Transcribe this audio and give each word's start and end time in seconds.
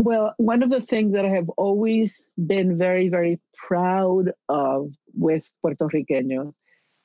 Well, 0.00 0.32
one 0.38 0.62
of 0.62 0.70
the 0.70 0.80
things 0.80 1.12
that 1.12 1.26
I 1.26 1.28
have 1.28 1.50
always 1.58 2.24
been 2.46 2.78
very, 2.78 3.10
very 3.10 3.38
proud 3.54 4.32
of 4.48 4.92
with 5.12 5.44
Puerto 5.60 5.88
Ricanos 5.88 6.54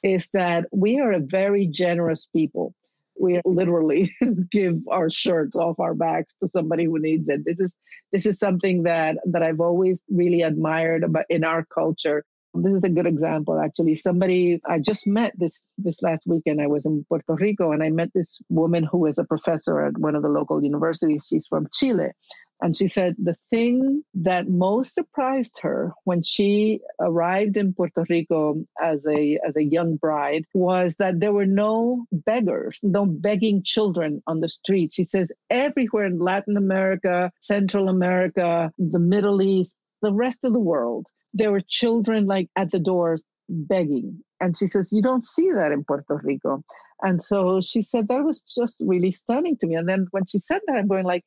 is 0.01 0.29
that 0.31 0.67
we 0.71 1.01
are 1.01 1.11
a 1.11 1.19
very 1.19 1.67
generous 1.67 2.25
people. 2.33 2.73
We 3.19 3.41
literally 3.43 4.15
give 4.49 4.77
our 4.89 5.09
shirts 5.09 5.57
off 5.57 5.77
our 5.81 5.93
backs 5.93 6.33
to 6.41 6.49
somebody 6.55 6.85
who 6.85 6.97
needs 6.97 7.27
it. 7.27 7.43
This 7.43 7.59
is 7.59 7.75
this 8.13 8.25
is 8.25 8.39
something 8.39 8.83
that 8.83 9.17
that 9.25 9.43
I've 9.43 9.59
always 9.59 10.01
really 10.09 10.43
admired 10.43 11.03
about 11.03 11.25
in 11.29 11.43
our 11.43 11.65
culture. 11.65 12.23
This 12.53 12.75
is 12.75 12.83
a 12.85 12.89
good 12.89 13.07
example 13.07 13.59
actually. 13.59 13.95
Somebody 13.95 14.61
i 14.65 14.79
just 14.79 15.05
met 15.05 15.33
this 15.37 15.61
this 15.77 16.01
last 16.01 16.23
weekend. 16.25 16.61
I 16.61 16.67
was 16.67 16.85
in 16.85 17.03
puerto 17.09 17.33
rico 17.33 17.73
and 17.73 17.83
i 17.83 17.89
met 17.89 18.11
this 18.15 18.39
woman 18.47 18.85
who 18.85 19.05
is 19.07 19.17
a 19.17 19.25
professor 19.25 19.81
at 19.81 19.97
one 19.97 20.15
of 20.15 20.21
the 20.21 20.29
local 20.29 20.63
universities. 20.63 21.27
She's 21.29 21.47
from 21.47 21.67
chile 21.73 22.11
and 22.61 22.75
she 22.75 22.87
said 22.87 23.15
the 23.17 23.35
thing 23.49 24.03
that 24.13 24.47
most 24.47 24.93
surprised 24.93 25.59
her 25.61 25.91
when 26.05 26.23
she 26.23 26.79
arrived 26.99 27.57
in 27.57 27.73
Puerto 27.73 28.05
Rico 28.09 28.63
as 28.81 29.05
a 29.05 29.37
as 29.47 29.55
a 29.55 29.63
young 29.63 29.97
bride 29.97 30.45
was 30.53 30.95
that 30.95 31.19
there 31.19 31.33
were 31.33 31.45
no 31.45 32.05
beggars, 32.11 32.79
no 32.81 33.05
begging 33.05 33.61
children 33.63 34.23
on 34.25 34.39
the 34.39 34.49
street. 34.49 34.93
She 34.93 35.03
says 35.03 35.27
everywhere 35.49 36.05
in 36.05 36.19
Latin 36.19 36.55
America, 36.55 37.31
Central 37.41 37.89
America, 37.89 38.71
the 38.77 38.99
Middle 38.99 39.41
East, 39.41 39.73
the 40.01 40.13
rest 40.13 40.39
of 40.43 40.53
the 40.53 40.59
world, 40.59 41.07
there 41.33 41.51
were 41.51 41.61
children 41.67 42.25
like 42.25 42.49
at 42.55 42.71
the 42.71 42.79
door 42.79 43.19
begging. 43.49 44.23
And 44.39 44.57
she 44.57 44.67
says, 44.67 44.91
You 44.91 45.01
don't 45.01 45.25
see 45.25 45.51
that 45.51 45.71
in 45.71 45.83
Puerto 45.83 46.21
Rico. 46.23 46.63
And 47.01 47.23
so 47.23 47.61
she 47.61 47.81
said 47.81 48.07
that 48.07 48.23
was 48.23 48.41
just 48.41 48.77
really 48.79 49.11
stunning 49.11 49.57
to 49.57 49.67
me. 49.67 49.75
And 49.75 49.87
then 49.87 50.07
when 50.11 50.25
she 50.25 50.39
said 50.39 50.61
that, 50.67 50.77
I'm 50.77 50.87
going 50.87 51.05
like, 51.05 51.23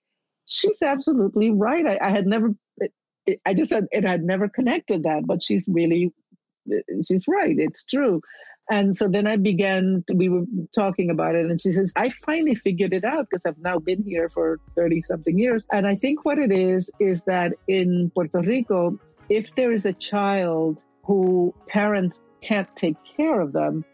she's 0.48 0.82
absolutely 0.82 1.50
right. 1.50 1.86
I, 1.86 2.08
I 2.08 2.10
had 2.10 2.26
never, 2.26 2.54
it, 2.78 2.92
it, 3.26 3.40
I 3.46 3.54
just 3.54 3.70
had, 3.70 3.86
it 3.92 4.04
had 4.04 4.22
never 4.24 4.48
connected 4.48 5.04
that, 5.04 5.26
but 5.26 5.42
she's 5.42 5.64
really, 5.68 6.12
eh, 6.72 6.80
she's 7.06 7.24
right. 7.28 7.54
It's 7.56 7.84
true. 7.84 8.20
And 8.70 8.96
so 8.96 9.08
then 9.08 9.26
I 9.26 9.36
began, 9.36 10.04
we 10.12 10.28
were 10.28 10.44
talking 10.74 11.08
about 11.08 11.34
it, 11.34 11.46
and 11.46 11.58
she 11.58 11.72
says, 11.72 11.90
I 11.96 12.10
finally 12.26 12.54
figured 12.54 12.92
it 12.92 13.04
out 13.04 13.26
because 13.30 13.42
I've 13.46 13.58
now 13.58 13.78
been 13.78 14.02
here 14.02 14.28
for 14.28 14.60
30 14.74 15.00
something 15.02 15.38
years. 15.38 15.64
And 15.72 15.86
I 15.86 15.94
think 15.94 16.24
what 16.24 16.38
it 16.38 16.52
is, 16.52 16.90
is 17.00 17.22
that 17.22 17.52
in 17.66 18.10
Puerto 18.14 18.40
Rico, 18.40 18.98
if 19.30 19.54
there 19.54 19.72
is 19.72 19.86
a 19.86 19.94
child 19.94 20.78
who 21.04 21.54
parents 21.68 22.20
can't 22.42 22.68
take 22.76 22.96
care 23.16 23.40
of 23.40 23.52
them, 23.52 23.86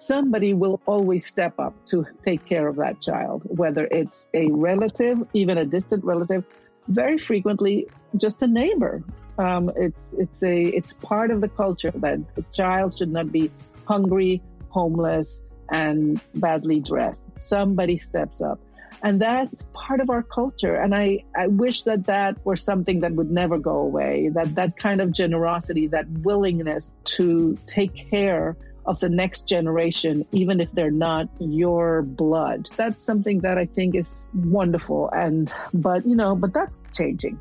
somebody 0.00 0.54
will 0.54 0.80
always 0.86 1.26
step 1.26 1.58
up 1.58 1.74
to 1.86 2.06
take 2.24 2.44
care 2.44 2.66
of 2.68 2.76
that 2.76 3.00
child, 3.00 3.42
whether 3.44 3.86
it's 3.90 4.28
a 4.34 4.46
relative, 4.50 5.18
even 5.34 5.58
a 5.58 5.64
distant 5.64 6.04
relative, 6.04 6.44
very 6.88 7.18
frequently 7.18 7.86
just 8.16 8.40
a 8.42 8.46
neighbor. 8.46 9.02
Um, 9.38 9.70
it, 9.76 9.94
it's 10.18 10.42
a 10.42 10.62
it's 10.62 10.92
part 10.94 11.30
of 11.30 11.40
the 11.40 11.48
culture 11.48 11.92
that 11.96 12.18
the 12.34 12.44
child 12.52 12.98
should 12.98 13.12
not 13.12 13.30
be 13.30 13.50
hungry, 13.86 14.42
homeless, 14.70 15.40
and 15.70 16.20
badly 16.34 16.80
dressed. 16.80 17.20
Somebody 17.40 17.96
steps 17.96 18.40
up. 18.42 18.58
And 19.02 19.20
that's 19.20 19.64
part 19.72 20.00
of 20.00 20.10
our 20.10 20.22
culture. 20.22 20.74
And 20.74 20.94
I, 20.94 21.24
I 21.36 21.46
wish 21.46 21.82
that 21.82 22.06
that 22.06 22.44
were 22.44 22.56
something 22.56 23.00
that 23.00 23.12
would 23.12 23.30
never 23.30 23.56
go 23.56 23.76
away, 23.76 24.30
that 24.34 24.54
that 24.56 24.76
kind 24.76 25.00
of 25.00 25.12
generosity, 25.12 25.86
that 25.88 26.10
willingness 26.10 26.90
to 27.16 27.56
take 27.66 28.10
care 28.10 28.56
of 28.90 28.98
the 28.98 29.08
next 29.08 29.46
generation, 29.46 30.26
even 30.32 30.60
if 30.60 30.68
they're 30.72 30.90
not 30.90 31.28
your 31.38 32.02
blood. 32.02 32.68
That's 32.74 33.04
something 33.04 33.38
that 33.42 33.56
I 33.56 33.66
think 33.66 33.94
is 33.94 34.32
wonderful. 34.34 35.08
And, 35.10 35.50
but, 35.72 36.04
you 36.04 36.16
know, 36.16 36.34
but 36.34 36.52
that's 36.52 36.82
changing. 36.92 37.40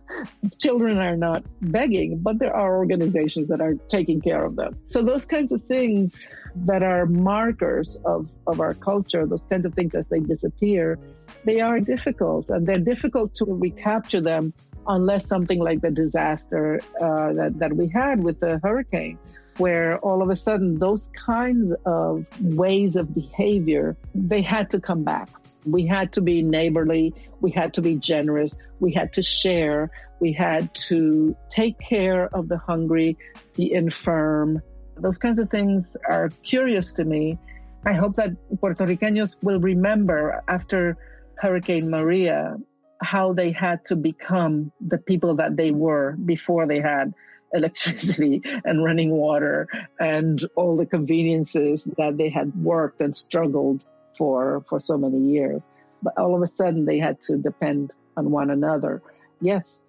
Children 0.58 0.98
are 0.98 1.16
not 1.16 1.44
begging, 1.62 2.18
but 2.18 2.38
there 2.38 2.54
are 2.54 2.76
organizations 2.76 3.48
that 3.48 3.62
are 3.62 3.72
taking 3.88 4.20
care 4.20 4.44
of 4.44 4.54
them. 4.54 4.76
So 4.84 5.02
those 5.02 5.24
kinds 5.24 5.50
of 5.50 5.64
things 5.64 6.26
that 6.66 6.82
are 6.82 7.06
markers 7.06 7.96
of, 8.04 8.28
of 8.46 8.60
our 8.60 8.74
culture, 8.74 9.24
those 9.24 9.40
kinds 9.48 9.64
of 9.64 9.72
things 9.72 9.94
as 9.94 10.04
they 10.10 10.20
disappear, 10.20 10.98
they 11.44 11.62
are 11.62 11.80
difficult 11.80 12.50
and 12.50 12.66
they're 12.66 12.86
difficult 12.92 13.34
to 13.36 13.46
recapture 13.46 14.20
them 14.20 14.52
unless 14.88 15.26
something 15.26 15.58
like 15.58 15.80
the 15.80 15.90
disaster 15.90 16.80
uh, 17.00 17.32
that, 17.32 17.58
that 17.58 17.72
we 17.72 17.88
had 17.88 18.22
with 18.22 18.38
the 18.40 18.60
hurricane 18.62 19.16
where 19.62 19.96
all 19.98 20.22
of 20.22 20.28
a 20.28 20.34
sudden 20.34 20.76
those 20.80 21.08
kinds 21.14 21.72
of 21.86 22.26
ways 22.40 22.96
of 22.96 23.14
behavior, 23.14 23.96
they 24.12 24.42
had 24.42 24.68
to 24.68 24.80
come 24.80 25.04
back. 25.04 25.28
We 25.64 25.86
had 25.86 26.12
to 26.14 26.20
be 26.20 26.42
neighborly. 26.42 27.14
We 27.40 27.52
had 27.52 27.72
to 27.74 27.80
be 27.80 27.94
generous. 27.94 28.52
We 28.80 28.92
had 28.92 29.12
to 29.12 29.22
share. 29.22 29.92
We 30.18 30.32
had 30.32 30.74
to 30.88 31.36
take 31.48 31.78
care 31.78 32.26
of 32.34 32.48
the 32.48 32.58
hungry, 32.58 33.16
the 33.54 33.72
infirm. 33.72 34.60
Those 34.96 35.16
kinds 35.16 35.38
of 35.38 35.48
things 35.48 35.96
are 36.08 36.28
curious 36.42 36.92
to 36.94 37.04
me. 37.04 37.38
I 37.86 37.92
hope 37.92 38.16
that 38.16 38.32
Puerto 38.58 38.84
Ricanos 38.84 39.30
will 39.42 39.60
remember 39.60 40.42
after 40.48 40.96
Hurricane 41.36 41.88
Maria 41.88 42.56
how 43.00 43.32
they 43.32 43.52
had 43.52 43.84
to 43.86 43.94
become 43.94 44.72
the 44.80 44.98
people 44.98 45.36
that 45.36 45.56
they 45.56 45.70
were 45.70 46.16
before 46.24 46.66
they 46.66 46.80
had 46.80 47.14
electricity 47.52 48.42
and 48.64 48.84
running 48.84 49.10
water 49.10 49.68
and 50.00 50.44
all 50.56 50.76
the 50.76 50.86
conveniences 50.86 51.84
that 51.98 52.16
they 52.16 52.28
had 52.28 52.54
worked 52.62 53.00
and 53.00 53.16
struggled 53.16 53.84
for 54.16 54.64
for 54.68 54.80
so 54.80 54.96
many 54.96 55.18
years. 55.18 55.62
But 56.02 56.18
all 56.18 56.34
of 56.34 56.42
a 56.42 56.46
sudden 56.46 56.84
they 56.84 56.98
had 56.98 57.20
to 57.22 57.36
depend 57.36 57.92
on 58.16 58.30
one 58.30 58.50
another. 58.50 59.02
Yes, 59.40 59.80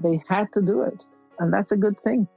they 0.00 0.22
had 0.28 0.52
to 0.54 0.62
do 0.62 0.82
it. 0.82 1.04
And 1.38 1.52
that's 1.52 1.72
a 1.72 1.76
good 1.76 2.00
thing. 2.02 2.28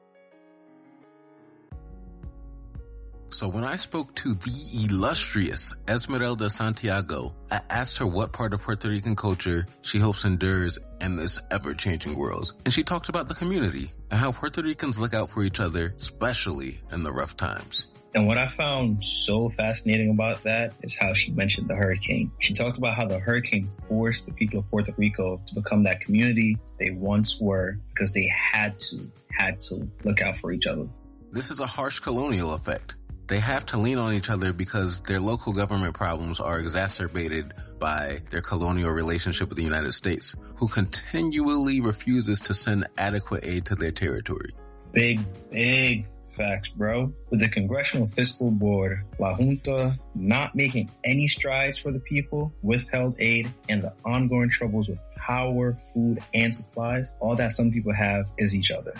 So 3.35 3.49
when 3.49 3.65
I 3.65 3.75
spoke 3.75 4.15
to 4.15 4.33
the 4.33 4.87
illustrious 4.87 5.73
Esmeralda 5.89 6.49
Santiago, 6.49 7.35
I 7.51 7.59
asked 7.69 7.97
her 7.97 8.07
what 8.07 8.31
part 8.31 8.53
of 8.53 8.61
Puerto 8.61 8.87
Rican 8.87 9.17
culture 9.17 9.67
she 9.81 9.99
hopes 9.99 10.23
endures 10.23 10.79
in 11.01 11.17
this 11.17 11.37
ever-changing 11.51 12.17
world. 12.17 12.53
And 12.63 12.73
she 12.73 12.81
talked 12.81 13.09
about 13.09 13.27
the 13.27 13.33
community 13.33 13.91
and 14.09 14.21
how 14.21 14.31
Puerto 14.31 14.63
Ricans 14.63 14.97
look 14.97 15.13
out 15.13 15.29
for 15.29 15.43
each 15.43 15.59
other, 15.59 15.93
especially 15.97 16.79
in 16.93 17.03
the 17.03 17.11
rough 17.11 17.35
times. 17.35 17.89
And 18.13 18.25
what 18.25 18.37
I 18.37 18.47
found 18.47 19.03
so 19.03 19.49
fascinating 19.49 20.11
about 20.11 20.43
that 20.43 20.71
is 20.79 20.95
how 20.95 21.11
she 21.11 21.33
mentioned 21.33 21.67
the 21.67 21.75
hurricane. 21.75 22.31
She 22.39 22.53
talked 22.53 22.77
about 22.77 22.93
how 22.93 23.05
the 23.05 23.19
hurricane 23.19 23.67
forced 23.67 24.27
the 24.27 24.31
people 24.31 24.59
of 24.59 24.69
Puerto 24.69 24.93
Rico 24.95 25.41
to 25.45 25.55
become 25.55 25.83
that 25.83 25.99
community 25.99 26.57
they 26.79 26.91
once 26.91 27.37
were 27.41 27.79
because 27.93 28.13
they 28.13 28.31
had 28.53 28.79
to, 28.79 29.11
had 29.29 29.59
to 29.59 29.89
look 30.05 30.21
out 30.21 30.37
for 30.37 30.53
each 30.53 30.67
other. 30.67 30.87
This 31.33 31.51
is 31.51 31.59
a 31.59 31.67
harsh 31.67 31.99
colonial 31.99 32.53
effect 32.53 32.95
they 33.27 33.39
have 33.39 33.65
to 33.67 33.77
lean 33.77 33.97
on 33.97 34.13
each 34.13 34.29
other 34.29 34.53
because 34.53 35.01
their 35.01 35.19
local 35.19 35.53
government 35.53 35.93
problems 35.93 36.39
are 36.39 36.59
exacerbated 36.59 37.53
by 37.79 38.19
their 38.29 38.41
colonial 38.41 38.91
relationship 38.91 39.49
with 39.49 39.57
the 39.57 39.63
United 39.63 39.93
States, 39.93 40.35
who 40.55 40.67
continually 40.67 41.81
refuses 41.81 42.41
to 42.41 42.53
send 42.53 42.87
adequate 42.97 43.45
aid 43.45 43.65
to 43.65 43.75
their 43.75 43.91
territory. 43.91 44.51
Big, 44.91 45.19
big 45.51 46.07
facts, 46.29 46.69
bro. 46.69 47.13
With 47.29 47.39
the 47.39 47.49
Congressional 47.49 48.07
Fiscal 48.07 48.51
Board, 48.51 49.03
La 49.19 49.35
Junta 49.35 49.97
not 50.13 50.55
making 50.55 50.89
any 51.03 51.27
strides 51.27 51.79
for 51.79 51.91
the 51.91 51.99
people, 51.99 52.53
withheld 52.61 53.15
aid, 53.19 53.51
and 53.69 53.81
the 53.81 53.93
ongoing 54.03 54.49
troubles 54.49 54.87
with 54.87 54.99
power, 55.15 55.73
food, 55.93 56.19
and 56.33 56.53
supplies, 56.53 57.13
all 57.19 57.35
that 57.35 57.51
some 57.53 57.71
people 57.71 57.93
have 57.93 58.31
is 58.37 58.55
each 58.55 58.71
other. 58.71 58.93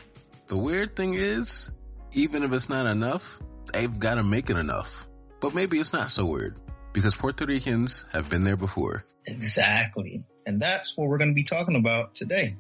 The 0.47 0.57
weird 0.57 0.95
thing 0.95 1.13
is, 1.13 1.71
even 2.13 2.43
if 2.43 2.51
it's 2.51 2.69
not 2.69 2.85
enough, 2.85 3.39
they've 3.73 3.99
got 3.99 4.15
to 4.15 4.23
make 4.23 4.49
it 4.49 4.57
enough. 4.57 5.07
But 5.41 5.53
maybe 5.53 5.77
it's 5.77 5.93
not 5.93 6.11
so 6.11 6.25
weird 6.25 6.57
because 6.93 7.15
Puerto 7.15 7.45
Ricans 7.45 8.05
have 8.11 8.29
been 8.29 8.43
there 8.43 8.55
before. 8.55 9.05
Exactly. 9.25 10.23
And 10.45 10.61
that's 10.61 10.95
what 10.97 11.07
we're 11.07 11.17
going 11.17 11.31
to 11.31 11.35
be 11.35 11.43
talking 11.43 11.75
about 11.75 12.15
today. 12.15 12.55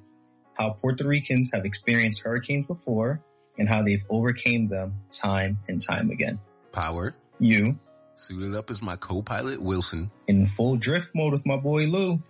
How 0.53 0.71
Puerto 0.71 1.07
Ricans 1.07 1.51
have 1.53 1.65
experienced 1.65 2.23
hurricanes 2.23 2.67
before 2.67 3.21
and 3.57 3.69
how 3.69 3.83
they've 3.83 4.03
overcame 4.09 4.67
them 4.67 5.01
time 5.11 5.57
and 5.67 5.81
time 5.81 6.09
again. 6.09 6.39
Power. 6.71 7.15
You. 7.39 7.79
Suited 8.15 8.55
up 8.55 8.69
as 8.71 8.81
my 8.81 8.95
co-pilot 8.95 9.61
Wilson. 9.61 10.09
In 10.27 10.45
full 10.45 10.77
drift 10.77 11.11
mode 11.13 11.33
with 11.33 11.45
my 11.45 11.57
boy 11.57 11.85
Lou. 11.85 12.21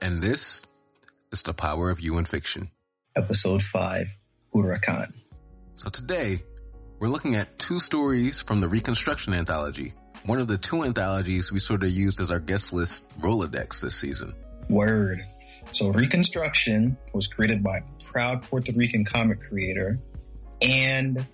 And 0.00 0.22
this 0.22 0.64
is 1.32 1.42
the 1.42 1.54
power 1.54 1.90
of 1.90 2.00
you 2.00 2.18
in 2.18 2.24
fiction. 2.24 2.70
Episode 3.16 3.62
5, 3.62 4.08
Huracan. 4.54 5.12
So 5.74 5.90
today, 5.90 6.40
we're 6.98 7.08
looking 7.08 7.36
at 7.36 7.58
two 7.58 7.78
stories 7.78 8.40
from 8.40 8.60
the 8.60 8.68
Reconstruction 8.68 9.32
Anthology, 9.34 9.94
one 10.24 10.40
of 10.40 10.48
the 10.48 10.58
two 10.58 10.82
anthologies 10.82 11.52
we 11.52 11.58
sort 11.58 11.82
of 11.84 11.90
used 11.90 12.20
as 12.20 12.30
our 12.30 12.40
guest 12.40 12.72
list 12.72 13.08
Rolodex 13.20 13.80
this 13.80 13.94
season. 13.94 14.34
Word. 14.68 15.24
So 15.72 15.92
Reconstruction 15.92 16.96
was 17.12 17.26
created 17.26 17.62
by 17.62 17.80
proud 18.04 18.42
Puerto 18.42 18.72
Rican 18.74 19.04
comic 19.04 19.40
creator 19.40 19.98
and 20.60 21.24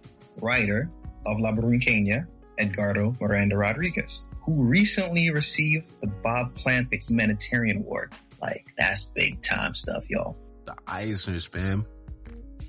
writer 0.41 0.91
of 1.25 1.41
La 1.41 1.53
Borinqueña, 1.53 2.27
Edgardo 2.59 3.17
Miranda 3.21 3.57
Rodriguez, 3.57 4.25
who 4.43 4.63
recently 4.65 5.31
received 5.31 5.87
the 6.01 6.07
Bob 6.07 6.55
Clampett 6.55 7.09
Humanitarian 7.09 7.79
Award. 7.79 8.13
Like, 8.43 8.67
that's 8.79 9.05
big 9.05 9.41
time 9.41 9.75
stuff, 9.75 10.11
y'all. 10.11 10.37
the 10.67 10.75
Eisners, 10.87 11.49
fam. 11.49 11.87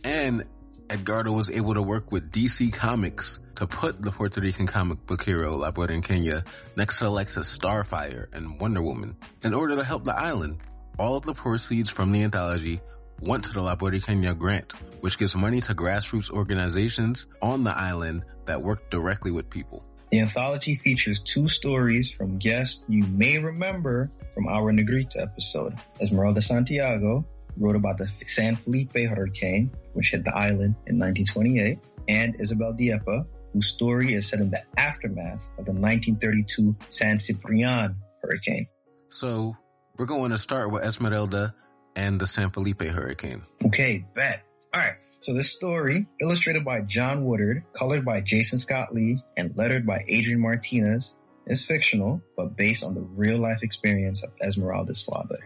And 0.03 0.45
Edgardo 0.89 1.31
was 1.31 1.49
able 1.49 1.73
to 1.73 1.81
work 1.81 2.11
with 2.11 2.31
DC 2.31 2.71
Comics 2.71 3.39
to 3.55 3.65
put 3.65 4.01
the 4.01 4.11
Puerto 4.11 4.41
Rican 4.41 4.67
comic 4.67 5.05
book 5.07 5.23
hero 5.23 5.55
La 5.55 5.71
Kenya 5.71 6.43
next 6.75 6.99
to 6.99 7.09
of 7.09 7.25
Starfire 7.25 8.27
and 8.33 8.59
Wonder 8.61 8.81
Woman 8.81 9.15
in 9.43 9.53
order 9.53 9.75
to 9.75 9.83
help 9.83 10.03
the 10.03 10.15
island. 10.15 10.59
All 10.99 11.17
of 11.17 11.23
the 11.23 11.33
proceeds 11.33 11.89
from 11.89 12.11
the 12.11 12.23
anthology 12.23 12.81
went 13.21 13.45
to 13.45 13.53
the 13.53 13.61
La 13.61 13.75
Kenya 13.75 14.33
grant, 14.33 14.73
which 15.01 15.17
gives 15.17 15.35
money 15.35 15.61
to 15.61 15.73
grassroots 15.73 16.29
organizations 16.29 17.27
on 17.41 17.63
the 17.63 17.75
island 17.75 18.23
that 18.45 18.61
work 18.61 18.89
directly 18.91 19.31
with 19.31 19.49
people. 19.49 19.83
The 20.11 20.19
anthology 20.19 20.75
features 20.75 21.19
two 21.19 21.47
stories 21.47 22.13
from 22.13 22.37
guests 22.37 22.85
you 22.87 23.03
may 23.05 23.39
remember 23.39 24.11
from 24.33 24.47
our 24.47 24.71
Negrita 24.71 25.21
episode. 25.21 25.75
Esmeralda 25.99 26.41
Santiago 26.41 27.25
wrote 27.57 27.75
about 27.75 27.97
the 27.97 28.07
San 28.07 28.55
Felipe 28.55 28.95
hurricane, 28.95 29.71
which 29.93 30.11
hit 30.11 30.25
the 30.25 30.35
island 30.35 30.75
in 30.87 30.99
1928, 30.99 31.79
and 32.07 32.35
Isabel 32.39 32.73
Dieppa, 32.73 33.25
whose 33.53 33.67
story 33.67 34.13
is 34.13 34.27
set 34.29 34.39
in 34.39 34.51
the 34.51 34.61
aftermath 34.77 35.47
of 35.57 35.65
the 35.65 35.73
1932 35.73 36.75
San 36.89 37.19
Ciprian 37.19 37.95
hurricane. 38.21 38.67
So 39.09 39.55
we're 39.97 40.05
going 40.05 40.31
to 40.31 40.37
start 40.37 40.71
with 40.71 40.83
Esmeralda 40.83 41.55
and 41.95 42.19
the 42.19 42.27
San 42.27 42.49
Felipe 42.49 42.81
hurricane. 42.81 43.43
Okay, 43.65 44.05
bet. 44.13 44.43
All 44.73 44.81
right. 44.81 44.95
So 45.21 45.33
this 45.33 45.51
story, 45.51 46.05
illustrated 46.21 46.65
by 46.65 46.81
John 46.81 47.23
Woodard, 47.23 47.63
colored 47.71 48.05
by 48.05 48.21
Jason 48.21 48.59
Scott 48.59 48.93
Lee, 48.93 49.23
and 49.35 49.55
lettered 49.55 49.85
by 49.85 50.03
Adrian 50.07 50.39
Martinez, 50.39 51.15
is 51.47 51.65
fictional, 51.65 52.21
but 52.35 52.55
based 52.55 52.83
on 52.83 52.93
the 52.93 53.01
real 53.01 53.39
life 53.39 53.63
experience 53.63 54.23
of 54.23 54.31
Esmeralda's 54.41 55.01
father. 55.01 55.39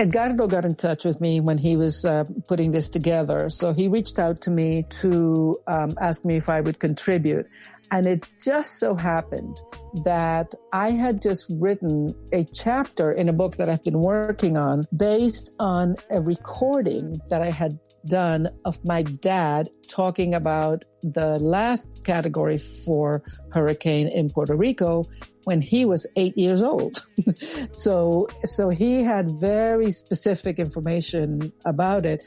Edgardo 0.00 0.46
got 0.46 0.64
in 0.64 0.76
touch 0.76 1.04
with 1.04 1.20
me 1.20 1.42
when 1.42 1.58
he 1.58 1.76
was 1.76 2.06
uh, 2.06 2.24
putting 2.48 2.72
this 2.72 2.88
together. 2.88 3.50
So 3.50 3.74
he 3.74 3.86
reached 3.86 4.18
out 4.18 4.40
to 4.42 4.50
me 4.50 4.86
to 5.02 5.60
um, 5.66 5.94
ask 6.00 6.24
me 6.24 6.36
if 6.36 6.48
I 6.48 6.62
would 6.62 6.80
contribute. 6.80 7.46
And 7.90 8.06
it 8.06 8.24
just 8.42 8.78
so 8.78 8.94
happened 8.94 9.60
that 10.04 10.54
I 10.72 10.92
had 10.92 11.20
just 11.20 11.44
written 11.50 12.14
a 12.32 12.44
chapter 12.44 13.12
in 13.12 13.28
a 13.28 13.34
book 13.34 13.56
that 13.56 13.68
I've 13.68 13.84
been 13.84 14.00
working 14.00 14.56
on 14.56 14.86
based 14.96 15.50
on 15.58 15.96
a 16.10 16.18
recording 16.18 17.20
that 17.28 17.42
I 17.42 17.50
had 17.50 17.78
done 18.06 18.48
of 18.64 18.84
my 18.84 19.02
dad 19.02 19.68
talking 19.88 20.34
about 20.34 20.84
the 21.02 21.38
last 21.38 22.04
category 22.04 22.58
four 22.58 23.22
hurricane 23.52 24.08
in 24.08 24.30
Puerto 24.30 24.54
Rico 24.54 25.04
when 25.44 25.60
he 25.60 25.84
was 25.84 26.06
eight 26.16 26.36
years 26.36 26.62
old. 26.62 27.04
so, 27.72 28.28
so 28.44 28.68
he 28.68 29.02
had 29.02 29.30
very 29.40 29.90
specific 29.90 30.58
information 30.58 31.52
about 31.64 32.06
it. 32.06 32.22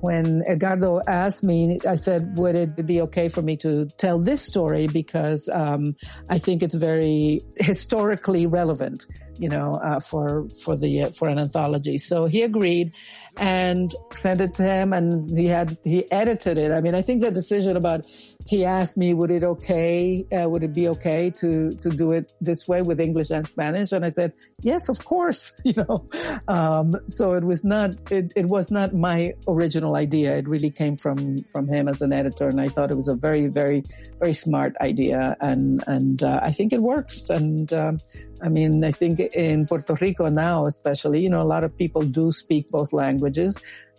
When 0.00 0.42
Edgardo 0.48 1.00
asked 1.06 1.44
me, 1.44 1.78
I 1.86 1.94
said, 1.94 2.36
would 2.38 2.56
it 2.56 2.84
be 2.86 3.00
okay 3.02 3.28
for 3.28 3.40
me 3.40 3.56
to 3.58 3.86
tell 3.98 4.18
this 4.18 4.42
story? 4.42 4.88
Because, 4.88 5.48
um, 5.48 5.94
I 6.28 6.38
think 6.38 6.64
it's 6.64 6.74
very 6.74 7.40
historically 7.56 8.48
relevant, 8.48 9.06
you 9.38 9.48
know, 9.48 9.74
uh, 9.74 10.00
for, 10.00 10.48
for 10.64 10.76
the, 10.76 11.02
uh, 11.02 11.10
for 11.10 11.28
an 11.28 11.38
anthology. 11.38 11.98
So 11.98 12.26
he 12.26 12.42
agreed 12.42 12.94
and 13.36 13.94
sent 14.14 14.40
it 14.40 14.54
to 14.54 14.62
him 14.62 14.92
and 14.92 15.36
he 15.36 15.46
had, 15.46 15.76
he 15.84 16.10
edited 16.10 16.58
it. 16.58 16.72
I 16.72 16.80
mean, 16.80 16.94
I 16.94 17.02
think 17.02 17.20
the 17.22 17.30
decision 17.30 17.76
about 17.76 18.04
he 18.46 18.64
asked 18.64 18.96
me, 18.96 19.12
would 19.12 19.30
it 19.30 19.42
okay, 19.42 20.24
uh, 20.32 20.48
would 20.48 20.62
it 20.62 20.72
be 20.72 20.88
okay 20.88 21.30
to, 21.30 21.72
to 21.72 21.90
do 21.90 22.12
it 22.12 22.32
this 22.40 22.68
way 22.68 22.80
with 22.80 23.00
English 23.00 23.30
and 23.30 23.46
Spanish? 23.46 23.90
And 23.90 24.04
I 24.04 24.10
said, 24.10 24.32
yes, 24.62 24.88
of 24.88 25.04
course, 25.04 25.52
you 25.64 25.74
know. 25.76 26.08
Um, 26.46 26.94
so 27.06 27.34
it 27.34 27.44
was 27.44 27.64
not, 27.64 27.90
it, 28.10 28.32
it 28.36 28.46
was 28.46 28.70
not 28.70 28.94
my 28.94 29.34
original 29.48 29.96
idea. 29.96 30.36
It 30.36 30.48
really 30.48 30.70
came 30.70 30.96
from, 30.96 31.42
from 31.44 31.66
him 31.66 31.88
as 31.88 32.02
an 32.02 32.12
editor. 32.12 32.46
And 32.48 32.60
I 32.60 32.68
thought 32.68 32.92
it 32.92 32.96
was 32.96 33.08
a 33.08 33.16
very, 33.16 33.48
very, 33.48 33.82
very 34.18 34.32
smart 34.32 34.76
idea. 34.80 35.36
And, 35.40 35.82
and, 35.86 36.22
uh, 36.22 36.40
I 36.40 36.52
think 36.52 36.72
it 36.72 36.80
works. 36.80 37.28
And, 37.28 37.72
um, 37.72 37.98
I 38.40 38.48
mean, 38.48 38.84
I 38.84 38.92
think 38.92 39.18
in 39.18 39.66
Puerto 39.66 39.94
Rico 40.00 40.28
now, 40.28 40.66
especially, 40.66 41.20
you 41.20 41.30
know, 41.30 41.40
a 41.40 41.48
lot 41.48 41.64
of 41.64 41.76
people 41.76 42.02
do 42.02 42.30
speak 42.30 42.70
both 42.70 42.92
languages. 42.92 43.56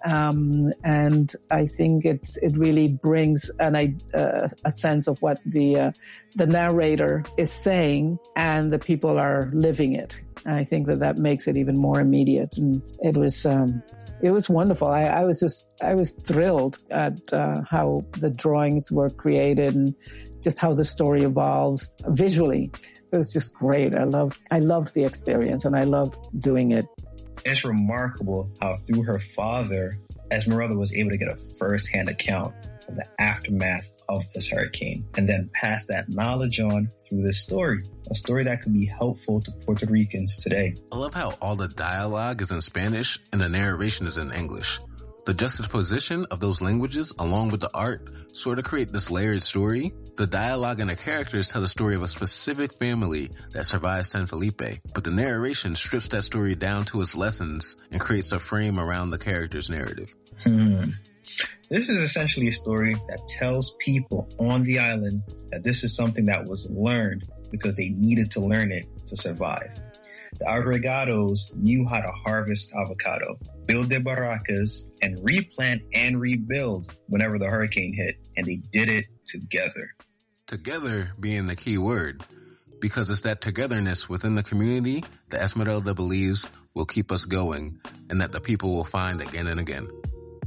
Um, 0.07 0.71
and 0.86 1.33
I 1.51 1.65
think 1.65 2.06
it 2.06 2.30
it 2.42 2.56
really 2.56 2.88
brings 2.88 3.51
an 3.59 3.75
uh, 4.13 4.48
a 4.63 4.71
sense 4.71 5.07
of 5.09 5.21
what 5.21 5.42
the 5.45 5.80
uh, 5.80 5.92
the 6.36 6.48
narrator 6.48 7.25
is 7.38 7.51
saying, 7.51 8.18
and 8.33 8.71
the 8.71 8.80
people 8.80 9.19
are 9.19 9.51
living 9.54 9.95
it. 9.95 10.18
And 10.45 10.56
I 10.56 10.63
think 10.63 10.88
that 10.88 11.00
that 11.00 11.18
makes 11.18 11.50
it 11.50 11.57
even 11.57 11.75
more 11.75 12.00
immediate, 12.00 12.57
and 12.57 12.81
it 13.01 13.18
was 13.18 13.45
um, 13.45 13.83
it 14.24 14.31
was 14.31 14.48
wonderful. 14.48 14.88
I, 14.88 15.04
I, 15.04 15.25
was 15.25 15.42
just 15.42 15.68
I 15.81 15.94
was 15.95 16.13
thrilled 16.13 16.77
at 16.89 17.33
uh, 17.33 17.63
how 17.69 18.06
the 18.18 18.30
drawings 18.30 18.89
were 18.89 19.10
created 19.10 19.75
and 19.75 19.94
just 20.42 20.57
how 20.57 20.74
the 20.74 20.86
story 20.86 21.24
evolves 21.24 21.98
visually. 22.07 22.71
It 23.12 23.18
was 23.18 23.33
just 23.33 23.53
great. 23.53 23.94
I 23.94 24.06
loved 24.06 24.38
I 24.51 24.60
loved 24.60 24.94
the 24.94 25.03
experience, 25.03 25.65
and 25.65 25.75
I 25.75 25.83
loved 25.83 26.15
doing 26.39 26.71
it. 26.71 26.86
It's 27.45 27.63
remarkable 27.63 28.51
how 28.60 28.75
through 28.75 29.04
her 29.04 29.19
father, 29.19 30.00
Esmeralda 30.31 30.75
was 30.75 30.94
able 30.94 31.12
to 31.12 31.18
get 31.18 31.30
a 31.30 31.38
first-hand 31.60 32.10
account 32.10 32.54
of 32.88 32.95
the 32.95 33.06
aftermath 33.19 33.89
of 34.10 34.30
this 34.31 34.50
hurricane 34.50 35.06
and 35.16 35.28
then 35.28 35.50
pass 35.54 35.88
that 35.88 36.10
knowledge 36.10 36.60
on 36.60 36.89
through 37.07 37.24
this 37.24 37.39
story. 37.39 37.84
A 38.10 38.16
story 38.16 38.45
that 38.45 38.62
could 38.62 38.74
be 38.74 38.86
helpful 38.86 39.42
to 39.42 39.51
Puerto 39.51 39.86
Ricans 39.86 40.38
today. 40.38 40.75
I 40.92 40.98
love 40.98 41.13
how 41.13 41.31
all 41.42 41.56
the 41.56 41.68
dialogue 41.68 42.42
is 42.42 42.51
in 42.51 42.62
Spanish 42.62 43.19
and 43.31 43.42
the 43.42 43.50
narration 43.50 44.07
is 44.07 44.18
in 44.18 44.31
English. 44.31 44.80
The 45.27 45.33
juxtaposition 45.33 46.25
of 46.31 46.39
those 46.39 46.62
languages 46.62 47.12
along 47.19 47.51
with 47.51 47.59
the 47.59 47.69
art 47.74 48.07
sort 48.31 48.59
of 48.59 48.63
create 48.63 48.94
this 48.94 49.12
layered 49.12 49.44
story. 49.44 49.91
The 50.15 50.25
dialogue 50.25 50.79
and 50.79 50.89
the 50.89 50.95
characters 50.95 51.50
tell 51.50 51.59
the 51.59 51.68
story 51.68 51.95
of 51.95 52.01
a 52.01 52.07
specific 52.07 52.71
family 52.71 53.31
that 53.51 53.65
survived 53.65 54.06
San 54.06 54.25
Felipe, 54.25 54.62
but 54.94 55.03
the 55.03 55.12
narration 55.12 55.75
strips 55.75 56.07
that 56.07 56.21
story 56.21 56.56
down 56.56 56.85
to 56.85 57.01
its 57.01 57.13
lessons 57.13 57.75
and 57.91 58.00
creates 58.00 58.31
a 58.31 58.39
frame 58.39 58.79
around 58.79 59.09
the 59.09 59.18
character's 59.18 59.69
narrative. 59.69 60.15
Hmm. 60.44 60.91
This 61.68 61.89
is 61.89 62.01
essentially 62.01 62.47
a 62.47 62.53
story 62.53 62.94
that 62.94 63.27
tells 63.27 63.75
people 63.79 64.29
on 64.39 64.63
the 64.63 64.79
island 64.79 65.24
that 65.51 65.62
this 65.62 65.83
is 65.83 65.94
something 65.94 66.24
that 66.27 66.45
was 66.45 66.69
learned 66.71 67.25
because 67.51 67.75
they 67.75 67.89
needed 67.89 68.31
to 68.31 68.39
learn 68.39 68.71
it 68.71 68.85
to 69.07 69.18
survive. 69.18 69.77
The 70.39 70.45
agregados 70.45 71.56
knew 71.56 71.88
how 71.88 72.01
to 72.01 72.12
harvest 72.12 72.74
avocado, 72.74 73.39
build 73.65 73.89
their 73.89 74.00
barracas, 74.00 74.86
and 75.01 75.17
replant 75.24 75.82
and 75.94 76.20
rebuild 76.20 76.91
whenever 77.08 77.39
the 77.39 77.48
hurricane 77.48 77.94
hit, 77.94 78.15
and 78.36 78.46
they 78.46 78.58
did 78.72 78.89
it 78.89 79.06
together. 79.25 79.96
Together 80.46 81.12
being 81.20 81.48
the 81.48 81.56
key 81.56 81.77
word, 81.77 82.24
because 82.79 83.10
it's 83.10 83.22
that 83.22 83.41
togetherness 83.41 84.08
within 84.08 84.36
the 84.36 84.44
community 84.44 85.03
that 85.29 85.41
Esmeralda 85.41 85.94
believes 85.94 86.48
will 86.74 86.86
keep 86.86 87.12
us 87.12 87.25
going 87.25 87.79
and 88.10 88.22
that 88.22 88.32
the 88.32 88.39
people 88.39 88.72
will 88.72 88.84
find 88.84 89.22
again 89.22 89.48
and 89.48 89.60
again 89.60 89.88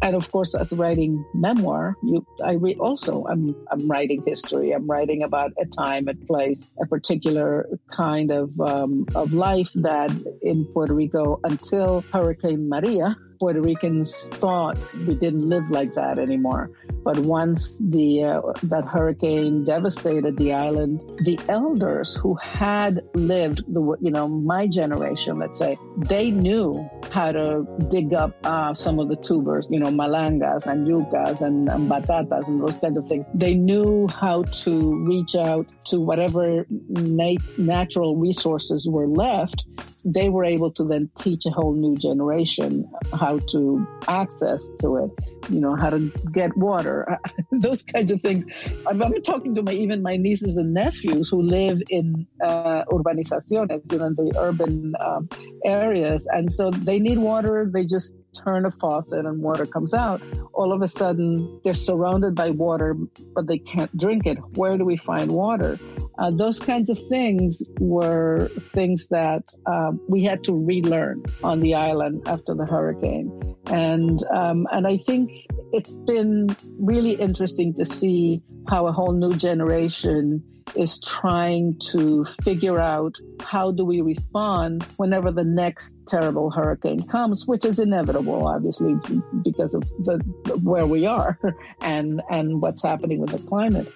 and 0.03 0.17
of 0.17 0.31
course, 0.33 0.55
as 0.55 0.73
writing 0.73 1.25
memoir, 1.35 1.97
you, 2.03 2.25
I 2.45 2.53
read 2.53 2.79
also, 2.79 3.25
I'm, 3.27 3.55
I'm 3.71 3.87
writing 3.89 4.23
history. 4.27 4.73
I'm 4.73 4.87
writing 4.87 5.23
about 5.23 5.53
a 5.61 5.67
time, 5.67 6.09
a 6.09 6.15
place, 6.15 6.71
a 6.81 6.87
particular 6.87 7.69
kind 7.91 8.31
of, 8.31 8.59
um, 8.61 9.07
of 9.15 9.33
life 9.33 9.69
that 9.75 10.11
in 10.43 10.65
Puerto 10.67 10.95
Rico 10.95 11.41
until 11.45 12.03
Hurricane 12.13 12.69
Maria, 12.69 13.17
Puerto 13.41 13.63
Ricans 13.63 14.29
thought 14.35 14.77
we 15.07 15.15
didn't 15.15 15.49
live 15.49 15.71
like 15.71 15.95
that 15.95 16.19
anymore. 16.19 16.71
But 17.03 17.19
once 17.21 17.79
the 17.81 18.25
uh, 18.25 18.41
that 18.65 18.85
hurricane 18.85 19.65
devastated 19.65 20.37
the 20.37 20.53
island, 20.53 21.01
the 21.25 21.41
elders 21.49 22.15
who 22.15 22.35
had 22.35 23.01
lived 23.15 23.65
the 23.67 23.97
you 24.03 24.11
know 24.11 24.29
my 24.29 24.67
generation, 24.67 25.39
let's 25.39 25.59
say, 25.59 25.79
they 25.97 26.31
knew 26.31 26.87
how 27.11 27.33
to 27.33 27.65
dig 27.91 28.13
up 28.13 28.37
uh, 28.45 28.75
some 28.75 28.99
of 28.99 29.09
the 29.09 29.17
tubers, 29.17 29.67
you 29.71 29.81
know, 29.81 29.89
malangas 29.89 30.67
and 30.67 30.87
yucas 30.87 31.41
and, 31.41 31.71
and 31.71 31.91
batatas 31.91 32.47
and 32.47 32.61
those 32.61 32.79
kinds 32.79 32.99
of 32.99 33.09
things. 33.09 33.25
They 33.35 33.55
knew 33.55 34.07
how 34.09 34.43
to 34.43 35.05
reach 35.07 35.35
out 35.35 35.67
to 35.87 35.99
whatever 35.99 36.67
nat- 36.69 37.59
natural 37.59 38.17
resources 38.17 38.87
were 38.87 39.09
left 39.09 39.65
they 40.05 40.29
were 40.29 40.45
able 40.45 40.71
to 40.73 40.85
then 40.85 41.11
teach 41.19 41.47
a 41.47 41.51
whole 41.51 41.75
new 41.75 41.97
generation 41.97 42.91
how 43.13 43.39
to 43.51 43.87
access 44.09 44.71
to 44.81 44.97
it, 44.97 45.11
you 45.51 45.61
know, 45.61 45.75
how 45.77 45.91
to 45.91 46.11
get 46.33 46.57
water, 46.57 47.19
those 47.53 47.83
kinds 47.83 48.11
of 48.11 48.21
things. 48.21 48.47
I'm, 48.87 49.03
I'm, 49.03 49.23
talking 49.23 49.55
to 49.57 49.63
my, 49.63 49.73
even 49.73 50.03
my 50.03 50.17
nieces 50.17 50.57
and 50.57 50.73
nephews 50.73 51.29
who 51.29 51.43
live 51.43 51.83
in 51.91 52.27
uh, 52.43 52.85
urbanizaciones, 52.87 53.93
you 53.93 53.99
know, 53.99 54.07
in 54.07 54.15
the 54.15 54.33
urban 54.39 54.95
um, 55.01 55.29
areas. 55.65 56.27
And 56.31 56.53
so 56.53 56.71
they 56.71 56.99
need 56.99 57.19
water. 57.19 57.71
They 57.73 57.85
just 57.85 58.15
turn 58.33 58.67
a 58.67 58.71
faucet 58.71 59.25
and 59.27 59.43
water 59.43 59.67
comes 59.67 59.95
out. 59.95 60.23
All 60.53 60.73
of 60.73 60.83
a 60.83 60.89
sudden, 60.89 61.61
they're 61.65 61.75
surrounded 61.75 62.35
by 62.35 62.51
water, 62.51 62.95
but 63.35 63.47
they 63.47 63.59
can't 63.59 63.95
drink 63.97 64.27
it. 64.27 64.39
Where 64.57 64.77
do 64.77 64.85
we 64.85 64.97
find 64.97 65.31
water? 65.31 65.79
Uh, 66.19 66.31
those 66.31 66.59
kinds 66.59 66.91
of 66.91 66.99
things 67.09 67.63
were 67.79 68.51
things 68.75 69.07
that 69.09 69.45
um, 69.67 70.01
we 70.09 70.23
had 70.23 70.45
to 70.45 70.53
relearn 70.53 71.25
on 71.43 71.61
the 71.61 71.75
island 71.75 72.23
after 72.27 72.55
the 72.55 72.67
hurricane, 72.67 73.57
and 73.67 74.23
um, 74.25 74.67
and 74.71 74.87
I 74.87 74.99
think 74.99 75.31
it's 75.73 75.97
been 75.97 76.55
really 76.79 77.13
interesting 77.13 77.75
to 77.75 77.85
see 77.85 78.43
how 78.69 78.87
a 78.87 78.93
whole 78.93 79.13
new 79.13 79.35
generation 79.35 80.43
is 80.77 80.99
trying 81.01 81.79
to 81.93 82.27
figure 82.43 82.79
out 82.79 83.19
how 83.41 83.71
do 83.71 83.85
we 83.85 84.01
respond 84.01 84.85
whenever 84.97 85.31
the 85.31 85.45
next 85.45 85.95
terrible 86.07 86.51
hurricane 86.51 87.07
comes, 87.07 87.47
which 87.47 87.65
is 87.65 87.79
inevitable, 87.79 88.47
obviously, 88.47 88.95
because 89.43 89.75
of 89.75 89.83
the, 90.05 90.19
where 90.63 90.87
we 90.87 91.07
are 91.07 91.39
and 91.81 92.23
and 92.31 92.61
what's 92.61 92.83
happening 92.83 93.21
with 93.21 93.31
the 93.31 93.39
climate. 93.49 93.93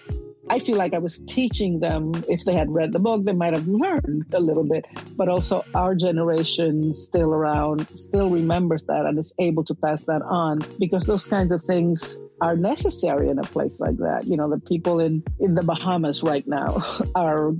I 0.48 0.58
feel 0.58 0.76
like 0.76 0.94
I 0.94 0.98
was 0.98 1.20
teaching 1.26 1.80
them, 1.80 2.12
if 2.28 2.44
they 2.44 2.52
had 2.52 2.70
read 2.70 2.92
the 2.92 2.98
book, 2.98 3.24
they 3.24 3.32
might 3.32 3.54
have 3.54 3.66
learned 3.66 4.26
a 4.34 4.40
little 4.40 4.64
bit, 4.64 4.84
but 5.16 5.28
also 5.28 5.64
our 5.74 5.94
generation 5.94 6.92
still 6.92 7.32
around, 7.32 7.88
still 7.98 8.30
remembers 8.30 8.82
that 8.88 9.06
and 9.06 9.18
is 9.18 9.32
able 9.38 9.64
to 9.64 9.74
pass 9.74 10.02
that 10.02 10.22
on 10.22 10.60
because 10.78 11.04
those 11.04 11.26
kinds 11.26 11.50
of 11.50 11.62
things 11.64 12.18
are 12.40 12.56
necessary 12.56 13.30
in 13.30 13.38
a 13.38 13.42
place 13.42 13.80
like 13.80 13.96
that. 13.98 14.26
You 14.26 14.36
know, 14.36 14.50
the 14.50 14.58
people 14.58 15.00
in, 15.00 15.22
in 15.40 15.54
the 15.54 15.62
Bahamas 15.62 16.22
right 16.22 16.46
now 16.46 17.02
are 17.14 17.52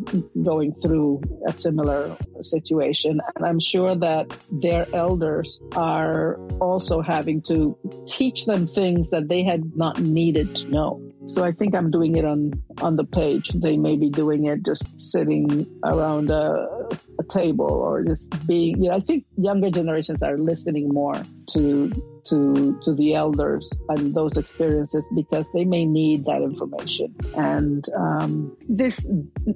going 0.42 0.74
through 0.74 1.22
a 1.46 1.54
similar 1.54 2.16
situation. 2.42 3.20
And 3.36 3.46
I'm 3.46 3.60
sure 3.60 3.94
that 3.96 4.36
their 4.50 4.86
elders 4.94 5.58
are 5.74 6.36
also 6.60 7.00
having 7.00 7.40
to 7.42 7.78
teach 8.06 8.46
them 8.46 8.66
things 8.66 9.10
that 9.10 9.28
they 9.28 9.42
had 9.42 9.76
not 9.76 10.00
needed 10.00 10.56
to 10.56 10.68
know. 10.68 11.03
So 11.28 11.42
I 11.42 11.52
think 11.52 11.74
I'm 11.74 11.90
doing 11.90 12.16
it 12.16 12.24
on, 12.24 12.52
on 12.80 12.96
the 12.96 13.04
page. 13.04 13.50
They 13.50 13.76
may 13.76 13.96
be 13.96 14.10
doing 14.10 14.44
it 14.44 14.64
just 14.64 14.82
sitting 15.00 15.66
around 15.84 16.30
a, 16.30 16.88
a 17.18 17.24
table 17.28 17.70
or 17.70 18.04
just 18.04 18.46
being, 18.46 18.82
you 18.82 18.90
know, 18.90 18.96
I 18.96 19.00
think 19.00 19.24
younger 19.36 19.70
generations 19.70 20.22
are 20.22 20.38
listening 20.38 20.88
more 20.88 21.20
to 21.52 21.90
to 22.28 22.80
to 22.82 22.94
the 22.94 23.14
elders 23.14 23.70
and 23.90 24.14
those 24.14 24.36
experiences 24.38 25.06
because 25.14 25.44
they 25.52 25.64
may 25.64 25.84
need 25.84 26.24
that 26.24 26.42
information. 26.42 27.14
And 27.36 27.84
um, 27.94 28.56
this, 28.68 29.04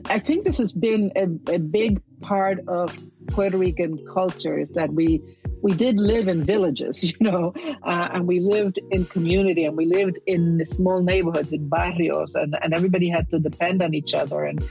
I 0.07 0.19
think, 0.19 0.45
this 0.45 0.59
has 0.59 0.73
been 0.73 1.13
a, 1.17 1.55
a 1.55 1.59
big 1.59 2.03
part 2.21 2.59
of 2.69 2.95
Puerto 3.29 3.59
Rican 3.59 4.05
culture 4.13 4.59
is 4.59 4.71
that 4.71 4.93
we 4.93 5.23
we 5.63 5.73
did 5.73 5.99
live 5.99 6.29
in 6.29 6.45
villages, 6.45 7.03
you 7.11 7.17
know, 7.21 7.53
uh, 7.83 8.09
and 8.13 8.27
we 8.27 8.41
lived 8.41 8.79
in 8.91 9.05
community 9.07 9.65
and 9.65 9.77
we 9.77 9.87
lived 9.87 10.19
in 10.27 10.65
small 10.67 11.01
neighborhoods, 11.01 11.53
in 11.53 11.69
barrios, 11.69 12.35
and, 12.35 12.57
and 12.63 12.75
everybody 12.75 13.09
had 13.09 13.29
to 13.31 13.39
depend 13.39 13.83
on 13.83 13.95
each 13.95 14.15
other. 14.15 14.45
And, 14.45 14.65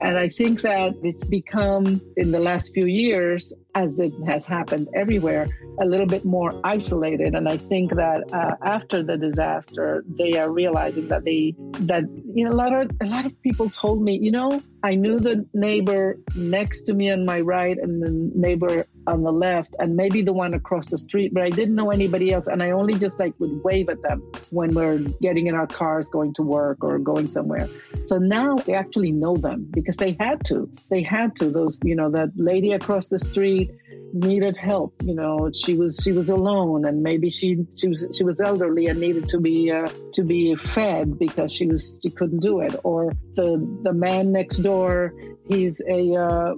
and 0.00 0.18
I 0.18 0.28
think 0.28 0.62
that 0.62 0.94
it's 1.02 1.24
become, 1.24 2.00
in 2.16 2.30
the 2.30 2.40
last 2.40 2.72
few 2.72 2.86
years, 2.86 3.52
as 3.74 3.98
it 3.98 4.12
has 4.26 4.46
happened 4.46 4.88
everywhere, 4.94 5.46
a 5.80 5.84
little 5.84 6.06
bit 6.06 6.24
more 6.24 6.60
isolated. 6.64 7.34
And 7.34 7.48
I 7.48 7.56
think 7.56 7.94
that 7.94 8.32
uh, 8.32 8.56
after 8.64 9.02
the 9.02 9.16
disaster, 9.16 10.04
they 10.06 10.38
are 10.38 10.50
realizing 10.50 11.08
that 11.08 11.24
they 11.24 11.54
that 11.80 12.04
you 12.34 12.44
know 12.44 12.50
a 12.50 12.58
lot 12.64 12.72
of 12.72 12.90
a 13.00 13.06
lot 13.06 13.26
of 13.26 13.40
people 13.42 13.70
told 13.70 14.02
me, 14.02 14.18
you 14.20 14.30
know, 14.30 14.60
I 14.82 14.94
knew 14.94 15.18
the 15.18 15.46
neighbor 15.54 16.18
next 16.34 16.82
to 16.82 16.94
me 16.94 17.10
on 17.10 17.24
my 17.24 17.40
right 17.40 17.76
and 17.76 18.02
the 18.02 18.10
neighbor 18.34 18.86
on 19.06 19.22
the 19.22 19.32
left, 19.32 19.74
and 19.78 19.96
maybe 19.96 20.22
the 20.22 20.32
one 20.32 20.54
across 20.54 20.86
the 20.86 20.98
street, 20.98 21.34
but 21.34 21.42
I 21.42 21.50
didn't 21.50 21.74
know 21.74 21.90
anybody 21.90 22.32
else, 22.32 22.46
and 22.46 22.62
I 22.62 22.70
only 22.70 22.94
just 22.94 23.18
like 23.18 23.34
would 23.38 23.62
wave 23.62 23.88
at 23.88 24.00
them 24.02 24.20
when 24.50 24.74
we're 24.74 24.98
getting 25.20 25.46
in 25.46 25.54
our 25.54 25.66
cars 25.66 26.06
going 26.06 26.32
to 26.34 26.42
work 26.42 26.82
or 26.82 26.98
going 26.98 27.30
somewhere. 27.30 27.68
So 28.06 28.18
now 28.18 28.56
they 28.56 28.74
actually 28.74 29.12
know 29.12 29.36
them 29.36 29.66
because 29.70 29.96
they 29.96 30.16
had 30.18 30.44
to. 30.46 30.70
They 30.90 31.02
had 31.02 31.36
to. 31.36 31.50
Those 31.50 31.78
you 31.82 31.96
know 31.96 32.10
that 32.10 32.30
lady 32.36 32.72
across 32.72 33.06
the 33.08 33.18
street 33.18 33.63
needed 34.12 34.56
help. 34.56 34.94
You 35.02 35.14
know, 35.14 35.50
she 35.54 35.76
was 35.76 35.98
she 36.02 36.12
was 36.12 36.30
alone, 36.30 36.84
and 36.84 37.02
maybe 37.02 37.30
she 37.30 37.66
she 37.76 37.88
was 37.88 38.06
she 38.16 38.24
was 38.24 38.40
elderly 38.40 38.86
and 38.86 39.00
needed 39.00 39.28
to 39.30 39.40
be 39.40 39.70
uh, 39.70 39.88
to 40.14 40.22
be 40.22 40.54
fed 40.54 41.18
because 41.18 41.52
she 41.52 41.66
was 41.66 41.98
she 42.02 42.10
couldn't 42.10 42.40
do 42.40 42.60
it. 42.60 42.74
Or 42.84 43.12
the 43.34 43.78
the 43.82 43.92
man 43.92 44.32
next 44.32 44.58
door, 44.58 45.12
he's 45.48 45.80
a 45.88 46.14
uh, 46.14 46.54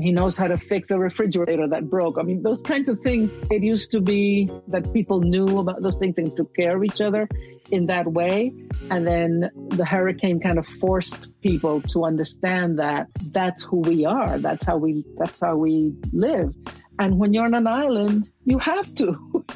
he 0.00 0.12
knows 0.12 0.36
how 0.36 0.48
to 0.48 0.58
fix 0.58 0.90
a 0.90 0.98
refrigerator 0.98 1.68
that 1.68 1.90
broke. 1.90 2.16
I 2.18 2.22
mean, 2.22 2.42
those 2.42 2.62
kinds 2.62 2.88
of 2.88 3.00
things. 3.00 3.30
It 3.50 3.62
used 3.62 3.90
to 3.92 4.00
be 4.00 4.50
that 4.68 4.92
people 4.92 5.20
knew 5.20 5.58
about 5.58 5.82
those 5.82 5.96
things 5.96 6.16
and 6.18 6.34
took 6.36 6.54
care 6.54 6.76
of 6.76 6.84
each 6.84 7.00
other 7.00 7.28
in 7.70 7.86
that 7.86 8.06
way. 8.12 8.52
And 8.90 9.06
then 9.06 9.50
the 9.70 9.84
hurricane 9.84 10.40
kind 10.40 10.58
of 10.58 10.66
forced 10.80 11.28
people 11.40 11.80
to 11.82 12.04
understand 12.04 12.78
that 12.78 13.08
that's 13.30 13.62
who 13.62 13.78
we 13.78 14.04
are. 14.04 14.38
That's 14.38 14.64
how 14.64 14.76
we, 14.76 15.04
that's 15.16 15.40
how 15.40 15.56
we 15.56 15.94
live. 16.12 16.54
And 16.98 17.18
when 17.18 17.32
you're 17.32 17.44
on 17.44 17.54
an 17.54 17.66
island, 17.66 18.28
you 18.44 18.58
have 18.58 18.94
to. 18.94 19.44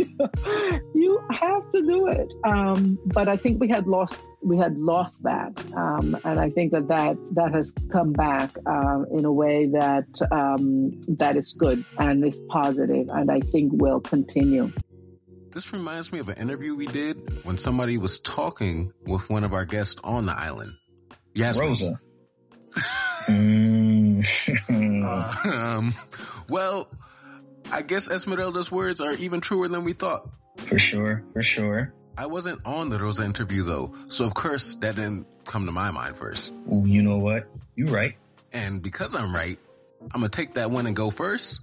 you 0.95 1.21
have 1.31 1.73
to 1.73 1.83
do 1.83 2.09
it. 2.09 2.33
Um, 2.45 2.99
but 3.07 3.29
I 3.29 3.37
think 3.37 3.61
we 3.61 3.69
had 3.69 3.87
lost 3.87 4.25
we 4.43 4.57
had 4.57 4.79
lost 4.79 5.23
that, 5.25 5.53
um, 5.75 6.17
and 6.25 6.39
I 6.39 6.51
think 6.51 6.73
that 6.73 6.89
that 6.89 7.17
that 7.33 7.53
has 7.53 7.73
come 7.91 8.13
back 8.13 8.51
uh, 8.67 9.03
in 9.11 9.25
a 9.25 9.33
way 9.33 9.67
that 9.67 10.07
um, 10.31 11.01
that 11.09 11.37
is 11.37 11.55
good 11.55 11.85
and 11.99 12.25
is 12.25 12.41
positive, 12.49 13.09
and 13.09 13.31
I 13.31 13.41
think 13.41 13.73
will 13.75 14.01
continue. 14.01 14.73
This 15.51 15.73
reminds 15.73 16.13
me 16.13 16.19
of 16.19 16.29
an 16.29 16.37
interview 16.37 16.75
we 16.75 16.87
did 16.87 17.45
when 17.45 17.59
somebody 17.59 17.99
was 17.99 18.19
talking 18.19 18.93
with 19.07 19.29
one 19.31 19.45
of 19.45 19.53
our 19.53 19.65
guests 19.65 20.01
on 20.05 20.27
the 20.27 20.33
island. 20.33 20.73
Yes, 21.35 21.59
Rosa. 21.59 21.99
mm. 23.29 24.25
uh, 25.05 25.49
um, 25.79 25.95
well, 26.49 26.89
I 27.71 27.83
guess 27.83 28.09
Esmeralda's 28.09 28.71
words 28.71 29.01
are 29.01 29.15
even 29.15 29.41
truer 29.41 29.69
than 29.69 29.85
we 29.85 29.93
thought. 29.93 30.29
For 30.59 30.79
sure, 30.79 31.25
for 31.33 31.43
sure. 31.43 31.95
I 32.17 32.27
wasn't 32.27 32.61
on 32.67 32.89
the 32.89 32.99
Rosa 32.99 33.25
interview 33.25 33.63
though, 33.63 33.95
so 34.07 34.25
of 34.25 34.35
course 34.35 34.75
that 34.77 34.97
didn't 34.97 35.27
come 35.45 35.67
to 35.67 35.73
my 35.73 35.91
mind 35.91 36.17
first. 36.17 36.53
Well, 36.67 36.87
you 36.87 37.03
know 37.03 37.19
what? 37.19 37.47
You're 37.77 37.89
right. 37.89 38.17
And 38.53 38.83
because 38.83 39.15
I'm 39.15 39.35
right, 39.35 39.59
I'm 40.03 40.21
gonna 40.21 40.29
take 40.29 40.55
that 40.55 40.71
one 40.71 40.87
and 40.87 40.97
go 40.97 41.11
first. 41.11 41.61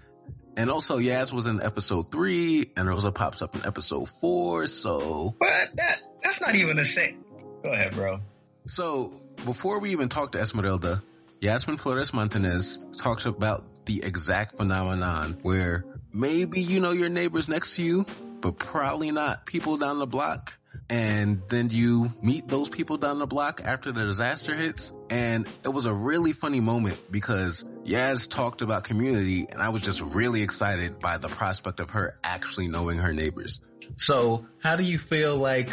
And 0.58 0.72
also, 0.72 1.00
Yaz 1.00 1.34
was 1.34 1.48
in 1.48 1.62
episode 1.62 2.12
three, 2.12 2.72
and 2.78 2.88
Rosa 2.88 3.12
pops 3.12 3.42
up 3.42 3.56
in 3.56 3.66
episode 3.66 4.08
four. 4.08 4.68
So, 4.68 5.36
but 5.40 5.70
that 5.76 6.02
that's 6.22 6.40
not 6.42 6.56
even 6.56 6.78
the 6.78 6.86
same. 6.86 7.26
Go 7.62 7.72
ahead, 7.72 7.94
bro. 7.94 8.22
So, 8.68 9.22
before 9.44 9.80
we 9.80 9.92
even 9.92 10.08
talk 10.08 10.32
to 10.32 10.40
Esmeralda, 10.40 11.04
Yasmin 11.42 11.78
Flores 11.78 12.14
Montanez 12.14 12.80
talks 12.98 13.26
about 13.26 13.86
the 13.86 14.04
exact 14.04 14.58
phenomenon 14.58 15.38
where 15.42 15.86
maybe 16.14 16.62
you 16.62 16.80
know 16.80 16.92
your 16.92 17.10
neighbors 17.10 17.50
next 17.50 17.76
to 17.76 17.84
you, 17.84 18.06
but 18.42 18.58
probably 18.58 19.12
not 19.12 19.46
people 19.46 19.78
down 19.78 20.00
the 20.00 20.08
block. 20.08 20.58
And 20.90 21.42
then 21.48 21.70
you 21.70 22.12
meet 22.22 22.48
those 22.48 22.70
people 22.70 22.98
down 22.98 23.20
the 23.20 23.28
block 23.28 23.62
after 23.64 23.92
the 23.92 24.04
disaster 24.04 24.56
hits. 24.56 24.94
And 25.10 25.48
it 25.64 25.70
was 25.70 25.86
a 25.86 25.94
really 25.94 26.34
funny 26.34 26.60
moment 26.60 26.98
because 27.12 27.64
Yaz 27.86 28.30
talked 28.30 28.62
about 28.62 28.84
community 28.84 29.48
and 29.50 29.62
I 29.62 29.70
was 29.70 29.82
just 29.82 30.02
really 30.02 30.42
excited 30.42 31.00
by 31.00 31.18
the 31.18 31.28
prospect 31.28 31.80
of 31.80 31.92
her 31.92 32.18
actually 32.24 32.68
knowing 32.68 33.00
her 33.00 33.14
neighbors. 33.14 33.62
So 33.98 34.46
how 34.62 34.76
do 34.76 34.84
you 34.84 34.98
feel 34.98 35.38
like, 35.38 35.72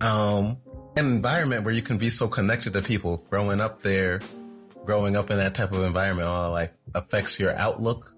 um, 0.00 0.58
an 0.96 1.06
environment 1.06 1.64
where 1.64 1.74
you 1.74 1.82
can 1.82 1.98
be 1.98 2.08
so 2.08 2.28
connected 2.28 2.74
to 2.74 2.82
people 2.82 3.24
growing 3.30 3.60
up 3.60 3.82
there, 3.82 4.20
growing 4.84 5.16
up 5.16 5.30
in 5.30 5.38
that 5.38 5.54
type 5.54 5.72
of 5.72 5.82
environment, 5.82 6.28
all 6.28 6.52
like 6.52 6.74
affects 6.94 7.38
your 7.38 7.54
outlook 7.56 8.12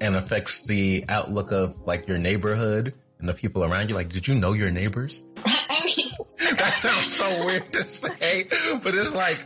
and 0.00 0.16
affects 0.16 0.64
the 0.66 1.04
outlook 1.08 1.52
of 1.52 1.76
like 1.86 2.08
your 2.08 2.18
neighborhood 2.18 2.94
and 3.20 3.28
the 3.28 3.34
people 3.34 3.64
around 3.64 3.88
you. 3.88 3.94
Like, 3.94 4.10
did 4.10 4.26
you 4.26 4.34
know 4.34 4.52
your 4.52 4.70
neighbors? 4.70 5.24
that 5.36 6.72
sounds 6.72 7.14
so 7.14 7.44
weird 7.44 7.72
to 7.74 7.84
say, 7.84 8.48
but 8.82 8.94
it's 8.94 9.14
like 9.14 9.38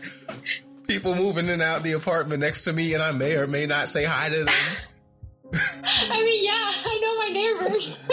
people 0.86 1.14
moving 1.14 1.46
in 1.46 1.52
and 1.52 1.62
out 1.62 1.82
the 1.82 1.92
apartment 1.92 2.40
next 2.40 2.62
to 2.62 2.72
me 2.72 2.94
and 2.94 3.02
I 3.02 3.12
may 3.12 3.36
or 3.36 3.46
may 3.46 3.66
not 3.66 3.88
say 3.88 4.04
hi 4.04 4.28
to 4.28 4.44
them. 4.44 4.54
I 5.54 6.22
mean, 6.22 6.44
yeah, 6.44 6.72
I 6.84 6.98
know 7.00 7.16
my 7.18 7.28
neighbors. 7.28 8.00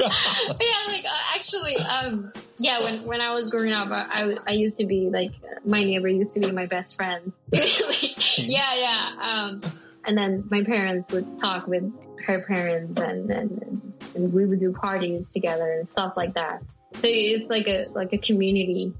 yeah, 0.00 0.92
like 0.92 1.04
uh, 1.04 1.34
actually, 1.34 1.76
um, 1.76 2.32
yeah, 2.58 2.80
when 2.80 3.04
when 3.04 3.20
I 3.20 3.30
was 3.30 3.50
growing 3.50 3.72
up, 3.72 3.88
I, 3.90 4.36
I 4.46 4.52
used 4.52 4.78
to 4.78 4.86
be 4.86 5.10
like 5.10 5.32
my 5.64 5.82
neighbor 5.82 6.08
used 6.08 6.32
to 6.32 6.40
be 6.40 6.52
my 6.52 6.66
best 6.66 6.96
friend. 6.96 7.32
like, 7.52 8.38
yeah, 8.38 8.74
yeah. 8.76 9.10
Um, 9.20 9.62
and 10.04 10.16
then 10.16 10.44
my 10.48 10.62
parents 10.62 11.10
would 11.10 11.38
talk 11.38 11.66
with 11.66 11.92
her 12.24 12.40
parents 12.42 12.98
and, 12.98 13.30
and, 13.30 13.89
and 14.14 14.32
we 14.32 14.44
would 14.46 14.60
do 14.60 14.72
parties 14.72 15.26
together 15.32 15.72
and 15.72 15.88
stuff 15.88 16.14
like 16.16 16.34
that. 16.34 16.62
So 16.94 17.08
it's 17.10 17.48
like 17.48 17.68
a, 17.68 17.86
like 17.92 18.12
a 18.12 18.18
community. 18.18 18.92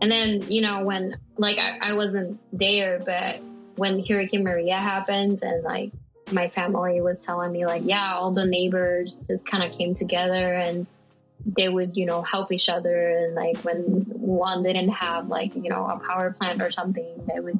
And 0.00 0.10
then, 0.10 0.50
you 0.50 0.60
know, 0.60 0.84
when 0.84 1.16
like 1.38 1.58
I, 1.58 1.78
I 1.90 1.92
wasn't 1.94 2.40
there, 2.52 2.98
but 2.98 3.40
when 3.76 4.04
Hurricane 4.04 4.44
Maria 4.44 4.76
happened 4.76 5.42
and 5.42 5.62
like 5.62 5.92
my 6.32 6.48
family 6.48 7.00
was 7.00 7.20
telling 7.20 7.52
me 7.52 7.66
like, 7.66 7.82
yeah, 7.84 8.14
all 8.14 8.32
the 8.32 8.44
neighbors 8.44 9.24
just 9.28 9.46
kind 9.46 9.62
of 9.62 9.76
came 9.76 9.94
together 9.94 10.52
and 10.54 10.86
they 11.44 11.68
would, 11.68 11.96
you 11.96 12.06
know, 12.06 12.22
help 12.22 12.50
each 12.50 12.68
other. 12.68 13.08
And 13.10 13.34
like 13.34 13.58
when, 13.58 14.04
one 14.08 14.64
didn't 14.64 14.88
have 14.88 15.28
like, 15.28 15.54
you 15.54 15.68
know, 15.68 15.86
a 15.86 15.98
power 15.98 16.32
plant 16.32 16.60
or 16.60 16.70
something, 16.70 17.24
they 17.32 17.38
would 17.38 17.58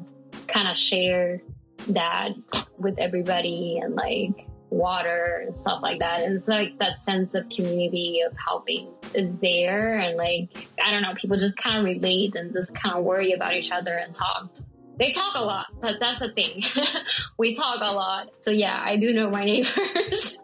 kind 0.48 0.68
of 0.68 0.76
share 0.76 1.40
that 1.88 2.32
with 2.78 2.98
everybody 2.98 3.78
and 3.78 3.94
like 3.94 4.46
water 4.70 5.42
and 5.46 5.56
stuff 5.56 5.80
like 5.82 6.00
that. 6.00 6.22
And 6.22 6.36
it's 6.36 6.48
like 6.48 6.78
that 6.78 7.04
sense 7.04 7.34
of 7.34 7.48
community 7.48 8.20
of 8.20 8.36
helping 8.36 8.92
is 9.14 9.30
there. 9.40 9.98
And 9.98 10.16
like, 10.16 10.68
I 10.82 10.90
don't 10.90 11.02
know, 11.02 11.14
people 11.14 11.36
just 11.36 11.56
kind 11.56 11.78
of 11.78 11.84
relate 11.84 12.36
and 12.36 12.52
just 12.52 12.74
kind 12.74 12.96
of 12.96 13.04
worry 13.04 13.32
about 13.32 13.54
each 13.54 13.70
other 13.70 13.92
and 13.92 14.14
talk. 14.14 14.50
They 14.98 15.12
talk 15.12 15.34
a 15.34 15.44
lot, 15.44 15.66
but 15.80 15.96
that's 16.00 16.20
the 16.20 16.32
thing. 16.32 16.62
we 17.38 17.54
talk 17.54 17.80
a 17.82 17.92
lot. 17.92 18.30
So 18.40 18.50
yeah, 18.50 18.80
I 18.82 18.96
do 18.96 19.12
know 19.12 19.30
my 19.30 19.44
neighbors. 19.44 20.38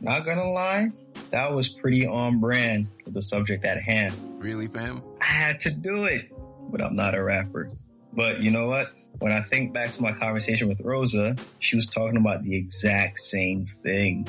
Not 0.00 0.24
gonna 0.24 0.48
lie, 0.48 0.90
that 1.30 1.52
was 1.52 1.68
pretty 1.68 2.06
on 2.06 2.40
brand 2.40 2.88
for 3.04 3.10
the 3.10 3.20
subject 3.20 3.64
at 3.64 3.82
hand. 3.82 4.14
Really, 4.38 4.68
fam? 4.68 5.02
I 5.20 5.26
had 5.26 5.60
to 5.60 5.70
do 5.70 6.04
it, 6.04 6.32
but 6.70 6.80
I'm 6.80 6.96
not 6.96 7.14
a 7.14 7.22
rapper. 7.22 7.70
But 8.12 8.40
you 8.40 8.50
know 8.50 8.66
what? 8.66 8.90
When 9.20 9.32
I 9.32 9.40
think 9.40 9.74
back 9.74 9.92
to 9.92 10.02
my 10.02 10.12
conversation 10.12 10.66
with 10.66 10.80
Rosa, 10.80 11.36
she 11.58 11.76
was 11.76 11.86
talking 11.86 12.16
about 12.16 12.42
the 12.42 12.56
exact 12.56 13.20
same 13.20 13.66
thing. 13.66 14.26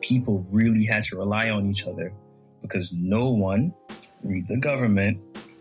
People 0.00 0.44
really 0.50 0.84
had 0.84 1.04
to 1.04 1.16
rely 1.16 1.50
on 1.50 1.70
each 1.70 1.86
other 1.86 2.12
because 2.60 2.92
no 2.92 3.30
one, 3.30 3.72
read 4.24 4.48
the 4.48 4.58
government, 4.58 5.20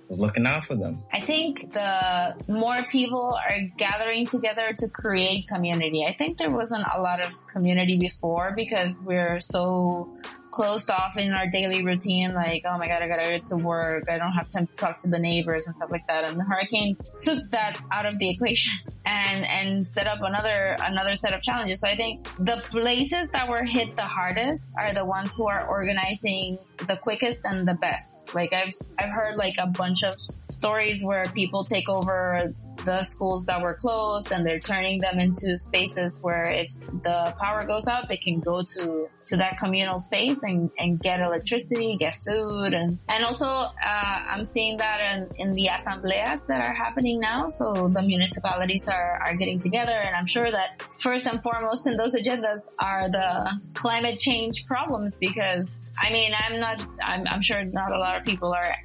was 0.10 0.20
looking 0.20 0.48
out 0.48 0.66
for 0.66 0.74
them. 0.74 1.04
I 1.14 1.20
think 1.20 1.72
the 1.72 2.36
more 2.48 2.84
people 2.90 3.38
are 3.48 3.60
gathering 3.78 4.26
together 4.26 4.74
to 4.76 4.90
create 4.90 5.48
community. 5.48 6.04
I 6.04 6.12
think 6.12 6.40
there 6.40 6.50
wasn't 6.50 6.86
a 6.92 7.00
lot 7.00 7.24
of 7.24 7.38
community 7.48 8.00
before 8.00 8.54
because 8.56 9.00
we're 9.04 9.40
so 9.40 10.10
closed 10.52 10.92
off 10.92 11.18
in 11.18 11.32
our 11.32 11.48
daily 11.48 11.84
routine. 11.84 12.34
Like, 12.34 12.64
oh 12.66 12.78
my 12.78 12.88
God, 12.88 13.02
I 13.02 13.08
gotta 13.08 13.30
get 13.30 13.48
to 13.50 13.58
work. 13.58 14.06
I 14.10 14.18
don't 14.18 14.34
have 14.34 14.50
time 14.50 14.68
to 14.68 14.76
talk 14.76 14.98
to 15.00 15.10
the 15.10 15.20
neighbors 15.20 15.66
and 15.68 15.76
stuff 15.76 15.90
like 15.90 16.08
that. 16.08 16.26
And 16.26 16.40
the 16.40 16.44
hurricane 16.44 16.98
took 17.22 17.50
that 17.52 17.80
out 17.92 18.06
of 18.06 18.20
the 18.20 18.30
equation 18.30 18.74
and, 19.06 19.46
and 19.46 19.88
set 19.88 20.08
up 20.08 20.20
another, 20.22 20.76
another 20.82 21.16
set 21.16 21.34
of 21.34 21.42
challenges. 21.42 21.82
So 21.82 21.88
I 21.88 21.96
think 21.96 22.28
the 22.38 22.58
places 22.70 23.30
that 23.32 23.50
were 23.50 23.64
hit 23.64 23.96
the 23.96 24.04
hardest 24.04 24.70
are 24.78 24.94
the 24.94 25.06
ones 25.06 25.36
who 25.36 25.48
are 25.48 25.66
organizing 25.68 26.60
the 26.88 26.98
quickest 26.98 27.42
and 27.46 27.68
the 27.68 27.76
best. 27.76 28.36
Like 28.36 28.54
I've, 28.54 28.74
I've 29.00 29.12
heard 29.12 29.38
like 29.38 29.56
a 29.58 29.68
bunch 29.68 30.04
of 30.04 30.16
stories 30.50 31.04
where 31.04 31.24
people 31.34 31.64
take 31.64 31.90
over 31.90 32.54
the 32.86 33.04
schools 33.04 33.46
that 33.46 33.62
were 33.62 33.74
closed 33.74 34.32
and 34.32 34.46
they're 34.46 34.60
turning 34.60 35.00
them 35.00 35.20
into 35.20 35.58
spaces 35.58 36.20
where 36.22 36.50
if 36.50 36.70
the 37.04 37.34
power 37.40 37.66
goes 37.66 37.88
out, 37.88 38.10
they 38.10 38.18
can 38.18 38.40
go 38.40 38.64
to, 38.64 39.08
to 39.26 39.38
that 39.38 39.58
communal 39.58 40.00
space 40.00 40.42
and, 40.44 40.70
and 40.78 41.00
get 41.00 41.20
electricity, 41.20 41.96
get 41.96 42.16
food. 42.26 42.74
And, 42.74 42.98
and 43.10 43.26
also, 43.26 43.46
uh, 43.46 43.72
I'm 43.84 44.46
seeing 44.46 44.78
that 44.78 45.16
in, 45.16 45.30
in 45.38 45.54
the 45.54 45.70
asambleas 45.70 46.46
that 46.48 46.64
are 46.64 46.74
happening 46.74 47.20
now. 47.20 47.50
So 47.50 47.88
the 47.88 48.02
municipalities 48.02 48.88
are, 48.88 49.22
are 49.26 49.36
getting 49.36 49.60
together. 49.60 49.94
And 49.94 50.16
I'm 50.16 50.26
sure 50.26 50.50
that 50.50 50.82
first 51.02 51.28
and 51.28 51.42
foremost 51.42 51.88
in 51.88 51.98
those 51.98 52.16
agendas 52.16 52.60
are 52.80 53.10
the 53.10 53.60
climate 53.74 54.20
change 54.20 54.66
problems 54.66 55.16
because 55.20 55.76
I 56.00 56.12
mean, 56.12 56.32
I'm 56.34 56.60
not, 56.60 56.86
I'm, 57.04 57.28
I'm 57.28 57.42
sure 57.42 57.64
not 57.64 57.92
a 57.92 58.00
lot 58.00 58.18
of 58.18 58.24
people 58.24 58.54
are 58.54 58.76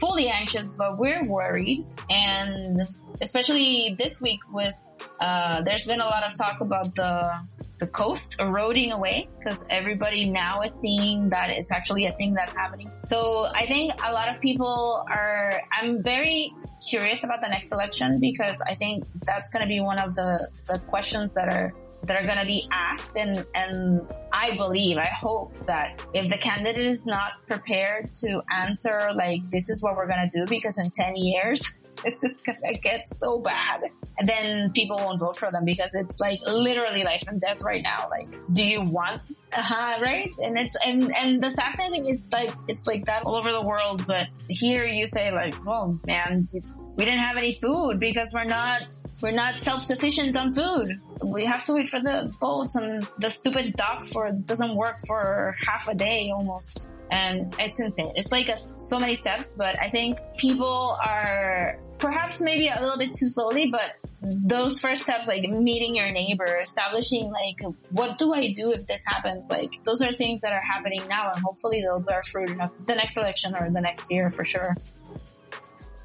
fully 0.00 0.28
anxious, 0.28 0.70
but 0.70 0.98
we're 0.98 1.24
worried. 1.24 1.84
And 2.10 2.82
especially 3.20 3.96
this 3.98 4.20
week 4.20 4.40
with, 4.52 4.74
uh, 5.20 5.62
there's 5.62 5.86
been 5.86 6.00
a 6.00 6.06
lot 6.06 6.24
of 6.24 6.36
talk 6.36 6.60
about 6.60 6.94
the, 6.94 7.40
the 7.78 7.86
coast 7.86 8.36
eroding 8.38 8.92
away 8.92 9.28
because 9.38 9.64
everybody 9.68 10.24
now 10.24 10.60
is 10.62 10.72
seeing 10.80 11.28
that 11.30 11.50
it's 11.50 11.72
actually 11.72 12.06
a 12.06 12.12
thing 12.12 12.34
that's 12.34 12.56
happening. 12.56 12.90
So 13.04 13.48
I 13.54 13.66
think 13.66 13.92
a 14.04 14.12
lot 14.12 14.28
of 14.28 14.40
people 14.40 15.04
are, 15.10 15.60
I'm 15.72 16.02
very 16.02 16.52
curious 16.88 17.24
about 17.24 17.40
the 17.40 17.48
next 17.48 17.72
election 17.72 18.20
because 18.20 18.56
I 18.66 18.74
think 18.74 19.04
that's 19.24 19.50
going 19.50 19.62
to 19.62 19.68
be 19.68 19.80
one 19.80 19.98
of 19.98 20.14
the, 20.14 20.48
the 20.66 20.78
questions 20.78 21.34
that 21.34 21.48
are 21.52 21.72
that 22.04 22.22
are 22.22 22.26
going 22.26 22.38
to 22.38 22.46
be 22.46 22.66
asked 22.70 23.16
and 23.16 23.46
and 23.54 24.00
I 24.32 24.56
believe 24.56 24.96
I 24.96 25.06
hope 25.06 25.66
that 25.66 26.04
if 26.14 26.28
the 26.28 26.38
candidate 26.38 26.86
is 26.86 27.06
not 27.06 27.32
prepared 27.46 28.12
to 28.14 28.42
answer 28.50 29.10
like 29.14 29.48
this 29.50 29.68
is 29.68 29.82
what 29.82 29.96
we're 29.96 30.08
going 30.08 30.28
to 30.28 30.38
do 30.38 30.46
because 30.46 30.78
in 30.78 30.90
10 30.90 31.16
years 31.16 31.78
this 32.04 32.22
is 32.24 32.40
going 32.42 32.58
to 32.66 32.74
get 32.80 33.08
so 33.08 33.38
bad 33.38 33.82
and 34.18 34.28
then 34.28 34.72
people 34.72 34.96
won't 34.96 35.20
vote 35.20 35.36
for 35.36 35.50
them 35.50 35.64
because 35.64 35.90
it's 35.94 36.18
like 36.18 36.40
literally 36.46 37.04
life 37.04 37.22
and 37.28 37.40
death 37.40 37.62
right 37.62 37.82
now. 37.82 38.08
Like 38.10 38.28
do 38.52 38.62
you 38.64 38.82
want 38.82 39.22
uh-huh, 39.52 39.98
right? 40.00 40.30
And 40.38 40.58
it's 40.58 40.76
and 40.84 41.14
and 41.16 41.42
the 41.42 41.50
sad 41.50 41.76
thing 41.76 42.06
is 42.06 42.26
like 42.32 42.52
it's 42.68 42.86
like 42.86 43.04
that 43.04 43.22
all 43.24 43.36
over 43.36 43.52
the 43.52 43.62
world 43.62 44.04
but 44.06 44.26
here 44.48 44.86
you 44.86 45.06
say 45.06 45.30
like 45.30 45.54
oh 45.66 45.98
man 46.06 46.48
we 46.96 47.04
didn't 47.04 47.20
have 47.20 47.38
any 47.38 47.52
food 47.52 47.98
because 47.98 48.32
we're 48.34 48.44
not 48.44 48.82
we're 49.22 49.30
not 49.30 49.60
self-sufficient 49.60 50.36
on 50.36 50.52
food. 50.52 51.00
We 51.22 51.44
have 51.44 51.64
to 51.66 51.74
wait 51.74 51.88
for 51.88 52.00
the 52.00 52.34
boats 52.40 52.74
and 52.74 53.06
the 53.18 53.30
stupid 53.30 53.74
dock 53.76 54.02
for 54.02 54.32
doesn't 54.32 54.74
work 54.74 54.98
for 55.06 55.54
half 55.64 55.88
a 55.88 55.94
day 55.94 56.32
almost. 56.34 56.88
And 57.10 57.54
it's 57.58 57.78
insane. 57.78 58.12
It's 58.16 58.32
like 58.32 58.48
a, 58.48 58.56
so 58.80 58.98
many 58.98 59.14
steps, 59.14 59.54
but 59.56 59.80
I 59.80 59.90
think 59.90 60.18
people 60.38 60.98
are 61.04 61.78
perhaps 61.98 62.40
maybe 62.40 62.66
a 62.66 62.80
little 62.80 62.98
bit 62.98 63.12
too 63.12 63.28
slowly, 63.28 63.68
but 63.70 63.94
those 64.22 64.80
first 64.80 65.04
steps, 65.04 65.28
like 65.28 65.42
meeting 65.42 65.94
your 65.94 66.10
neighbor, 66.10 66.58
establishing 66.60 67.30
like, 67.30 67.60
what 67.90 68.18
do 68.18 68.32
I 68.34 68.48
do 68.48 68.72
if 68.72 68.86
this 68.86 69.04
happens? 69.06 69.48
Like, 69.50 69.84
those 69.84 70.02
are 70.02 70.12
things 70.14 70.40
that 70.40 70.52
are 70.52 70.62
happening 70.62 71.02
now 71.08 71.30
and 71.32 71.44
hopefully 71.44 71.82
they'll 71.82 72.00
bear 72.00 72.22
fruit 72.22 72.50
in 72.50 72.58
the 72.86 72.94
next 72.94 73.16
election 73.16 73.54
or 73.54 73.70
the 73.70 73.80
next 73.80 74.10
year 74.10 74.30
for 74.30 74.44
sure. 74.44 74.74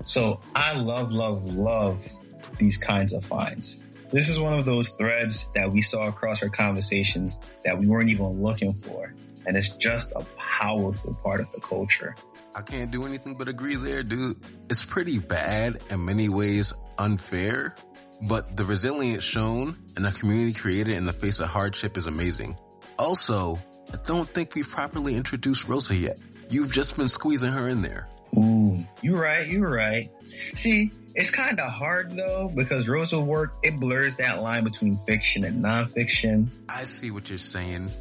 So 0.04 0.42
I 0.56 0.78
love, 0.78 1.12
love, 1.12 1.46
love 1.46 2.08
these 2.58 2.78
kinds 2.78 3.14
of 3.14 3.24
finds. 3.24 3.84
This 4.12 4.30
is 4.30 4.40
one 4.40 4.54
of 4.54 4.66
those 4.66 4.90
threads 4.90 5.50
that 5.56 5.72
we 5.72 5.82
saw 5.82 6.08
across 6.08 6.42
our 6.42 6.50
conversations 6.50 7.40
that 7.66 7.78
we 7.78 7.88
weren't 7.88 8.10
even 8.12 8.42
looking 8.42 8.74
for. 8.74 9.14
And 9.46 9.58
it's 9.58 9.70
just 9.70 10.12
a 10.16 10.26
powerful 10.38 11.14
part 11.16 11.40
of 11.40 11.52
the 11.54 11.62
culture. 11.62 12.16
I 12.56 12.62
can't 12.62 12.90
do 12.92 13.06
anything 13.06 13.36
but 13.36 13.48
agree 13.48 13.76
there, 13.76 14.04
dude. 14.04 14.38
It's 14.70 14.84
pretty 14.84 15.20
bad 15.20 15.80
in 15.90 16.06
many 16.06 16.28
ways 16.30 16.74
unfair, 16.98 17.76
but 18.22 18.58
the 18.58 18.66
resilience 18.66 19.24
shown 19.24 19.78
and 19.96 20.06
the 20.06 20.12
community 20.12 20.54
created 20.54 20.96
in 20.96 21.06
the 21.06 21.14
face 21.14 21.40
of 21.40 21.48
hardship 21.48 21.98
is 21.98 22.08
amazing. 22.08 22.58
Also, 22.98 23.60
I 23.94 23.98
don't 24.06 24.28
think 24.28 24.56
we've 24.56 24.68
properly 24.68 25.16
introduced 25.16 25.68
Rosa 25.68 25.96
yet. 25.96 26.18
You've 26.50 26.72
just 26.72 26.98
been 26.98 27.10
squeezing 27.10 27.52
her 27.52 27.70
in 27.70 27.82
there. 27.82 28.08
Ooh, 28.36 28.86
you're 29.02 29.22
right, 29.22 29.48
you're 29.48 29.72
right. 29.72 30.10
See, 30.56 30.92
it's 31.18 31.32
kind 31.32 31.60
of 31.60 31.72
hard 31.72 32.16
though 32.16 32.50
because 32.54 32.88
Rosa 32.88 33.20
work 33.20 33.56
it 33.64 33.80
blurs 33.80 34.18
that 34.18 34.42
line 34.42 34.64
between 34.64 34.96
fiction 34.98 35.44
and 35.44 35.64
nonfiction. 35.64 36.48
I 36.70 36.84
see 36.84 37.10
what 37.10 37.30
you're 37.30 37.40
saying, 37.40 37.92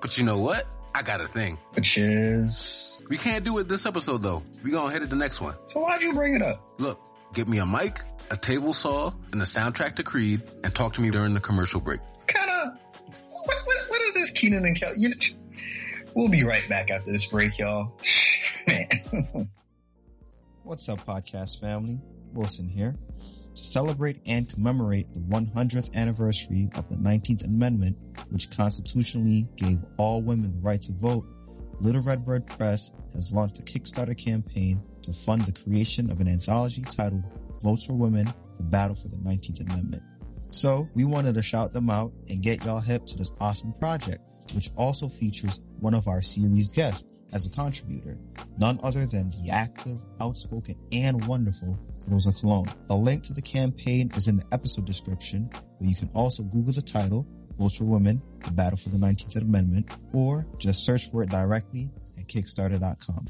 but 0.00 0.18
you 0.18 0.24
know 0.24 0.38
what? 0.38 0.66
I 0.92 1.02
got 1.02 1.20
a 1.20 1.28
thing. 1.28 1.56
Which 1.74 1.96
is 1.96 3.00
we 3.08 3.16
can't 3.16 3.44
do 3.44 3.58
it 3.58 3.68
this 3.68 3.86
episode 3.86 4.18
though. 4.18 4.42
We 4.64 4.72
gonna 4.72 4.92
head 4.92 5.02
to 5.02 5.06
the 5.06 5.16
next 5.16 5.40
one. 5.40 5.54
So 5.68 5.80
why'd 5.80 6.02
you 6.02 6.14
bring 6.14 6.34
it 6.34 6.42
up? 6.42 6.62
Look, 6.78 7.00
get 7.32 7.46
me 7.46 7.58
a 7.58 7.66
mic, 7.66 8.00
a 8.32 8.36
table 8.36 8.72
saw, 8.72 9.12
and 9.30 9.40
a 9.40 9.44
soundtrack 9.44 9.96
to 9.96 10.02
Creed, 10.02 10.42
and 10.64 10.74
talk 10.74 10.94
to 10.94 11.00
me 11.00 11.10
during 11.10 11.32
the 11.32 11.40
commercial 11.40 11.80
break. 11.80 12.00
Kind 12.26 12.50
of. 12.50 12.78
What, 13.30 13.58
what, 13.66 13.76
what 13.88 14.00
is 14.02 14.14
this, 14.14 14.30
Keenan 14.32 14.64
and 14.64 14.78
Kel? 14.78 14.96
You 14.96 15.10
know, 15.10 15.16
we'll 16.14 16.28
be 16.28 16.42
right 16.42 16.68
back 16.68 16.90
after 16.90 17.12
this 17.12 17.26
break, 17.26 17.56
y'all. 17.56 17.92
Man. 18.66 19.48
What's 20.64 20.88
up, 20.88 21.04
podcast 21.06 21.60
family? 21.60 22.00
Wilson 22.34 22.68
here. 22.68 22.96
To 23.54 23.64
celebrate 23.64 24.20
and 24.26 24.48
commemorate 24.48 25.12
the 25.14 25.20
100th 25.20 25.94
anniversary 25.94 26.68
of 26.74 26.88
the 26.88 26.96
19th 26.96 27.44
Amendment, 27.44 27.96
which 28.30 28.50
constitutionally 28.50 29.46
gave 29.56 29.78
all 29.96 30.22
women 30.22 30.52
the 30.52 30.60
right 30.60 30.82
to 30.82 30.92
vote, 30.92 31.24
Little 31.80 32.02
Red 32.02 32.24
Bird 32.24 32.46
Press 32.46 32.92
has 33.14 33.32
launched 33.32 33.60
a 33.60 33.62
Kickstarter 33.62 34.16
campaign 34.16 34.82
to 35.02 35.12
fund 35.12 35.42
the 35.42 35.52
creation 35.52 36.10
of 36.10 36.20
an 36.20 36.28
anthology 36.28 36.82
titled 36.82 37.22
Votes 37.62 37.86
for 37.86 37.94
Women, 37.94 38.26
The 38.56 38.64
Battle 38.64 38.96
for 38.96 39.08
the 39.08 39.16
19th 39.16 39.60
Amendment. 39.60 40.02
So 40.50 40.88
we 40.94 41.04
wanted 41.04 41.34
to 41.34 41.42
shout 41.42 41.72
them 41.72 41.90
out 41.90 42.12
and 42.28 42.42
get 42.42 42.64
y'all 42.64 42.80
hip 42.80 43.06
to 43.06 43.16
this 43.16 43.32
awesome 43.40 43.72
project, 43.74 44.22
which 44.52 44.70
also 44.76 45.08
features 45.08 45.60
one 45.80 45.94
of 45.94 46.08
our 46.08 46.22
series 46.22 46.72
guests 46.72 47.08
as 47.34 47.44
a 47.46 47.50
contributor, 47.50 48.16
none 48.58 48.78
other 48.82 49.04
than 49.04 49.28
the 49.30 49.50
active, 49.50 49.98
outspoken, 50.20 50.76
and 50.92 51.26
wonderful 51.26 51.78
Rosa 52.06 52.32
Colon. 52.32 52.66
The 52.86 52.94
link 52.94 53.24
to 53.24 53.32
the 53.32 53.42
campaign 53.42 54.10
is 54.16 54.28
in 54.28 54.36
the 54.36 54.44
episode 54.52 54.84
description, 54.84 55.50
where 55.78 55.90
you 55.90 55.96
can 55.96 56.08
also 56.14 56.44
Google 56.44 56.72
the 56.72 56.82
title, 56.82 57.26
Votes 57.58 57.76
for 57.76 57.84
Women, 57.84 58.22
The 58.44 58.52
Battle 58.52 58.76
for 58.76 58.88
the 58.88 58.98
19th 58.98 59.36
Amendment, 59.36 59.90
or 60.12 60.46
just 60.58 60.84
search 60.84 61.10
for 61.10 61.22
it 61.22 61.30
directly 61.30 61.90
at 62.18 62.28
Kickstarter.com. 62.28 63.26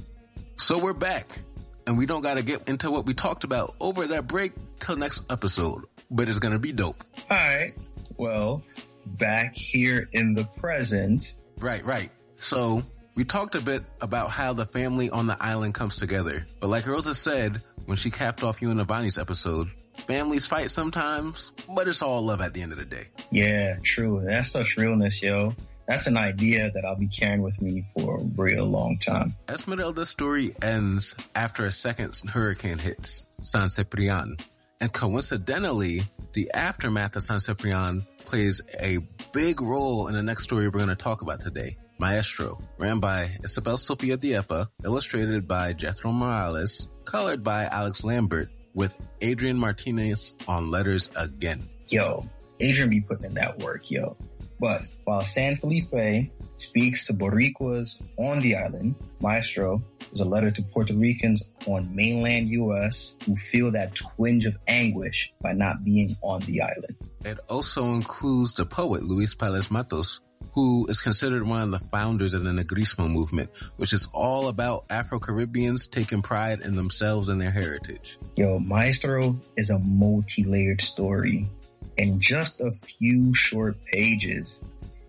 So 0.56 0.78
we're 0.78 0.92
back, 0.92 1.40
and 1.86 1.96
we 1.96 2.06
don't 2.06 2.22
gotta 2.22 2.42
get 2.42 2.68
into 2.68 2.90
what 2.90 3.06
we 3.06 3.14
talked 3.14 3.44
about 3.44 3.74
over 3.80 4.06
that 4.08 4.26
break 4.26 4.52
till 4.80 4.96
next 4.96 5.30
episode, 5.32 5.84
but 6.10 6.28
it's 6.28 6.38
gonna 6.38 6.58
be 6.58 6.72
dope. 6.72 7.02
Alright, 7.30 7.74
well, 8.18 8.62
back 9.06 9.56
here 9.56 10.08
in 10.12 10.34
the 10.34 10.44
present. 10.44 11.38
Right, 11.58 11.84
right. 11.84 12.10
So, 12.36 12.82
We 13.16 13.24
talked 13.24 13.54
a 13.54 13.60
bit 13.60 13.84
about 14.00 14.30
how 14.30 14.54
the 14.54 14.66
family 14.66 15.08
on 15.08 15.28
the 15.28 15.36
island 15.40 15.74
comes 15.74 15.96
together, 15.96 16.46
but 16.58 16.68
like 16.68 16.84
Rosa 16.84 17.14
said 17.14 17.62
when 17.86 17.96
she 17.96 18.10
capped 18.10 18.42
off 18.42 18.60
you 18.60 18.72
and 18.72 18.80
Avani's 18.80 19.18
episode, 19.18 19.68
families 20.08 20.48
fight 20.48 20.68
sometimes, 20.68 21.52
but 21.76 21.86
it's 21.86 22.02
all 22.02 22.22
love 22.22 22.40
at 22.40 22.54
the 22.54 22.62
end 22.62 22.72
of 22.72 22.78
the 22.78 22.84
day. 22.84 23.06
Yeah, 23.30 23.76
true. 23.84 24.20
That's 24.24 24.50
such 24.50 24.76
realness, 24.76 25.22
yo. 25.22 25.54
That's 25.86 26.08
an 26.08 26.16
idea 26.16 26.72
that 26.72 26.84
I'll 26.84 26.96
be 26.98 27.06
carrying 27.06 27.42
with 27.42 27.62
me 27.62 27.84
for 27.94 28.18
a 28.18 28.24
real 28.36 28.64
long 28.64 28.98
time. 28.98 29.36
Esmeralda's 29.48 30.08
story 30.08 30.56
ends 30.60 31.14
after 31.36 31.64
a 31.64 31.70
second 31.70 32.20
hurricane 32.28 32.78
hits 32.78 33.26
San 33.40 33.68
Ciprian. 33.68 34.38
And 34.80 34.92
coincidentally, 34.92 36.02
the 36.32 36.50
aftermath 36.52 37.14
of 37.14 37.22
San 37.22 37.38
Ciprian 37.38 38.04
plays 38.24 38.60
a 38.80 38.98
big 39.32 39.60
role 39.60 40.08
in 40.08 40.14
the 40.14 40.22
next 40.22 40.42
story 40.42 40.66
we're 40.66 40.78
going 40.78 40.88
to 40.88 40.96
talk 40.96 41.22
about 41.22 41.38
today. 41.38 41.76
Maestro, 41.98 42.58
ran 42.78 42.98
by 42.98 43.30
Isabel 43.42 43.76
Sofia 43.76 44.16
Dieppa, 44.16 44.68
illustrated 44.84 45.46
by 45.46 45.72
Jethro 45.72 46.12
Morales, 46.12 46.88
colored 47.04 47.42
by 47.42 47.64
Alex 47.66 48.04
Lambert, 48.04 48.48
with 48.74 48.98
Adrian 49.20 49.58
Martinez 49.58 50.34
on 50.48 50.70
letters 50.70 51.08
again. 51.16 51.68
Yo, 51.88 52.28
Adrian 52.60 52.90
be 52.90 53.00
putting 53.00 53.26
in 53.26 53.34
that 53.34 53.58
work, 53.58 53.90
yo. 53.90 54.16
But 54.58 54.82
while 55.04 55.22
San 55.24 55.56
Felipe 55.56 56.30
speaks 56.56 57.06
to 57.06 57.12
Boricuas 57.12 58.02
on 58.16 58.40
the 58.40 58.56
island, 58.56 58.94
Maestro 59.20 59.82
is 60.12 60.20
a 60.20 60.24
letter 60.24 60.50
to 60.50 60.62
Puerto 60.62 60.94
Ricans 60.94 61.42
on 61.66 61.94
mainland 61.94 62.48
U.S. 62.48 63.16
who 63.26 63.36
feel 63.36 63.70
that 63.72 63.94
twinge 63.94 64.46
of 64.46 64.56
anguish 64.66 65.32
by 65.42 65.52
not 65.52 65.84
being 65.84 66.16
on 66.22 66.40
the 66.42 66.62
island. 66.62 66.96
It 67.24 67.38
also 67.48 67.94
includes 67.94 68.54
the 68.54 68.64
poet 68.64 69.02
Luis 69.02 69.34
Pales 69.34 69.70
Matos, 69.70 70.20
who 70.52 70.86
is 70.88 71.00
considered 71.00 71.46
one 71.46 71.62
of 71.62 71.70
the 71.70 71.78
founders 71.88 72.34
of 72.34 72.44
the 72.44 72.50
Negrismo 72.50 73.10
movement, 73.10 73.50
which 73.76 73.92
is 73.92 74.08
all 74.12 74.48
about 74.48 74.84
Afro-Caribbeans 74.90 75.86
taking 75.86 76.22
pride 76.22 76.60
in 76.60 76.74
themselves 76.74 77.28
and 77.28 77.40
their 77.40 77.50
heritage. 77.50 78.18
Yo, 78.36 78.58
Maestro 78.58 79.38
is 79.56 79.70
a 79.70 79.78
multi-layered 79.78 80.80
story 80.80 81.48
in 81.96 82.20
just 82.20 82.60
a 82.60 82.70
few 82.70 83.34
short 83.34 83.76
pages. 83.92 84.64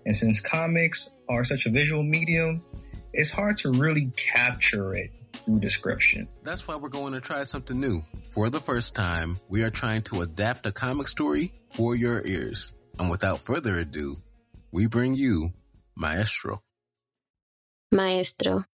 And 0.05 0.15
since 0.15 0.39
comics 0.39 1.13
are 1.27 1.43
such 1.43 1.65
a 1.65 1.69
visual 1.69 2.03
medium, 2.03 2.63
it's 3.13 3.31
hard 3.31 3.57
to 3.57 3.71
really 3.71 4.11
capture 4.15 4.93
it 4.93 5.11
through 5.43 5.59
description. 5.59 6.27
That's 6.43 6.67
why 6.67 6.75
we're 6.75 6.89
going 6.89 7.13
to 7.13 7.21
try 7.21 7.43
something 7.43 7.79
new. 7.79 8.01
For 8.31 8.49
the 8.49 8.59
first 8.59 8.95
time, 8.95 9.39
we 9.49 9.63
are 9.63 9.69
trying 9.69 10.01
to 10.03 10.21
adapt 10.21 10.65
a 10.65 10.71
comic 10.71 11.07
story 11.07 11.53
for 11.67 11.95
your 11.95 12.25
ears. 12.25 12.73
And 12.99 13.09
without 13.09 13.41
further 13.41 13.77
ado, 13.79 14.17
we 14.75 14.87
bring 14.87 15.15
you 15.15 15.53
Maestro. 15.95 16.61
Maestro. 17.93 18.65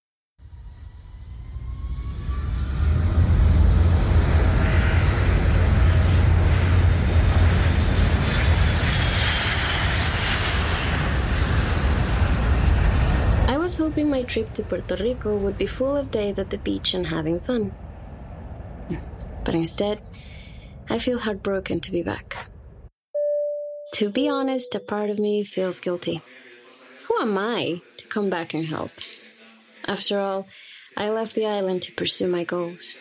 I 13.45 13.57
was 13.59 13.77
hoping 13.77 14.09
my 14.09 14.23
trip 14.23 14.53
to 14.53 14.63
Puerto 14.63 14.95
Rico 14.95 15.37
would 15.37 15.59
be 15.59 15.67
full 15.67 15.95
of 15.95 16.09
days 16.09 16.39
at 16.39 16.49
the 16.49 16.57
beach 16.57 16.95
and 16.95 17.05
having 17.05 17.39
fun. 17.39 17.75
But 19.43 19.53
instead, 19.53 20.01
I 20.89 20.97
feel 20.97 21.19
heartbroken 21.19 21.79
to 21.81 21.91
be 21.91 22.01
back. 22.01 22.47
To 23.93 24.10
be 24.10 24.30
honest, 24.30 24.73
a 24.73 24.80
part 24.80 25.10
of 25.10 25.19
me 25.19 25.43
feels 25.43 25.80
guilty. 25.80 26.21
Who 27.08 27.21
am 27.21 27.38
I 27.38 27.82
to 27.97 28.08
come 28.08 28.30
back 28.30 28.54
and 28.54 28.65
help? 28.65 28.91
After 29.86 30.19
all, 30.19 30.47
I 30.95 31.10
left 31.10 31.36
the 31.36 31.45
island 31.45 31.82
to 31.84 31.91
pursue 31.91 32.27
my 32.27 32.43
goals. 32.43 32.97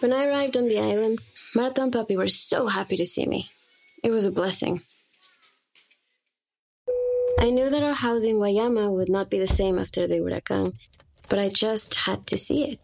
When 0.00 0.12
I 0.12 0.26
arrived 0.26 0.56
on 0.56 0.68
the 0.68 0.78
island, 0.78 1.18
Marta 1.54 1.82
and 1.82 1.92
Papi 1.92 2.16
were 2.16 2.28
so 2.28 2.66
happy 2.66 2.96
to 2.96 3.06
see 3.06 3.26
me. 3.26 3.50
It 4.04 4.10
was 4.10 4.26
a 4.26 4.30
blessing. 4.30 4.82
I 7.40 7.50
knew 7.50 7.70
that 7.70 7.82
our 7.82 7.94
house 7.94 8.24
in 8.24 8.36
Guayama 8.36 8.90
would 8.92 9.08
not 9.08 9.30
be 9.30 9.38
the 9.38 9.48
same 9.48 9.78
after 9.78 10.06
the 10.06 10.16
huracán, 10.16 10.74
but 11.28 11.38
I 11.38 11.48
just 11.48 11.94
had 11.94 12.26
to 12.26 12.36
see 12.36 12.64
it. 12.64 12.80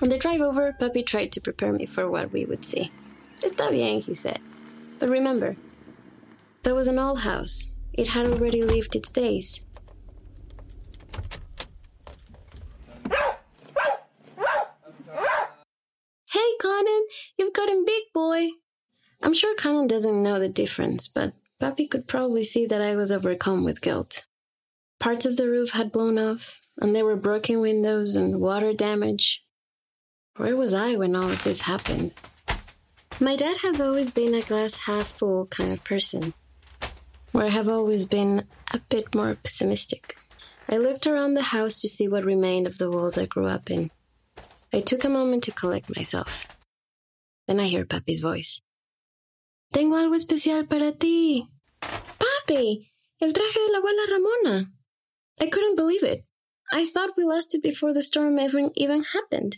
On 0.00 0.08
the 0.08 0.18
drive 0.18 0.40
over, 0.40 0.74
Papi 0.80 1.04
tried 1.04 1.32
to 1.32 1.40
prepare 1.40 1.72
me 1.72 1.86
for 1.86 2.08
what 2.10 2.32
we 2.32 2.44
would 2.44 2.64
see. 2.64 2.92
Está 3.42 3.70
bien, 3.70 4.00
he 4.00 4.14
said. 4.14 4.40
But 4.98 5.08
remember, 5.08 5.56
that 6.62 6.74
was 6.74 6.88
an 6.88 6.98
old 6.98 7.20
house. 7.20 7.72
It 7.92 8.08
had 8.08 8.26
already 8.26 8.62
lived 8.62 8.94
its 8.96 9.12
days. 9.12 9.64
Hey, 16.32 16.50
Conan, 16.60 17.06
you've 17.38 17.54
gotten 17.54 17.84
big, 17.84 18.02
boy. 18.12 18.48
I'm 19.22 19.32
sure 19.32 19.54
Conan 19.54 19.86
doesn't 19.86 20.22
know 20.22 20.38
the 20.38 20.48
difference, 20.48 21.08
but 21.08 21.32
Papi 21.60 21.90
could 21.90 22.06
probably 22.06 22.44
see 22.44 22.66
that 22.66 22.82
I 22.82 22.96
was 22.96 23.10
overcome 23.10 23.64
with 23.64 23.80
guilt. 23.80 24.26
Parts 24.98 25.24
of 25.24 25.36
the 25.36 25.48
roof 25.48 25.70
had 25.70 25.92
blown 25.92 26.18
off, 26.18 26.60
and 26.78 26.94
there 26.94 27.04
were 27.04 27.16
broken 27.16 27.60
windows 27.60 28.14
and 28.14 28.40
water 28.40 28.72
damage. 28.72 29.42
Where 30.36 30.56
was 30.56 30.74
I 30.74 30.96
when 30.96 31.16
all 31.16 31.30
of 31.30 31.44
this 31.44 31.62
happened? 31.62 32.12
My 33.18 33.34
dad 33.34 33.56
has 33.62 33.80
always 33.80 34.10
been 34.10 34.34
a 34.34 34.42
glass 34.42 34.74
half 34.74 35.08
full 35.08 35.46
kind 35.46 35.72
of 35.72 35.82
person, 35.82 36.34
where 37.32 37.46
I 37.46 37.48
have 37.48 37.66
always 37.66 38.04
been 38.04 38.46
a 38.74 38.78
bit 38.78 39.14
more 39.14 39.34
pessimistic. 39.36 40.18
I 40.68 40.76
looked 40.76 41.06
around 41.06 41.32
the 41.32 41.56
house 41.56 41.80
to 41.80 41.88
see 41.88 42.08
what 42.08 42.24
remained 42.26 42.66
of 42.66 42.76
the 42.76 42.90
walls 42.90 43.16
I 43.16 43.24
grew 43.24 43.46
up 43.46 43.70
in. 43.70 43.90
I 44.70 44.82
took 44.82 45.02
a 45.02 45.08
moment 45.08 45.44
to 45.44 45.52
collect 45.52 45.96
myself. 45.96 46.46
Then 47.48 47.58
I 47.58 47.64
hear 47.64 47.86
Papi's 47.86 48.20
voice. 48.20 48.60
Tengo 49.72 49.96
algo 49.96 50.14
especial 50.14 50.68
para 50.68 50.92
ti. 50.92 51.48
Papi, 51.80 52.90
el 53.22 53.32
traje 53.32 53.66
de 53.66 53.72
la 53.72 53.80
abuela 53.80 54.10
Ramona. 54.10 54.70
I 55.40 55.46
couldn't 55.46 55.76
believe 55.76 56.02
it. 56.02 56.26
I 56.70 56.84
thought 56.84 57.16
we 57.16 57.24
lost 57.24 57.54
it 57.54 57.62
before 57.62 57.94
the 57.94 58.02
storm 58.02 58.38
ever 58.38 58.60
even 58.74 59.04
happened. 59.04 59.56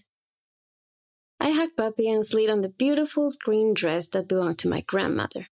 I 1.40 1.50
hugged 1.50 1.76
Papi 1.76 2.12
and 2.12 2.26
slid 2.26 2.50
on 2.50 2.62
the 2.62 2.68
beautiful 2.68 3.32
green 3.44 3.74
dress 3.74 4.08
that 4.10 4.28
belonged 4.28 4.58
to 4.60 4.68
my 4.68 4.80
grandmother. 4.80 5.46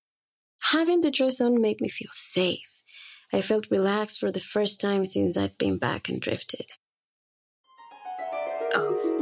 Having 0.73 1.03
the 1.03 1.11
dress 1.11 1.41
on 1.41 1.61
made 1.61 1.81
me 1.81 1.89
feel 1.89 2.11
safe. 2.13 2.83
I 3.33 3.41
felt 3.41 3.71
relaxed 3.71 4.19
for 4.19 4.33
the 4.33 4.41
first 4.41 4.81
time 4.81 5.07
since 5.07 5.37
I'd 5.37 5.59
been 5.59 5.79
back 5.79 6.09
and 6.09 6.21
drifted. 6.21 6.73
Off. 8.75 9.16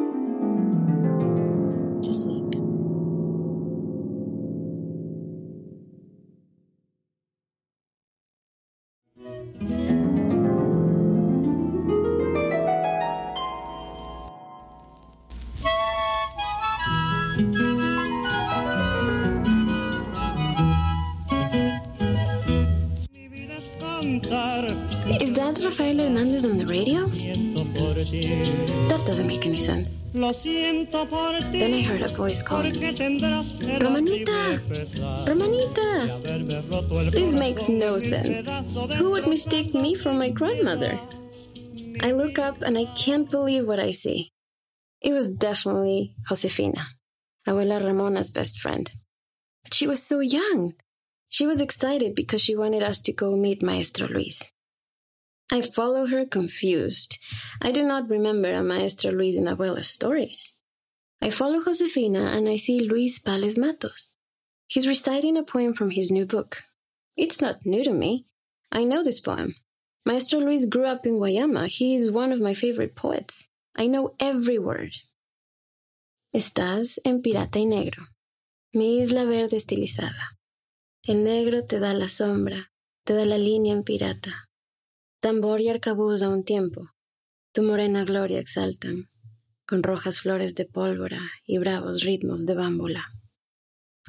Then 30.33 31.75
I 31.75 31.83
heard 31.83 32.01
a 32.01 32.09
voice 32.09 32.43
call, 32.43 32.63
Ramonita! 33.83 34.59
Ramonita! 35.27 37.13
This 37.13 37.35
makes 37.35 37.69
no 37.69 37.99
sense. 37.99 38.47
Who 38.95 39.11
would 39.11 39.27
mistake 39.27 39.75
me 39.75 39.95
for 39.95 40.15
my 40.15 40.31
grandmother? 40.31 40.99
I 42.01 42.13
look 42.13 42.39
up 42.39 42.63
and 42.63 42.79
I 42.79 42.87
can't 42.95 43.31
believe 43.31 43.67
what 43.67 43.79
I 43.79 43.91
see. 43.91 44.33
It 45.03 45.13
was 45.13 45.31
definitely 45.31 46.15
Josefina, 46.27 46.87
Abuela 47.47 47.85
Ramona's 47.85 48.31
best 48.31 48.59
friend. 48.61 48.91
But 49.63 49.75
She 49.75 49.87
was 49.87 50.03
so 50.03 50.21
young. 50.21 50.73
She 51.29 51.47
was 51.47 51.61
excited 51.61 52.15
because 52.15 52.41
she 52.41 52.57
wanted 52.57 52.83
us 52.83 53.03
to 53.03 53.13
go 53.13 53.37
meet 53.37 53.63
Maestro 53.63 54.09
Luis. 54.09 54.54
I 55.51 55.61
follow 55.61 56.07
her 56.07 56.25
confused. 56.25 57.19
I 57.63 57.71
do 57.71 57.83
not 57.83 58.09
remember 58.09 58.53
a 58.53 58.63
Maestro 58.63 59.13
Luis 59.13 59.37
in 59.37 59.45
Abuela's 59.45 59.89
stories. 59.89 60.53
I 61.21 61.31
follow 61.31 61.63
Josefina 61.63 62.33
and 62.37 62.49
I 62.49 62.57
see 62.57 62.81
Luis 62.81 63.19
Pales 63.19 63.59
Matos. 63.59 64.11
He's 64.67 64.89
reciting 64.89 65.37
a 65.37 65.43
poem 65.43 65.75
from 65.75 65.91
his 65.91 66.11
new 66.11 66.27
book. 66.27 66.63
It's 67.17 67.41
not 67.41 67.65
new 67.65 67.85
to 67.85 67.93
me. 67.93 68.27
I 68.73 68.85
know 68.85 69.05
this 69.05 69.21
poem. 69.21 69.55
Maestro 70.07 70.41
Luis 70.41 70.67
grew 70.67 70.85
up 70.85 71.07
in 71.07 71.15
Guayama. 71.15 71.67
He 71.69 71.95
is 71.95 72.11
one 72.11 72.33
of 72.33 72.41
my 72.41 72.55
favorite 72.55 72.95
poets. 72.95 73.49
I 73.77 73.87
know 73.87 74.15
every 74.21 74.59
word. 74.59 74.97
Estás 76.35 76.99
en 77.05 77.23
Pirata 77.23 77.61
y 77.61 77.65
Negro, 77.65 78.09
mi 78.73 79.01
isla 79.01 79.25
verde 79.25 79.57
estilizada. 79.57 80.37
El 81.05 81.23
negro 81.23 81.65
te 81.65 81.79
da 81.79 81.95
la 81.95 82.09
sombra, 82.09 82.73
te 83.05 83.15
da 83.15 83.25
la 83.25 83.39
línea 83.39 83.73
en 83.73 83.85
pirata. 83.85 84.49
Tambor 85.25 85.63
y 85.63 85.71
arcabuz 85.71 86.21
a 86.21 86.29
un 86.29 86.45
tiempo, 86.45 86.91
tu 87.55 87.63
morena 87.63 88.05
gloria 88.05 88.39
exaltan, 88.39 89.09
con 89.67 89.83
rojas 89.83 90.21
flores 90.21 90.55
de 90.55 90.67
pólvora 90.67 91.23
y 91.47 91.57
bravos 91.57 92.03
ritmos 92.03 92.45
de 92.45 92.55
bámbula. 92.55 93.07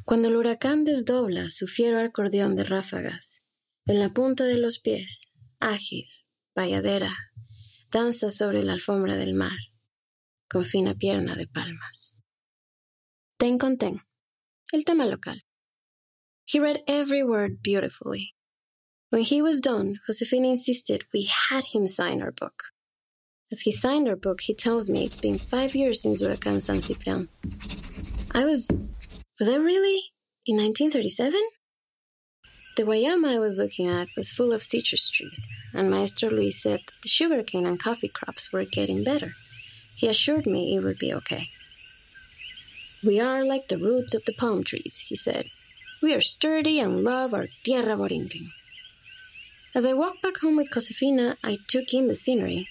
Cuando 0.04 0.28
el 0.28 0.36
huracán 0.36 0.84
desdobla 0.84 1.50
su 1.52 1.68
fiero 1.68 2.02
acordeón 2.02 2.58
de 2.58 2.66
ráfagas, 2.66 3.44
en 3.86 4.02
la 4.02 4.10
punta 4.10 4.44
de 4.44 4.58
los 4.58 4.80
pies, 4.80 5.32
ágil, 5.62 6.06
valladera, 6.54 7.16
danza 7.90 8.30
sobre 8.30 8.66
la 8.66 8.74
alfombra 8.74 9.16
del 9.16 9.36
mar, 9.36 9.58
con 10.50 10.66
fina 10.66 10.96
pierna 10.96 11.38
de 11.38 11.48
palmas. 11.48 12.18
Ten 13.38 13.58
con 13.58 13.78
ten, 13.78 14.02
el 14.74 14.84
tema 14.84 15.06
local. 15.06 15.46
He 16.46 16.60
read 16.60 16.84
every 16.88 17.24
word 17.24 17.62
beautifully. 17.64 18.36
When 19.16 19.24
he 19.24 19.42
was 19.42 19.62
done, 19.62 20.02
Josefina 20.06 20.50
insisted 20.50 21.06
we 21.14 21.30
had 21.48 21.64
him 21.64 21.88
sign 21.88 22.22
our 22.22 22.34
book. 22.34 22.64
As 23.50 23.62
he 23.62 23.72
signed 23.72 24.10
our 24.10 24.18
book, 24.18 24.42
he 24.42 24.54
tells 24.54 24.90
me 24.90 25.06
it's 25.06 25.20
been 25.20 25.38
five 25.38 25.74
years 25.74 26.02
since 26.02 26.22
Huracan 26.22 26.62
San 26.62 26.82
Ciprián. 26.82 27.30
I 28.34 28.44
was. 28.44 28.78
Was 29.40 29.48
I 29.48 29.56
really? 29.56 30.12
In 30.46 30.58
1937? 30.58 31.40
The 32.76 32.84
Guayama 32.84 33.36
I 33.36 33.40
was 33.40 33.58
looking 33.58 33.88
at 33.88 34.10
was 34.18 34.32
full 34.32 34.52
of 34.52 34.62
citrus 34.62 35.10
trees, 35.10 35.50
and 35.74 35.90
Maestro 35.90 36.30
Luis 36.30 36.62
said 36.62 36.82
that 36.86 37.02
the 37.02 37.08
sugarcane 37.08 37.66
and 37.66 37.80
coffee 37.80 38.10
crops 38.10 38.52
were 38.52 38.66
getting 38.66 39.06
better. 39.06 39.32
He 39.96 40.10
assured 40.10 40.46
me 40.46 40.76
it 40.76 40.84
would 40.84 41.00
be 41.00 41.14
okay. 41.14 41.48
We 43.02 43.22
are 43.22 43.46
like 43.46 43.70
the 43.70 43.78
roots 43.78 44.14
of 44.14 44.26
the 44.26 44.34
palm 44.34 44.66
trees, 44.66 45.06
he 45.08 45.16
said. 45.16 45.46
We 46.02 46.14
are 46.14 46.20
sturdy 46.20 46.82
and 46.82 47.06
love 47.06 47.34
our 47.34 47.48
tierra 47.64 47.96
borinquen. 47.96 48.50
As 49.76 49.86
I 49.86 49.92
walked 49.92 50.22
back 50.22 50.38
home 50.38 50.56
with 50.56 50.72
Josefina, 50.72 51.36
I 51.44 51.58
took 51.68 51.94
in 51.94 52.08
the 52.08 52.16
scenery. 52.16 52.70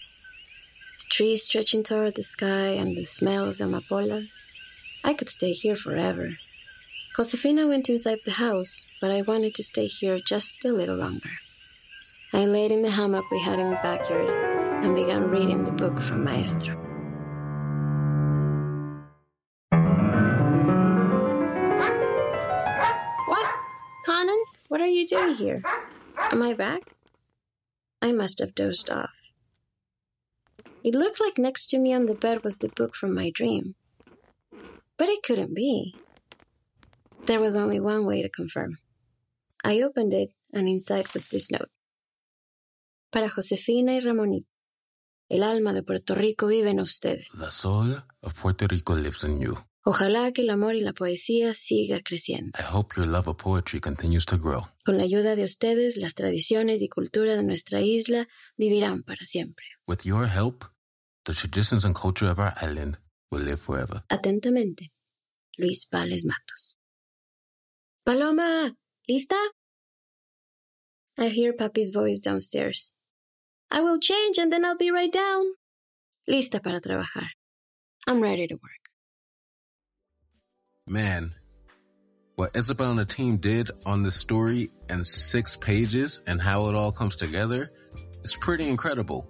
The 1.01 1.05
trees 1.11 1.43
stretching 1.43 1.83
toward 1.83 2.15
the 2.15 2.23
sky 2.23 2.69
and 2.69 2.97
the 2.97 3.05
smell 3.05 3.45
of 3.45 3.59
the 3.59 3.65
amapolas. 3.65 4.41
I 5.05 5.13
could 5.13 5.29
stay 5.29 5.53
here 5.53 5.77
forever. 5.77 6.31
Josefina 7.15 7.67
went 7.67 7.91
inside 7.91 8.21
the 8.25 8.31
house, 8.31 8.87
but 9.03 9.11
I 9.11 9.21
wanted 9.21 9.55
to 9.57 9.63
stay 9.63 9.87
here 9.87 10.19
just 10.19 10.65
a 10.65 10.73
little 10.73 10.97
longer. 10.97 11.29
I 12.33 12.47
laid 12.47 12.73
in 12.73 12.81
the 12.81 12.93
hammock 12.93 13.31
we 13.31 13.39
had 13.39 13.59
in 13.59 13.69
the 13.69 13.77
backyard 13.83 14.31
and 14.83 14.97
began 14.97 15.29
reading 15.29 15.65
the 15.65 15.73
book 15.73 16.01
from 16.01 16.25
Maestro. 16.25 16.75
What? 23.27 23.47
Conan, 24.07 24.43
what 24.69 24.81
are 24.81 24.87
you 24.87 25.07
doing 25.07 25.35
here? 25.35 25.63
Am 26.33 26.41
I 26.41 26.55
back? 26.55 26.94
I 28.05 28.13
must 28.13 28.39
have 28.41 28.55
dozed 28.55 28.91
off. 28.91 29.17
It 30.85 30.95
looked 30.95 31.19
like 31.19 31.39
next 31.39 31.69
to 31.69 31.79
me 31.79 31.95
on 31.95 32.05
the 32.05 32.15
bed 32.15 32.45
was 32.45 32.59
the 32.59 32.69
book 32.69 32.95
from 32.95 33.15
my 33.15 33.31
dream. 33.31 33.77
But 34.99 35.09
it 35.09 35.23
couldn't 35.23 35.55
be. 35.55 35.95
There 37.25 37.41
was 37.41 37.57
only 37.57 37.81
one 37.81 38.05
way 38.05 38.21
to 38.21 38.29
confirm. 38.29 38.77
I 39.65 39.81
opened 39.81 40.13
it, 40.13 40.29
and 40.53 40.69
inside 40.69 41.15
was 41.15 41.29
this 41.29 41.51
note. 41.51 41.71
Para 43.11 43.31
Josefina 43.31 43.93
y 43.95 44.01
Ramonita. 44.01 44.45
El 45.31 45.43
alma 45.43 45.73
de 45.73 45.83
Puerto 45.83 46.15
Rico 46.15 46.49
vive 46.49 46.69
en 46.69 46.81
ustedes. 46.81 47.25
The 47.33 47.51
soul 47.51 48.03
of 48.23 48.35
Puerto 48.39 48.67
Rico 48.67 48.95
lives 48.95 49.25
in 49.25 49.41
you. 49.41 49.57
Ojalá 49.87 50.33
que 50.33 50.41
el 50.41 50.49
amor 50.49 50.77
y 50.77 50.81
la 50.81 50.95
poesía 50.95 51.55
siga 51.55 52.01
creciendo. 52.03 52.59
I 52.59 52.65
hope 52.75 52.97
your 52.97 53.07
love 53.07 53.29
of 53.29 53.37
poetry 53.37 53.81
continues 53.81 54.25
to 54.27 54.39
grow. 54.39 54.63
Con 54.85 54.97
la 54.97 55.05
ayuda 55.05 55.37
de 55.37 55.45
ustedes, 55.45 55.99
las 55.99 56.15
tradiciones 56.15 56.81
y 56.81 56.89
cultura 56.89 57.37
de 57.37 57.43
nuestra 57.43 57.83
isla 57.83 58.27
vivirán 58.57 59.03
para 59.03 59.27
siempre. 59.27 59.67
With 59.87 60.05
your 60.05 60.27
help, 60.27 60.65
the 61.25 61.35
traditions 61.35 61.85
and 61.85 61.95
culture 61.95 62.31
of 62.31 62.39
our 62.39 62.55
island 62.63 62.99
will 63.31 63.43
live 63.43 63.61
forever. 63.61 64.03
Atentamente, 64.09 64.91
Luis 65.59 65.87
Pales 65.87 66.25
Matos. 66.25 66.79
Paloma, 68.05 68.75
¿lista? 69.07 69.37
I 71.19 71.29
hear 71.29 71.55
Papi's 71.55 71.93
voice 71.93 72.23
downstairs. 72.23 72.97
I 73.71 73.81
will 73.83 73.99
change 74.01 74.39
and 74.39 74.51
then 74.51 74.65
I'll 74.65 74.79
be 74.79 74.91
right 74.91 75.13
down. 75.13 75.45
Lista 76.27 76.63
para 76.63 76.81
trabajar. 76.81 77.33
I'm 78.07 78.23
ready 78.23 78.47
to 78.47 78.55
work. 78.55 78.84
Man, 80.87 81.35
what 82.35 82.55
Isabel 82.55 82.91
and 82.91 82.99
the 82.99 83.07
team 83.07 83.39
did 83.39 83.71
on 83.87 84.03
this 84.03 84.17
story 84.17 84.71
and 84.91 85.07
six 85.07 85.57
pages 85.57 86.21
and 86.27 86.43
how 86.43 86.69
it 86.69 86.75
all 86.75 86.93
comes 86.93 87.17
together 87.17 87.71
is 88.23 88.37
pretty 88.37 88.69
incredible. 88.69 89.27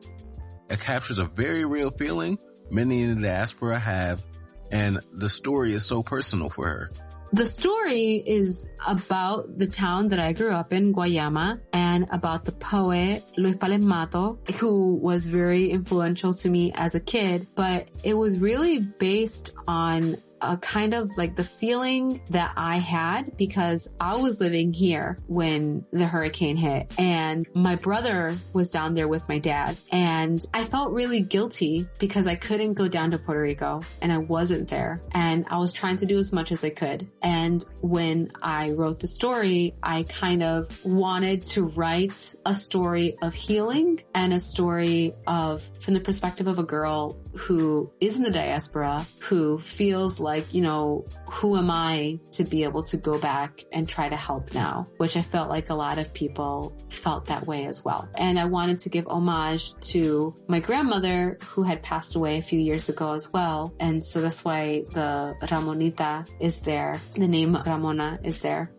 It 0.68 0.80
captures 0.80 1.20
a 1.20 1.26
very 1.26 1.64
real 1.64 1.92
feeling 1.92 2.38
many 2.72 3.02
in 3.02 3.20
the 3.20 3.28
diaspora 3.28 3.78
have, 3.78 4.24
and 4.72 4.98
the 5.12 5.28
story 5.28 5.74
is 5.74 5.86
so 5.86 6.02
personal 6.02 6.50
for 6.50 6.66
her. 6.66 6.90
The 7.32 7.46
story 7.46 8.14
is 8.26 8.68
about 8.84 9.56
the 9.56 9.68
town 9.68 10.08
that 10.08 10.18
I 10.18 10.32
grew 10.32 10.50
up 10.50 10.72
in, 10.72 10.92
Guayama, 10.92 11.60
and 11.72 12.08
about 12.10 12.46
the 12.46 12.52
poet 12.52 13.22
Luis 13.36 13.56
Pales 13.56 13.84
Matos, 13.84 14.38
who 14.58 14.96
was 14.96 15.28
very 15.28 15.70
influential 15.70 16.34
to 16.34 16.50
me 16.50 16.72
as 16.74 16.96
a 16.96 17.00
kid, 17.00 17.46
but 17.54 17.88
it 18.02 18.14
was 18.14 18.40
really 18.40 18.80
based 18.80 19.52
on 19.68 20.16
a 20.44 20.56
kind 20.56 20.94
of 20.94 21.10
like 21.16 21.34
the 21.34 21.44
feeling 21.44 22.20
that 22.30 22.52
I 22.56 22.76
had 22.76 23.36
because 23.36 23.94
I 24.00 24.16
was 24.16 24.40
living 24.40 24.72
here 24.72 25.18
when 25.26 25.84
the 25.90 26.06
hurricane 26.06 26.56
hit 26.56 26.92
and 26.98 27.46
my 27.54 27.76
brother 27.76 28.36
was 28.52 28.70
down 28.70 28.94
there 28.94 29.08
with 29.08 29.28
my 29.28 29.38
dad 29.38 29.76
and 29.90 30.44
I 30.52 30.64
felt 30.64 30.92
really 30.92 31.20
guilty 31.20 31.88
because 31.98 32.26
I 32.26 32.34
couldn't 32.34 32.74
go 32.74 32.88
down 32.88 33.10
to 33.12 33.18
Puerto 33.18 33.40
Rico 33.40 33.82
and 34.00 34.12
I 34.12 34.18
wasn't 34.18 34.68
there 34.68 35.02
and 35.12 35.46
I 35.48 35.58
was 35.58 35.72
trying 35.72 35.96
to 35.98 36.06
do 36.06 36.18
as 36.18 36.32
much 36.32 36.52
as 36.52 36.64
I 36.64 36.70
could. 36.70 37.08
And 37.22 37.64
when 37.80 38.30
I 38.42 38.70
wrote 38.70 39.00
the 39.00 39.08
story, 39.08 39.74
I 39.82 40.04
kind 40.04 40.42
of 40.42 40.84
wanted 40.84 41.44
to 41.44 41.64
write 41.64 42.34
a 42.44 42.54
story 42.54 43.16
of 43.22 43.34
healing 43.34 44.02
and 44.14 44.32
a 44.32 44.40
story 44.40 45.14
of 45.26 45.62
from 45.80 45.94
the 45.94 46.00
perspective 46.00 46.46
of 46.46 46.58
a 46.58 46.64
girl 46.64 47.18
who 47.36 47.90
is 48.00 48.16
in 48.16 48.22
the 48.22 48.30
diaspora, 48.30 49.06
who 49.20 49.58
feels 49.58 50.20
like, 50.20 50.52
you 50.52 50.62
know, 50.62 51.04
who 51.28 51.56
am 51.56 51.70
I 51.70 52.18
to 52.32 52.44
be 52.44 52.64
able 52.64 52.82
to 52.84 52.96
go 52.96 53.18
back 53.18 53.64
and 53.72 53.88
try 53.88 54.08
to 54.08 54.16
help 54.16 54.54
now? 54.54 54.88
Which 54.98 55.16
I 55.16 55.22
felt 55.22 55.48
like 55.48 55.70
a 55.70 55.74
lot 55.74 55.98
of 55.98 56.12
people 56.14 56.76
felt 56.90 57.26
that 57.26 57.46
way 57.46 57.66
as 57.66 57.84
well. 57.84 58.08
And 58.16 58.38
I 58.38 58.44
wanted 58.44 58.78
to 58.80 58.88
give 58.88 59.06
homage 59.06 59.74
to 59.92 60.34
my 60.48 60.60
grandmother 60.60 61.38
who 61.42 61.62
had 61.62 61.82
passed 61.82 62.14
away 62.14 62.38
a 62.38 62.42
few 62.42 62.60
years 62.60 62.88
ago 62.88 63.12
as 63.12 63.32
well. 63.32 63.74
And 63.80 64.04
so 64.04 64.20
that's 64.20 64.44
why 64.44 64.84
the 64.92 65.36
Ramonita 65.42 66.28
is 66.40 66.60
there. 66.60 67.00
The 67.12 67.28
name 67.28 67.56
Ramona 67.66 68.20
is 68.22 68.40
there. 68.40 68.70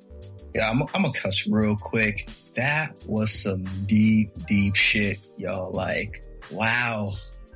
Yeah, 0.53 0.69
I'm, 0.69 0.79
gonna 0.85 1.11
cuss 1.11 1.47
real 1.49 1.75
quick. 1.75 2.29
That 2.53 2.95
was 3.05 3.29
some 3.29 3.65
deep, 3.85 4.31
deep 4.47 4.75
shit, 4.75 5.19
y'all. 5.35 5.69
Like, 5.71 6.23
wow. 6.49 7.11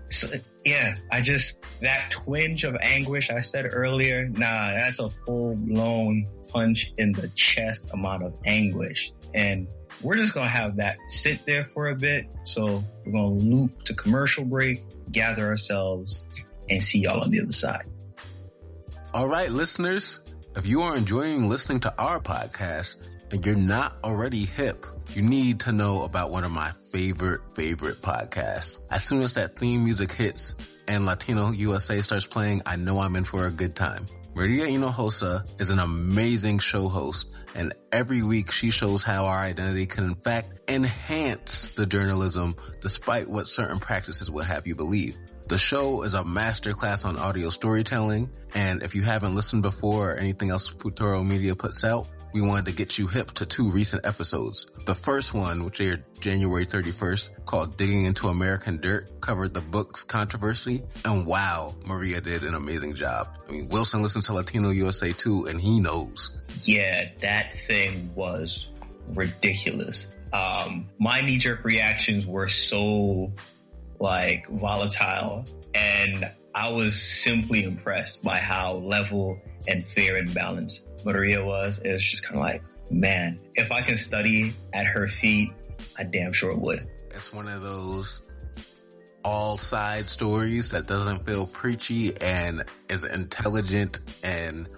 So, 0.09 0.37
yeah, 0.65 0.95
I 1.11 1.21
just, 1.21 1.63
that 1.81 2.11
twinge 2.11 2.63
of 2.63 2.75
anguish 2.81 3.29
I 3.29 3.39
said 3.41 3.67
earlier, 3.71 4.27
nah, 4.27 4.67
that's 4.67 4.99
a 4.99 5.09
full 5.09 5.55
blown 5.55 6.27
punch 6.49 6.93
in 6.97 7.11
the 7.11 7.27
chest 7.29 7.89
amount 7.93 8.23
of 8.23 8.33
anguish. 8.45 9.13
And 9.33 9.67
we're 10.01 10.15
just 10.15 10.33
gonna 10.33 10.47
have 10.47 10.77
that 10.77 10.97
sit 11.07 11.45
there 11.45 11.65
for 11.65 11.89
a 11.89 11.95
bit. 11.95 12.25
So 12.43 12.83
we're 13.05 13.11
gonna 13.11 13.33
loop 13.33 13.83
to 13.83 13.93
commercial 13.93 14.45
break, 14.45 14.83
gather 15.11 15.45
ourselves, 15.45 16.27
and 16.69 16.83
see 16.83 16.99
y'all 16.99 17.21
on 17.21 17.31
the 17.31 17.41
other 17.41 17.51
side. 17.51 17.85
All 19.13 19.27
right, 19.27 19.49
listeners, 19.49 20.19
if 20.55 20.67
you 20.67 20.81
are 20.81 20.95
enjoying 20.95 21.49
listening 21.49 21.79
to 21.81 21.93
our 22.01 22.19
podcast 22.19 22.95
and 23.31 23.45
you're 23.45 23.55
not 23.55 23.97
already 24.03 24.45
hip, 24.45 24.85
you 25.15 25.21
need 25.21 25.61
to 25.61 25.71
know 25.71 26.03
about 26.03 26.31
one 26.31 26.43
of 26.43 26.51
my 26.51 26.71
favorite, 26.91 27.41
favorite 27.55 28.01
podcasts. 28.01 28.79
As 28.91 29.03
soon 29.03 29.21
as 29.21 29.33
that 29.33 29.57
theme 29.57 29.83
music 29.83 30.11
hits 30.11 30.55
and 30.87 31.05
Latino 31.05 31.51
USA 31.51 32.01
starts 32.01 32.25
playing, 32.25 32.61
I 32.65 32.75
know 32.75 32.99
I'm 32.99 33.15
in 33.15 33.23
for 33.23 33.45
a 33.45 33.51
good 33.51 33.75
time. 33.75 34.05
Maria 34.35 34.67
Hinojosa 34.67 35.59
is 35.59 35.69
an 35.69 35.79
amazing 35.79 36.59
show 36.59 36.87
host, 36.87 37.31
and 37.55 37.73
every 37.91 38.23
week 38.23 38.51
she 38.51 38.69
shows 38.69 39.03
how 39.03 39.25
our 39.25 39.39
identity 39.39 39.85
can 39.85 40.05
in 40.05 40.15
fact 40.15 40.69
enhance 40.69 41.67
the 41.75 41.85
journalism 41.85 42.55
despite 42.79 43.27
what 43.27 43.47
certain 43.47 43.79
practices 43.79 44.29
will 44.29 44.43
have 44.43 44.67
you 44.67 44.75
believe. 44.75 45.17
The 45.47 45.57
show 45.57 46.03
is 46.03 46.13
a 46.13 46.23
masterclass 46.23 47.05
on 47.05 47.17
audio 47.17 47.49
storytelling, 47.49 48.29
and 48.53 48.83
if 48.83 48.93
you 48.93 49.01
haven't 49.01 49.33
listened 49.33 49.63
before 49.63 50.11
or 50.11 50.15
anything 50.15 50.51
else 50.51 50.67
Futuro 50.67 51.23
Media 51.23 51.55
puts 51.55 51.83
out, 51.83 52.07
we 52.33 52.41
wanted 52.41 52.65
to 52.65 52.71
get 52.71 52.97
you 52.97 53.07
hip 53.07 53.31
to 53.31 53.45
two 53.45 53.69
recent 53.71 54.05
episodes. 54.05 54.67
The 54.85 54.95
first 54.95 55.33
one, 55.33 55.65
which 55.65 55.81
aired 55.81 56.03
January 56.19 56.65
31st, 56.65 57.45
called 57.45 57.77
Digging 57.77 58.05
into 58.05 58.27
American 58.27 58.77
Dirt, 58.79 59.21
covered 59.21 59.53
the 59.53 59.61
book's 59.61 60.03
controversy. 60.03 60.83
And 61.05 61.25
wow, 61.25 61.75
Maria 61.85 62.21
did 62.21 62.43
an 62.43 62.53
amazing 62.55 62.93
job. 62.95 63.29
I 63.47 63.51
mean, 63.51 63.69
Wilson 63.69 64.01
listened 64.03 64.25
to 64.25 64.33
Latino 64.33 64.69
USA 64.69 65.11
too, 65.13 65.45
and 65.45 65.59
he 65.59 65.79
knows. 65.79 66.35
Yeah, 66.61 67.09
that 67.19 67.57
thing 67.57 68.11
was 68.15 68.67
ridiculous. 69.15 70.13
um, 70.33 70.87
my 70.99 71.21
knee 71.21 71.37
jerk 71.37 71.63
reactions 71.63 72.27
were 72.27 72.47
so 72.47 73.31
like 73.99 74.47
volatile 74.49 75.45
and 75.73 76.29
I 76.53 76.71
was 76.71 76.99
simply 77.01 77.63
impressed 77.63 78.23
by 78.23 78.37
how 78.37 78.73
level 78.75 79.41
and 79.67 79.85
fair 79.85 80.17
and 80.17 80.33
balanced 80.33 80.87
Maria 81.05 81.43
was. 81.43 81.79
It 81.79 81.91
was 81.91 82.03
just 82.03 82.23
kind 82.23 82.35
of 82.35 82.41
like, 82.41 82.63
man, 82.89 83.39
if 83.55 83.71
I 83.71 83.81
can 83.81 83.97
study 83.97 84.53
at 84.73 84.85
her 84.85 85.07
feet, 85.07 85.51
I 85.97 86.03
damn 86.03 86.33
sure 86.33 86.55
would. 86.55 86.87
It's 87.11 87.33
one 87.33 87.47
of 87.47 87.61
those 87.61 88.21
all 89.23 89.57
side 89.57 90.07
stories 90.07 90.71
that 90.71 90.87
doesn't 90.87 91.25
feel 91.25 91.45
preachy 91.45 92.15
and 92.21 92.63
is 92.89 93.03
intelligent 93.03 93.99
and 94.23 94.69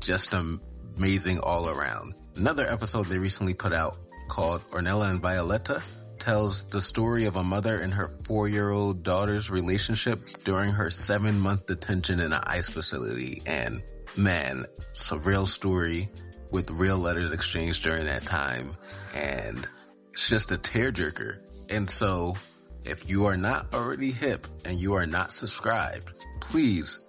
just 0.00 0.34
amazing 0.34 1.38
all 1.40 1.68
around. 1.68 2.14
Another 2.36 2.66
episode 2.66 3.06
they 3.06 3.18
recently 3.18 3.54
put 3.54 3.72
out 3.72 3.98
called 4.28 4.62
Ornella 4.70 5.10
and 5.10 5.20
Violetta 5.20 5.82
tells 6.18 6.64
the 6.68 6.80
story 6.80 7.24
of 7.24 7.36
a 7.36 7.42
mother 7.42 7.78
and 7.78 7.92
her 7.92 8.08
four 8.24 8.48
year 8.48 8.70
old 8.70 9.02
daughter's 9.02 9.50
relationship 9.50 10.18
during 10.44 10.70
her 10.70 10.90
seven 10.90 11.40
month 11.40 11.66
detention 11.66 12.20
in 12.20 12.32
an 12.32 12.40
ICE 12.44 12.68
facility. 12.68 13.42
And 13.46 13.82
man, 14.16 14.66
it's 14.90 15.10
a 15.12 15.18
real 15.18 15.46
story 15.46 16.08
with 16.50 16.70
real 16.70 16.98
letters 16.98 17.32
exchanged 17.32 17.84
during 17.84 18.06
that 18.06 18.24
time. 18.24 18.74
And 19.14 19.66
it's 20.12 20.28
just 20.28 20.52
a 20.52 20.56
tearjerker. 20.56 21.38
And 21.70 21.88
so 21.88 22.36
if 22.84 23.08
you 23.08 23.26
are 23.26 23.36
not 23.36 23.74
already 23.74 24.10
hip 24.10 24.46
and 24.64 24.78
you 24.78 24.94
are 24.94 25.06
not 25.06 25.32
subscribed, 25.32 26.10
please, 26.40 27.00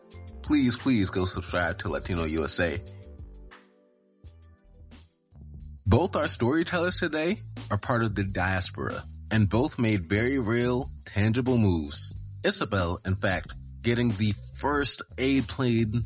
please, 0.41 0.75
please 0.75 1.09
go 1.09 1.25
subscribe 1.25 1.79
to 1.79 1.89
Latino 1.89 2.25
USA. 2.25 2.81
Both 5.85 6.15
our 6.15 6.27
storytellers 6.27 6.99
today 6.99 7.39
are 7.69 7.77
part 7.77 8.03
of 8.03 8.15
the 8.15 8.23
diaspora 8.23 9.03
and 9.31 9.49
both 9.49 9.79
made 9.79 10.07
very 10.07 10.39
real, 10.39 10.87
tangible 11.05 11.57
moves. 11.57 12.13
Isabel, 12.43 12.99
in 13.05 13.15
fact, 13.15 13.53
getting 13.81 14.11
the 14.11 14.33
first 14.55 15.01
aid 15.17 15.47
plane 15.47 16.01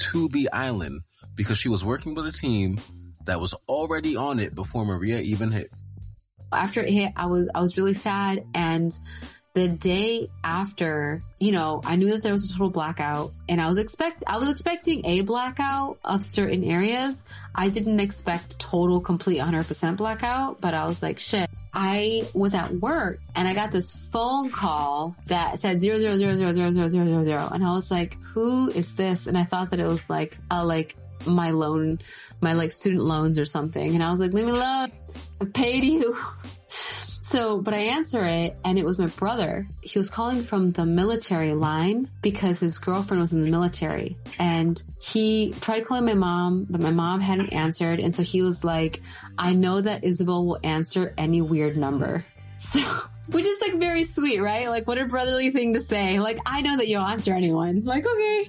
to 0.00 0.28
the 0.28 0.50
island 0.52 1.02
because 1.34 1.58
she 1.58 1.68
was 1.68 1.84
working 1.84 2.14
with 2.14 2.26
a 2.26 2.32
team 2.32 2.80
that 3.26 3.40
was 3.40 3.54
already 3.68 4.16
on 4.16 4.40
it 4.40 4.54
before 4.54 4.84
Maria 4.84 5.20
even 5.20 5.50
hit. 5.50 5.70
After 6.52 6.80
it 6.80 6.90
hit, 6.90 7.12
I 7.16 7.26
was, 7.26 7.50
I 7.54 7.60
was 7.60 7.76
really 7.76 7.94
sad 7.94 8.44
and 8.54 8.90
the 9.52 9.66
day 9.66 10.28
after, 10.44 11.20
you 11.40 11.50
know, 11.50 11.80
I 11.84 11.96
knew 11.96 12.12
that 12.12 12.22
there 12.22 12.30
was 12.30 12.48
a 12.48 12.52
total 12.52 12.70
blackout 12.70 13.32
and 13.48 13.60
I 13.60 13.66
was 13.66 13.78
expect, 13.78 14.22
I 14.26 14.38
was 14.38 14.48
expecting 14.48 15.04
a 15.04 15.22
blackout 15.22 15.98
of 16.04 16.22
certain 16.22 16.62
areas. 16.62 17.28
I 17.52 17.68
didn't 17.68 17.98
expect 17.98 18.60
total 18.60 19.00
complete 19.00 19.40
100% 19.40 19.96
blackout, 19.96 20.60
but 20.60 20.72
I 20.72 20.86
was 20.86 21.02
like, 21.02 21.18
shit. 21.18 21.50
I 21.74 22.28
was 22.32 22.54
at 22.54 22.70
work 22.74 23.20
and 23.34 23.48
I 23.48 23.54
got 23.54 23.72
this 23.72 23.94
phone 24.12 24.50
call 24.50 25.16
that 25.26 25.58
said 25.58 25.80
zero 25.80 25.98
zero 25.98 26.16
zero 26.16 26.34
zero 26.34 26.52
zero 26.52 26.70
zero 26.70 26.88
zero 26.88 27.06
zero 27.06 27.22
zero. 27.22 27.48
And 27.52 27.64
I 27.64 27.72
was 27.72 27.90
like, 27.90 28.16
who 28.20 28.70
is 28.70 28.94
this? 28.94 29.26
And 29.26 29.36
I 29.36 29.44
thought 29.44 29.70
that 29.70 29.80
it 29.80 29.86
was 29.86 30.08
like, 30.08 30.38
a, 30.50 30.64
like 30.64 30.94
my 31.26 31.50
loan, 31.50 31.98
my 32.40 32.54
like 32.54 32.70
student 32.70 33.02
loans 33.02 33.38
or 33.38 33.44
something. 33.44 33.94
And 33.94 34.02
I 34.02 34.10
was 34.10 34.20
like, 34.20 34.32
leave 34.32 34.46
me 34.46 34.52
alone. 34.52 34.88
I 35.40 35.44
paid 35.52 35.84
you. 35.84 36.16
So, 37.30 37.60
but 37.60 37.74
I 37.74 37.78
answer 37.78 38.24
it 38.24 38.54
and 38.64 38.76
it 38.76 38.84
was 38.84 38.98
my 38.98 39.06
brother. 39.06 39.68
He 39.82 40.00
was 40.00 40.10
calling 40.10 40.42
from 40.42 40.72
the 40.72 40.84
military 40.84 41.54
line 41.54 42.10
because 42.22 42.58
his 42.58 42.78
girlfriend 42.78 43.20
was 43.20 43.32
in 43.32 43.40
the 43.40 43.48
military 43.48 44.16
and 44.40 44.82
he 45.00 45.52
tried 45.60 45.84
calling 45.84 46.06
my 46.06 46.14
mom, 46.14 46.66
but 46.68 46.80
my 46.80 46.90
mom 46.90 47.20
hadn't 47.20 47.52
answered. 47.52 48.00
And 48.00 48.12
so 48.12 48.24
he 48.24 48.42
was 48.42 48.64
like, 48.64 49.00
I 49.38 49.54
know 49.54 49.80
that 49.80 50.02
Isabel 50.02 50.44
will 50.44 50.58
answer 50.64 51.14
any 51.16 51.40
weird 51.40 51.76
number. 51.76 52.24
So, 52.62 52.80
which 53.30 53.46
is 53.46 53.58
like 53.62 53.80
very 53.80 54.04
sweet, 54.04 54.38
right? 54.38 54.68
Like 54.68 54.86
what 54.86 54.98
a 54.98 55.06
brotherly 55.06 55.48
thing 55.50 55.72
to 55.72 55.80
say. 55.80 56.18
Like, 56.18 56.38
I 56.44 56.60
know 56.60 56.76
that 56.76 56.88
you'll 56.88 57.00
answer 57.00 57.32
anyone. 57.32 57.86
Like, 57.86 58.04
okay. 58.04 58.48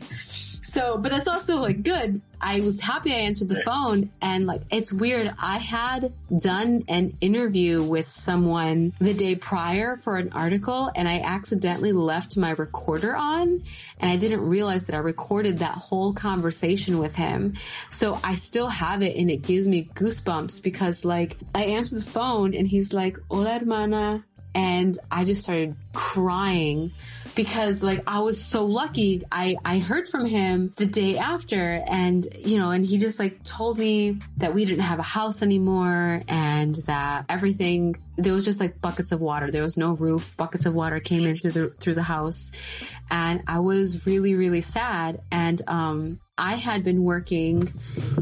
So, 0.62 0.97
but 0.97 1.12
that's 1.12 1.28
also 1.28 1.58
like 1.58 1.84
good. 1.84 2.21
I 2.39 2.60
was 2.62 2.80
happy 2.82 3.13
I 3.13 3.17
answered 3.17 3.50
the 3.50 3.63
phone 3.63 4.10
and 4.21 4.47
like, 4.47 4.62
it's 4.71 4.93
weird. 4.93 5.32
I 5.39 5.58
had 5.58 6.13
done 6.41 6.84
an 6.88 7.13
interview 7.21 7.84
with 7.84 8.06
someone 8.06 8.93
the 9.00 9.13
day 9.13 9.36
prior 9.36 9.95
for 9.95 10.17
an 10.17 10.32
article 10.34 10.91
and 10.95 11.08
I 11.08 11.19
accidentally 11.19 11.91
left 11.91 12.38
my 12.38 12.52
recorder 12.52 13.15
on 13.15 13.62
and 14.00 14.12
I 14.12 14.15
didn't 14.17 14.41
realize 14.41 14.86
that 14.86 14.95
I 14.95 15.00
recorded 15.00 15.60
that 15.60 15.76
whole 15.76 16.13
conversation 16.13 16.97
with 17.00 17.15
him. 17.15 17.54
So 17.89 18.19
I 18.24 18.36
still 18.36 18.69
have 18.69 19.02
it 19.02 19.17
and 19.17 19.30
it 19.30 19.43
gives 19.43 19.67
me 19.67 19.89
goosebumps 19.93 20.63
because 20.63 21.06
like 21.06 21.38
I 21.54 21.65
answered 21.65 22.00
the 22.00 22.10
phone 22.10 22.54
and 22.54 22.67
he's 22.67 22.93
like, 22.93 23.17
hola 23.30 23.60
hermana. 23.60 24.26
And 24.54 24.97
I 25.10 25.24
just 25.24 25.43
started 25.43 25.76
crying 25.93 26.91
because 27.36 27.84
like 27.84 28.04
I 28.08 28.20
was 28.20 28.44
so 28.44 28.65
lucky. 28.65 29.22
I, 29.32 29.56
I 29.63 29.80
heard 29.80 30.08
from 30.08 30.26
him 30.26 30.74
the 30.78 30.86
day 30.86 31.17
after 31.17 31.82
and, 31.89 32.28
you 32.39 32.58
know, 32.58 32.72
and 32.72 32.86
he 32.86 32.98
just 32.98 33.20
like 33.20 33.44
told 33.44 33.78
me 33.78 34.20
that 34.38 34.54
we 34.54 34.65
didn't 34.65 34.84
have 34.84 35.00
a 35.00 35.04
house 35.04 35.41
anymore 35.41 36.22
and 36.28 36.76
that 36.88 37.26
everything, 37.30 37.96
there 38.17 38.34
was 38.34 38.46
just 38.46 38.60
like 38.60 38.82
buckets 38.82 39.12
of 39.12 39.22
water. 39.22 39.52
There 39.52 39.63
was 39.63 39.78
no 39.78 39.94
roof. 39.94 40.36
Buckets 40.38 40.65
of 40.65 40.74
water 40.74 41.00
came 41.00 41.26
in 41.26 41.38
through 41.38 41.52
the, 41.52 41.70
through 41.70 41.96
the 41.96 42.04
house. 42.04 42.52
And 43.10 43.44
I 43.48 43.60
was 43.60 44.06
really, 44.06 44.36
really 44.36 44.62
sad. 44.62 45.22
And, 45.32 45.62
um, 45.67 46.20
I 46.41 46.56
had 46.56 46.84
been 46.84 47.04
working 47.04 47.71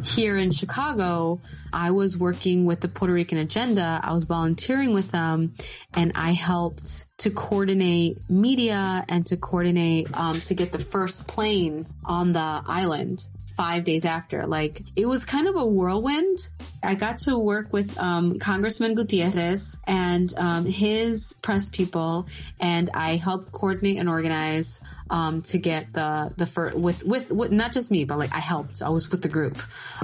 here 0.03 0.38
in 0.38 0.51
Chicago. 0.51 1.39
I 1.71 1.91
was 1.91 2.17
working 2.17 2.65
with 2.65 2.82
the 2.82 2.89
Puerto 2.89 3.13
Rican 3.13 3.38
Agenda. 3.38 4.01
I 4.03 4.12
was 4.12 4.25
volunteering 4.25 4.91
with 4.91 5.10
them 5.12 5.53
and 5.95 6.12
I 6.15 6.34
helped 6.34 7.05
to 7.19 7.32
coordinate 7.32 8.29
media 8.29 9.05
and 9.08 9.25
to 9.27 9.38
coordinate 9.38 10.13
um, 10.17 10.41
to 10.41 10.53
get 10.53 10.73
the 10.73 10.79
first 10.79 11.27
plane 11.27 11.86
on 12.03 12.34
the 12.34 12.62
island 12.67 13.25
five 13.60 13.84
days 13.84 14.06
after. 14.06 14.48
Like 14.48 14.82
it 14.95 15.06
was 15.06 15.26
kind 15.26 15.45
of 15.45 15.58
a 15.58 15.65
whirlwind. 15.65 16.38
I 16.82 16.95
got 16.95 17.17
to 17.28 17.38
work 17.38 17.74
with 17.74 18.00
um, 18.00 18.39
Congressman 18.39 18.95
Gutierrez 18.95 19.78
and 19.86 20.34
um, 20.38 20.65
his 20.65 21.36
press 21.41 21.67
people, 21.67 22.28
and 22.62 22.89
I 22.93 23.17
helped 23.17 23.52
coordinate 23.52 23.98
and 23.98 24.08
organize 24.08 24.82
um, 25.10 25.41
to 25.41 25.58
get 25.58 25.91
the 25.91 26.34
the 26.38 26.45
first 26.45 26.78
with, 26.78 27.04
with 27.04 27.34
with 27.34 27.52
not 27.52 27.74
just 27.74 27.91
me, 27.91 28.06
but 28.06 28.17
like 28.17 28.34
I 28.34 28.39
helped. 28.39 28.82
I 28.82 28.88
was 28.88 29.12
with 29.12 29.22
the 29.22 29.28
group 29.28 29.58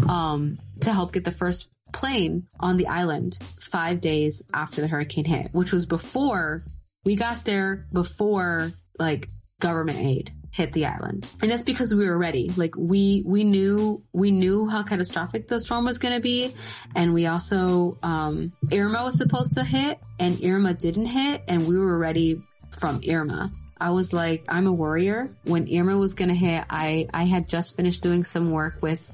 um, 0.09 0.59
to 0.81 0.91
help 0.91 1.13
get 1.13 1.23
the 1.23 1.31
first 1.31 1.69
plane 1.93 2.47
on 2.59 2.75
the 2.75 2.87
island 2.87 3.39
five 3.61 4.01
days 4.01 4.43
after 4.53 4.81
the 4.81 4.89
hurricane 4.89 5.23
hit, 5.23 5.47
which 5.53 5.71
was 5.71 5.85
before 5.85 6.65
we 7.05 7.15
got 7.15 7.45
there 7.45 7.87
before 7.93 8.73
like 8.99 9.29
government 9.61 9.99
aid 9.99 10.31
hit 10.55 10.71
the 10.71 10.85
island. 10.85 11.29
And 11.41 11.51
that's 11.51 11.63
because 11.63 11.93
we 11.93 12.07
were 12.07 12.17
ready. 12.17 12.49
Like 12.55 12.77
we, 12.77 13.23
we 13.25 13.43
knew, 13.43 14.01
we 14.13 14.31
knew 14.31 14.69
how 14.69 14.83
catastrophic 14.83 15.49
the 15.49 15.59
storm 15.59 15.83
was 15.83 15.97
going 15.97 16.13
to 16.13 16.21
be. 16.21 16.53
And 16.95 17.13
we 17.13 17.25
also, 17.25 17.97
um, 18.01 18.53
Irma 18.71 19.03
was 19.03 19.17
supposed 19.17 19.55
to 19.55 19.65
hit 19.65 19.99
and 20.17 20.41
Irma 20.41 20.73
didn't 20.73 21.07
hit 21.07 21.43
and 21.49 21.67
we 21.67 21.77
were 21.77 21.97
ready 21.97 22.41
from 22.79 23.01
Irma. 23.05 23.51
I 23.85 23.91
was 23.91 24.13
like, 24.13 24.45
I'm 24.49 24.65
a 24.65 24.73
warrior. 24.73 25.29
When 25.43 25.67
Irma 25.71 25.95
was 25.95 26.15
gonna 26.15 26.33
hit, 26.33 26.65
I, 26.71 27.07
I 27.13 27.25
had 27.25 27.47
just 27.47 27.75
finished 27.75 28.01
doing 28.01 28.23
some 28.23 28.49
work 28.49 28.81
with 28.81 29.11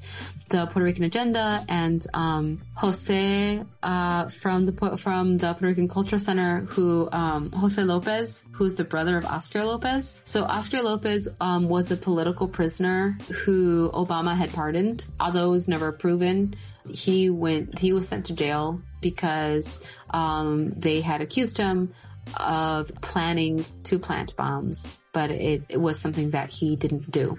the 0.48 0.64
Puerto 0.64 0.84
Rican 0.84 1.04
Agenda 1.04 1.62
and 1.68 2.02
um, 2.14 2.62
Jose 2.76 3.62
uh, 3.82 4.28
from 4.28 4.64
the 4.64 4.96
from 4.96 5.36
the 5.36 5.52
Puerto 5.52 5.66
Rican 5.66 5.88
Cultural 5.88 6.18
Center, 6.18 6.60
who 6.60 7.06
um, 7.12 7.52
Jose 7.52 7.84
Lopez, 7.84 8.46
who's 8.52 8.76
the 8.76 8.84
brother 8.84 9.18
of 9.18 9.26
Oscar 9.26 9.62
Lopez. 9.62 10.22
So 10.24 10.44
Oscar 10.44 10.80
Lopez 10.80 11.28
um, 11.38 11.68
was 11.68 11.90
a 11.90 11.96
political 11.98 12.48
prisoner 12.48 13.18
who 13.44 13.90
Obama 13.90 14.34
had 14.34 14.54
pardoned, 14.54 15.04
although 15.20 15.48
it 15.48 15.50
was 15.50 15.68
never 15.68 15.92
proven. 15.92 16.54
He 16.88 17.28
went. 17.28 17.78
He 17.78 17.92
was 17.92 18.08
sent 18.08 18.24
to 18.26 18.34
jail 18.34 18.80
because 19.02 19.86
um, 20.08 20.70
they 20.70 21.02
had 21.02 21.20
accused 21.20 21.58
him 21.58 21.92
of 22.36 22.90
planning 23.02 23.64
to 23.84 23.98
plant 23.98 24.36
bombs, 24.36 24.98
but 25.12 25.30
it, 25.30 25.64
it 25.68 25.80
was 25.80 25.98
something 25.98 26.30
that 26.30 26.50
he 26.50 26.76
didn't 26.76 27.10
do. 27.10 27.38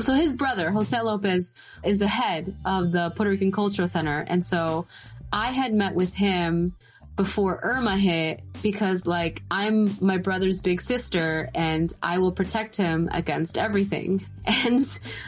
So 0.00 0.12
his 0.14 0.34
brother, 0.34 0.70
Jose 0.70 1.00
Lopez, 1.00 1.54
is 1.82 1.98
the 1.98 2.08
head 2.08 2.54
of 2.64 2.92
the 2.92 3.10
Puerto 3.10 3.30
Rican 3.30 3.52
Cultural 3.52 3.88
Center. 3.88 4.24
And 4.26 4.44
so 4.44 4.86
I 5.32 5.52
had 5.52 5.72
met 5.72 5.94
with 5.94 6.14
him 6.14 6.74
before 7.16 7.58
Irma 7.62 7.96
hit 7.96 8.42
because 8.62 9.06
like 9.06 9.42
I'm 9.50 9.90
my 10.04 10.18
brother's 10.18 10.60
big 10.60 10.82
sister 10.82 11.48
and 11.54 11.90
I 12.02 12.18
will 12.18 12.32
protect 12.32 12.76
him 12.76 13.08
against 13.12 13.58
everything. 13.58 14.24
And 14.46 14.78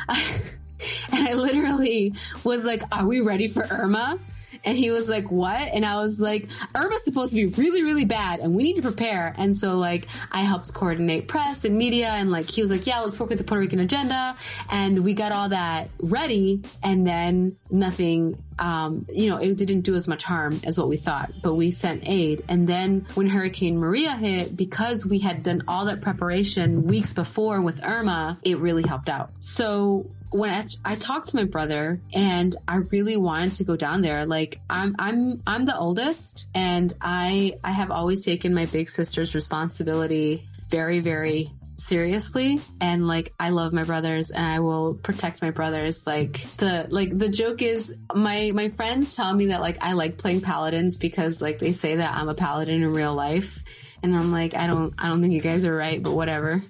I, 0.09 0.40
and 1.12 1.28
I 1.28 1.32
literally 1.34 2.14
was 2.44 2.64
like, 2.64 2.82
are 2.96 3.07
we 3.07 3.20
ready 3.20 3.49
for 3.49 3.66
Irma? 3.68 4.18
And 4.64 4.76
he 4.76 4.90
was 4.90 5.09
like, 5.09 5.30
what? 5.30 5.61
And 5.61 5.84
I 5.84 5.96
was 5.96 6.20
like, 6.20 6.48
Irma's 6.74 7.04
supposed 7.04 7.32
to 7.32 7.36
be 7.36 7.46
really, 7.46 7.82
really 7.82 8.04
bad 8.04 8.40
and 8.40 8.54
we 8.54 8.62
need 8.62 8.76
to 8.76 8.82
prepare. 8.82 9.34
And 9.36 9.56
so 9.56 9.78
like 9.78 10.06
I 10.32 10.42
helped 10.42 10.72
coordinate 10.74 11.28
press 11.28 11.64
and 11.64 11.76
media 11.76 12.09
and 12.09 12.30
like 12.30 12.48
he 12.48 12.61
was 12.61 12.70
like, 12.70 12.86
yeah, 12.86 13.00
let's 13.00 13.18
work 13.18 13.30
with 13.30 13.38
the 13.38 13.44
Puerto 13.44 13.61
Rican 13.61 13.80
agenda. 13.80 14.36
And 14.70 15.04
we 15.04 15.14
got 15.14 15.32
all 15.32 15.50
that 15.50 15.90
ready 16.00 16.62
and 16.82 17.06
then 17.06 17.56
nothing 17.70 18.42
um, 18.59 19.06
you 19.09 19.28
know, 19.28 19.36
it 19.36 19.56
didn't 19.56 19.82
do 19.82 19.94
as 19.94 20.09
much 20.09 20.24
harm 20.24 20.61
as 20.64 20.78
what 20.78 20.88
we 20.88 20.96
thought, 20.96 21.30
but 21.42 21.54
we 21.54 21.70
sent 21.70 22.02
aid. 22.06 22.44
And 22.48 22.66
then 22.66 23.06
when 23.14 23.28
Hurricane 23.28 23.78
Maria 23.78 24.16
hit, 24.16 24.56
because 24.56 25.06
we 25.06 25.20
had 25.20 25.42
done 25.42 25.62
all 25.68 25.86
that 25.86 26.00
preparation 26.00 26.84
weeks 26.84 27.12
before 27.12 27.61
with 27.61 27.84
Irma, 27.84 28.38
it 28.42 28.59
really 28.59 28.82
helped 28.82 29.09
out. 29.09 29.30
So 29.40 30.11
when 30.31 30.51
I, 30.51 30.64
I, 30.85 30.95
talked 30.97 31.29
to 31.29 31.37
my 31.37 31.45
brother 31.45 32.01
and 32.12 32.55
I 32.66 32.76
really 32.91 33.16
wanted 33.16 33.53
to 33.55 33.64
go 33.64 33.76
down 33.76 34.03
there, 34.03 34.26
like 34.26 34.61
I'm, 34.68 34.95
I'm, 34.99 35.43
I'm 35.47 35.64
the 35.64 35.76
oldest 35.76 36.49
and 36.55 36.93
I, 37.01 37.55
I 37.64 37.70
have 37.72 37.91
always 37.91 38.24
taken 38.24 38.55
my 38.55 38.66
big 38.66 38.89
sister's 38.89 39.35
responsibility 39.35 40.47
very, 40.70 41.01
very 41.01 41.51
seriously 41.79 42.61
and 42.81 43.07
like 43.07 43.33
I 43.39 43.51
love 43.51 43.72
my 43.72 43.85
brothers 43.85 44.33
and 44.33 44.45
I 44.45 44.61
will 44.61 44.95
protect 44.95 45.41
my 45.43 45.51
brothers. 45.51 46.07
Like 46.07 46.41
the 46.57 46.87
like 46.91 47.16
the 47.16 47.29
joke 47.29 47.62
is 47.62 47.97
my 48.14 48.51
my 48.53 48.68
friends 48.68 49.14
tell 49.14 49.33
me 49.33 49.47
that 49.47 49.61
like 49.61 49.79
I 49.81 49.93
like 49.93 50.18
playing 50.18 50.41
paladins 50.41 50.97
because 50.97 51.41
like 51.41 51.59
they 51.59 51.72
say 51.72 51.97
that 51.97 52.14
I'm 52.14 52.29
a 52.29 52.35
paladin 52.35 52.83
in 52.83 52.93
real 52.93 53.14
life. 53.14 53.62
And 54.03 54.14
I'm 54.14 54.31
like, 54.31 54.55
I 54.55 54.66
don't 54.66 54.93
I 54.99 55.09
don't 55.09 55.20
think 55.20 55.33
you 55.33 55.41
guys 55.41 55.64
are 55.64 55.74
right, 55.74 56.03
but 56.03 56.14
whatever. 56.14 56.62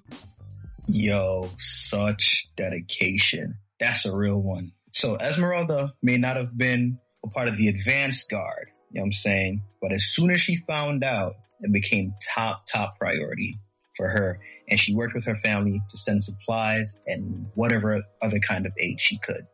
Yo, 0.89 1.51
such 1.59 2.49
dedication. 2.57 3.59
That's 3.79 4.07
a 4.07 4.17
real 4.17 4.41
one. 4.41 4.73
So 4.93 5.17
Esmeralda 5.17 5.95
may 6.03 6.17
not 6.17 6.37
have 6.37 6.57
been 6.57 6.99
a 7.25 7.29
part 7.29 7.49
of 7.49 7.57
the 7.57 7.69
advanced 7.69 8.31
guard, 8.31 8.71
you 8.91 8.95
know 8.95 9.03
what 9.03 9.07
I'm 9.07 9.13
saying? 9.13 9.63
But 9.83 9.93
as 9.93 10.05
soon 10.05 10.31
as 10.31 10.41
she 10.41 10.57
found 10.57 11.05
out, 11.05 11.35
it 11.61 11.73
became 11.73 12.15
top, 12.35 12.65
top 12.67 12.99
priority 12.99 13.61
for 13.97 14.09
her 14.09 14.41
and 14.71 14.79
she 14.79 14.95
worked 14.95 15.15
with 15.15 15.25
her 15.27 15.35
family 15.35 15.83
to 15.89 15.97
send 15.97 16.23
supplies 16.23 17.01
and 17.07 17.51
whatever 17.55 18.03
other 18.23 18.39
kind 18.39 18.67
of 18.67 18.73
aid 18.79 19.01
she 19.01 19.19
could. 19.19 19.47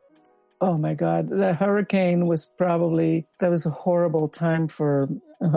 Oh 0.61 0.76
my 0.78 0.95
God. 0.95 1.28
The 1.28 1.53
hurricane 1.53 2.26
was 2.26 2.47
probably, 2.57 3.26
that 3.41 3.51
was 3.51 3.66
a 3.66 3.70
horrible 3.70 4.28
time 4.28 4.68
for 4.68 5.09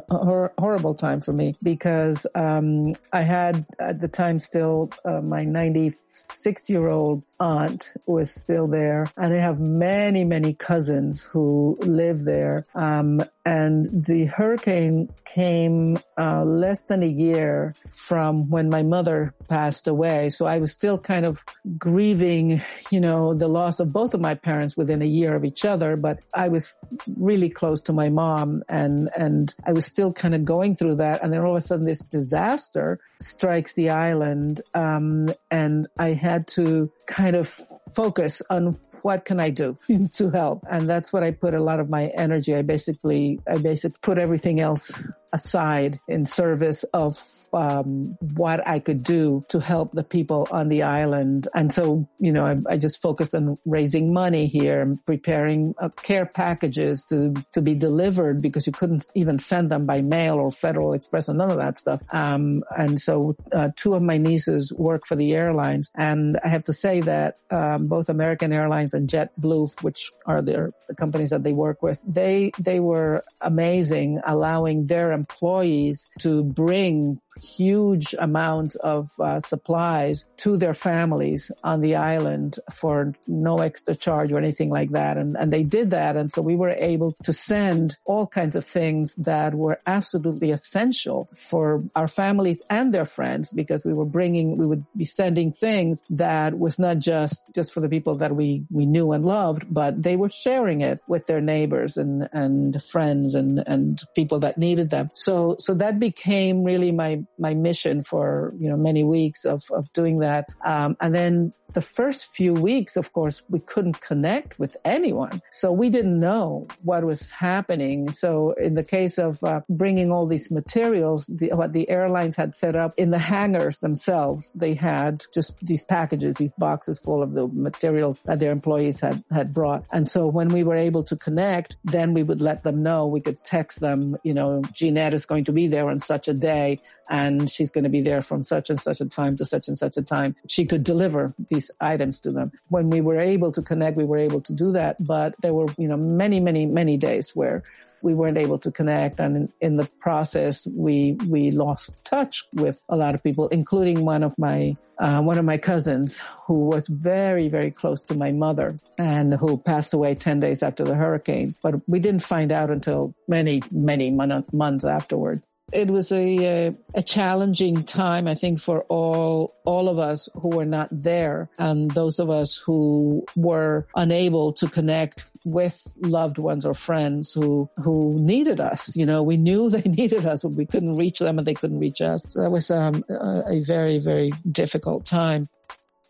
hor- 0.10 0.54
horrible 0.58 0.96
time 0.96 1.22
for 1.22 1.34
me 1.34 1.56
because 1.64 2.28
um, 2.36 2.94
I 3.14 3.22
had 3.22 3.66
at 3.80 4.02
the 4.02 4.08
time 4.08 4.40
still 4.40 4.92
uh, 5.06 5.22
my 5.22 5.44
96 5.44 6.70
year 6.70 6.88
old 6.88 7.24
aunt 7.40 7.92
was 8.06 8.32
still 8.34 8.68
there, 8.68 9.10
and 9.18 9.34
I 9.34 9.38
have 9.38 9.60
many 9.60 10.24
many 10.24 10.54
cousins 10.54 11.24
who 11.24 11.78
live 11.82 12.24
there. 12.24 12.66
Um, 12.76 13.24
and 13.46 13.88
the 14.06 14.26
hurricane 14.26 15.10
came 15.24 16.00
uh, 16.18 16.44
less 16.44 16.84
than 16.84 17.02
a 17.02 17.08
year 17.08 17.76
from 17.90 18.50
when 18.50 18.70
my 18.70 18.84
mother 18.84 19.34
passed 19.48 19.88
away, 19.88 20.30
so 20.30 20.46
I 20.46 20.60
was 20.60 20.72
still 20.72 20.98
kind 20.98 21.26
of 21.26 21.44
grieving, 21.78 22.62
you 22.92 23.00
know, 23.00 23.34
the 23.34 23.48
loss 23.48 23.80
of 23.80 23.94
both 23.94 24.14
of 24.14 24.22
my 24.22 24.36
parents 24.36 24.76
within 24.76 25.02
a 25.02 25.06
year 25.06 25.36
of 25.36 25.46
each 25.46 25.64
other. 25.64 25.96
But 25.96 26.20
I 26.34 26.50
was 26.50 26.78
really 27.16 27.50
close 27.50 27.82
to 27.82 27.94
my 27.94 28.10
mom, 28.10 28.64
and 28.68 29.10
and 29.18 29.54
I 29.66 29.74
was 29.74 29.86
still 29.86 30.12
kind 30.14 30.36
of 30.36 30.44
going 30.44 30.76
through 30.76 30.96
that. 30.96 31.24
And 31.24 31.32
then 31.32 31.42
all 31.42 31.52
of 31.52 31.58
a 31.58 31.62
sudden 31.62 31.86
this 31.86 32.00
disaster 32.00 33.00
strikes 33.22 33.74
the 33.74 33.90
island. 33.90 34.62
Um, 34.74 35.34
and 35.52 35.88
I 35.98 36.10
had 36.10 36.48
to 36.50 36.92
kind 37.08 37.36
of 37.36 37.48
focus 37.96 38.42
on 38.50 38.78
what 39.02 39.26
can 39.26 39.40
I 39.40 39.50
do 39.50 39.78
to 40.14 40.30
help? 40.30 40.64
And 40.70 40.90
that's 40.90 41.14
what 41.14 41.24
I 41.24 41.32
put 41.32 41.54
a 41.54 41.64
lot 41.64 41.80
of 41.80 41.90
my 41.90 42.08
energy. 42.08 42.56
I 42.56 42.62
basically, 42.62 43.40
I 43.48 43.58
basically 43.58 43.98
put 44.02 44.18
everything 44.18 44.60
else 44.60 45.02
aside 45.34 46.00
in 46.08 46.26
service 46.26 46.84
of 46.86 47.18
um, 47.54 48.18
what 48.20 48.68
I 48.68 48.80
could 48.80 49.04
do 49.04 49.46
to 49.50 49.60
help 49.60 49.92
the 49.92 50.04
people 50.04 50.48
on 50.52 50.70
the 50.70 50.84
island. 50.84 51.48
And 51.54 51.72
so, 51.72 52.08
you 52.20 52.32
know, 52.32 52.46
I, 52.46 52.74
I 52.74 52.78
just 52.78 53.02
focused 53.02 53.34
on 53.34 53.58
raising 53.66 54.14
money 54.14 54.48
here 54.48 54.82
and 54.82 55.04
preparing 55.06 55.74
uh, 55.78 55.90
care 55.90 56.26
packages 56.26 57.06
to, 57.06 57.34
to 57.54 57.62
be 57.62 57.76
delivered 57.76 58.42
because 58.42 58.68
you 58.68 58.74
couldn't 58.74 59.06
even 59.16 59.40
send 59.40 59.72
them 59.72 59.86
by 59.86 60.02
mail 60.02 60.36
or 60.36 60.52
Federal 60.52 60.94
Express 60.94 61.30
and 61.30 61.38
none 61.38 61.52
of 61.52 61.58
that 61.58 61.78
stuff. 61.78 62.02
Um, 62.12 62.64
and 62.78 63.00
so 63.00 63.36
uh, 63.54 63.70
two 63.76 63.94
of 63.94 64.02
my 64.02 64.18
nieces 64.18 64.74
work 64.74 65.06
for 65.06 65.16
the 65.16 65.34
airlines. 65.34 65.92
And 65.96 66.38
I 66.44 66.50
have 66.50 66.66
to 66.66 66.74
say 66.74 67.02
that 67.02 67.38
um, 67.50 67.88
both 67.88 68.10
American 68.10 68.52
Airlines 68.52 68.94
and 68.94 69.10
JetBlue, 69.10 69.82
which 69.84 70.12
are 70.26 70.42
their, 70.42 70.74
the 70.88 70.96
companies 70.96 71.30
that 71.30 71.44
they 71.44 71.54
work 71.54 71.82
with, 71.82 72.04
they, 72.08 72.52
they 72.60 72.80
were 72.80 73.24
amazing 73.42 74.20
allowing 74.26 74.86
their 74.86 75.12
employees 75.18 76.06
to 76.20 76.44
bring 76.44 77.20
huge 77.38 78.16
amounts 78.18 78.76
of 78.76 79.10
uh, 79.20 79.40
supplies 79.40 80.26
to 80.38 80.58
their 80.58 80.74
families 80.74 81.52
on 81.64 81.82
the 81.82 81.96
island 81.96 82.60
for 82.74 83.14
no 83.28 83.60
extra 83.60 83.96
charge 83.96 84.32
or 84.32 84.38
anything 84.38 84.70
like 84.70 84.92
that. 84.92 85.18
And, 85.18 85.36
and 85.38 85.52
they 85.52 85.64
did 85.64 85.92
that. 85.92 86.16
And 86.16 86.32
so 86.32 86.42
we 86.42 86.56
were 86.56 86.70
able 86.70 87.16
to 87.24 87.34
send 87.34 87.98
all 88.06 88.28
kinds 88.28 88.56
of 88.56 88.66
things 88.66 89.16
that 89.16 89.54
were 89.54 89.80
absolutely 89.86 90.52
essential 90.52 91.30
for 91.36 91.84
our 91.96 92.08
families 92.08 92.62
and 92.70 92.94
their 92.94 93.06
friends 93.06 93.52
because 93.52 93.86
we 93.86 93.94
were 93.94 94.06
bringing, 94.06 94.58
we 94.58 94.66
would 94.66 94.86
be 94.96 95.06
sending 95.06 95.52
things 95.52 96.04
that 96.10 96.58
was 96.58 96.80
not 96.80 97.00
just, 97.00 97.44
just 97.54 97.74
for 97.74 97.82
the 97.82 97.90
people 97.90 98.16
that 98.16 98.36
we, 98.36 98.66
we 98.70 98.86
knew 98.86 99.12
and 99.12 99.26
loved, 99.26 99.72
but 99.74 100.02
they 100.02 100.16
were 100.16 100.30
sharing 100.30 100.82
it 100.82 101.00
with 101.08 101.26
their 101.26 101.42
neighbors 101.42 101.98
and, 101.98 102.28
and 102.34 102.82
friends 102.84 103.36
and, 103.36 103.64
and 103.66 104.02
people 104.16 104.40
that 104.40 104.58
needed 104.58 104.90
them. 104.90 105.10
So, 105.14 105.56
so 105.60 105.74
that 105.76 106.00
became 106.00 106.64
really 106.64 106.92
my, 106.92 107.24
my 107.40 107.54
mission 107.54 108.04
for 108.04 108.54
you 108.60 108.70
know 108.70 108.78
many 108.78 109.04
weeks 109.04 109.46
of 109.46 109.64
of 109.72 109.92
doing 109.94 110.20
that. 110.20 110.46
Um, 110.66 110.96
and 111.02 111.14
then 111.14 111.54
the 111.74 111.82
first 111.82 112.28
few 112.28 112.54
weeks, 112.54 112.98
of 112.98 113.14
course, 113.14 113.44
we 113.50 113.60
couldn't 113.60 114.02
connect 114.02 114.58
with 114.60 114.78
anyone, 114.86 115.42
so 115.52 115.72
we 115.72 115.90
didn't 115.90 116.20
know 116.20 116.68
what 116.84 117.04
was 117.04 117.32
happening. 117.32 118.12
So 118.12 118.52
in 118.54 118.74
the 118.74 118.84
case 118.84 119.18
of 119.18 119.44
uh, 119.44 119.62
bringing 119.70 120.12
all 120.12 120.28
these 120.28 120.50
materials, 120.52 121.26
the, 121.28 121.50
what 121.50 121.74
the 121.74 121.90
airlines 121.90 122.36
had 122.36 122.56
set 122.56 122.76
up 122.76 122.94
in 122.98 123.12
the 123.12 123.20
hangars 123.20 123.80
themselves, 123.80 124.52
they 124.54 124.74
had 124.74 125.24
just 125.34 125.58
these 125.60 125.84
packages, 125.84 126.36
these 126.36 126.54
boxes 126.54 127.00
full 127.00 127.22
of 127.22 127.34
the 127.34 127.48
materials 127.48 128.22
that 128.26 128.40
their 128.40 128.52
employees 128.52 129.00
had 129.02 129.24
had 129.32 129.54
brought. 129.54 129.86
And 129.92 130.08
so 130.08 130.28
when 130.28 130.50
we 130.50 130.64
were 130.64 130.76
able 130.76 131.04
to 131.06 131.16
connect, 131.16 131.78
then 131.84 132.14
we 132.14 132.24
would 132.24 132.42
let 132.42 132.64
them 132.64 132.84
know. 132.84 133.08
We 133.08 133.22
could 133.22 133.44
text 133.44 133.80
them, 133.80 134.18
you 134.24 134.34
know, 134.34 134.62
Jeanette 134.74 135.14
is 135.14 135.26
going 135.26 135.46
to 135.46 135.52
be 135.52 135.68
there 135.68 135.90
on 135.90 136.00
such 136.00 136.28
a 136.28 136.34
day 136.34 136.82
and 137.10 137.50
she's 137.50 137.72
going 137.72 137.84
to 137.84 137.90
be 137.90 138.02
there 138.02 138.22
from 138.22 138.44
such 138.44 138.70
and 138.70 138.80
such 138.80 139.02
a 139.02 139.06
time 139.06 139.38
to 139.38 139.46
such 139.46 139.68
and 139.68 139.78
such 139.78 139.98
a 139.98 140.02
time. 140.02 140.36
She 140.48 140.66
could 140.66 140.84
deliver 140.84 141.34
these 141.58 141.72
items 141.82 142.20
to 142.22 142.32
them. 142.32 142.52
When 142.70 142.90
we 142.90 143.02
were 143.02 143.18
able 143.18 143.52
to 143.54 143.62
connect, 143.62 143.98
we 143.98 144.06
were 144.06 144.18
able 144.18 144.42
to 144.42 144.54
do 144.54 144.72
that. 144.74 144.96
But 145.00 145.34
there 145.42 145.54
were, 145.54 145.68
you 145.78 145.88
know, 145.88 145.98
many, 145.98 146.40
many, 146.40 146.66
many 146.66 146.98
days 146.98 147.36
where 147.36 147.64
we 148.04 148.14
weren't 148.14 148.38
able 148.38 148.60
to 148.60 148.72
connect. 148.72 149.20
And 149.20 149.36
in, 149.36 149.54
in, 149.60 149.76
the 149.78 149.86
process, 150.00 150.68
we, 150.68 151.18
we 151.28 151.50
lost 151.50 152.06
touch 152.06 152.44
with 152.54 152.84
a 152.90 152.96
lot 152.96 153.16
of 153.16 153.24
people, 153.24 153.48
including 153.48 154.06
one 154.06 154.22
of 154.22 154.38
my, 154.38 154.76
uh, 155.00 155.22
one 155.22 155.40
of 155.40 155.46
my 155.46 155.58
cousins 155.58 156.22
who 156.46 156.68
was 156.68 156.88
very, 156.88 157.50
very 157.50 157.72
close 157.72 158.02
to 158.04 158.14
my 158.14 158.32
mother 158.32 158.80
and 159.00 159.34
who 159.34 159.58
passed 159.58 159.96
away 159.96 160.14
10 160.14 160.40
days 160.40 160.62
after 160.62 160.84
the 160.84 160.94
hurricane. 160.94 161.56
But 161.64 161.82
we 161.88 161.98
didn't 161.98 162.22
find 162.22 162.52
out 162.52 162.70
until 162.70 163.16
many, 163.28 163.64
many 163.72 164.12
mon- 164.12 164.46
months 164.54 164.86
afterward. 164.86 165.42
It 165.74 165.90
was 165.90 166.14
a, 166.14 166.68
a, 166.68 166.76
a 166.94 167.04
challenging 167.04 167.84
time, 167.84 168.26
I 168.28 168.36
think, 168.36 168.62
for 168.62 168.84
all 168.84 169.54
all 169.66 169.90
of 169.90 170.00
us 170.00 170.30
who 170.34 170.50
were 170.50 170.66
not 170.66 170.88
there, 170.92 171.50
and 171.58 171.92
those 171.92 172.20
of 172.20 172.30
us 172.30 172.56
who 172.56 173.26
were 173.36 173.86
unable 173.94 174.54
to 174.54 174.70
connect 174.70 175.26
with 175.44 175.96
loved 176.02 176.38
ones 176.38 176.66
or 176.66 176.74
friends 176.74 177.34
who 177.34 177.70
who 177.78 178.18
needed 178.20 178.62
us. 178.62 178.96
You 178.96 179.06
know, 179.06 179.24
we 179.24 179.36
knew 179.36 179.70
they 179.72 179.82
needed 179.82 180.26
us, 180.26 180.42
but 180.42 180.54
we 180.54 180.66
couldn't 180.66 180.96
reach 180.96 181.20
them, 181.20 181.38
and 181.38 181.46
they 181.46 181.54
couldn't 181.54 181.80
reach 181.80 182.02
us. 182.02 182.22
That 182.34 182.50
was 182.50 182.72
um, 182.72 183.04
a 183.10 183.62
very 183.62 184.00
very 184.00 184.32
difficult 184.50 185.06
time. 185.06 185.50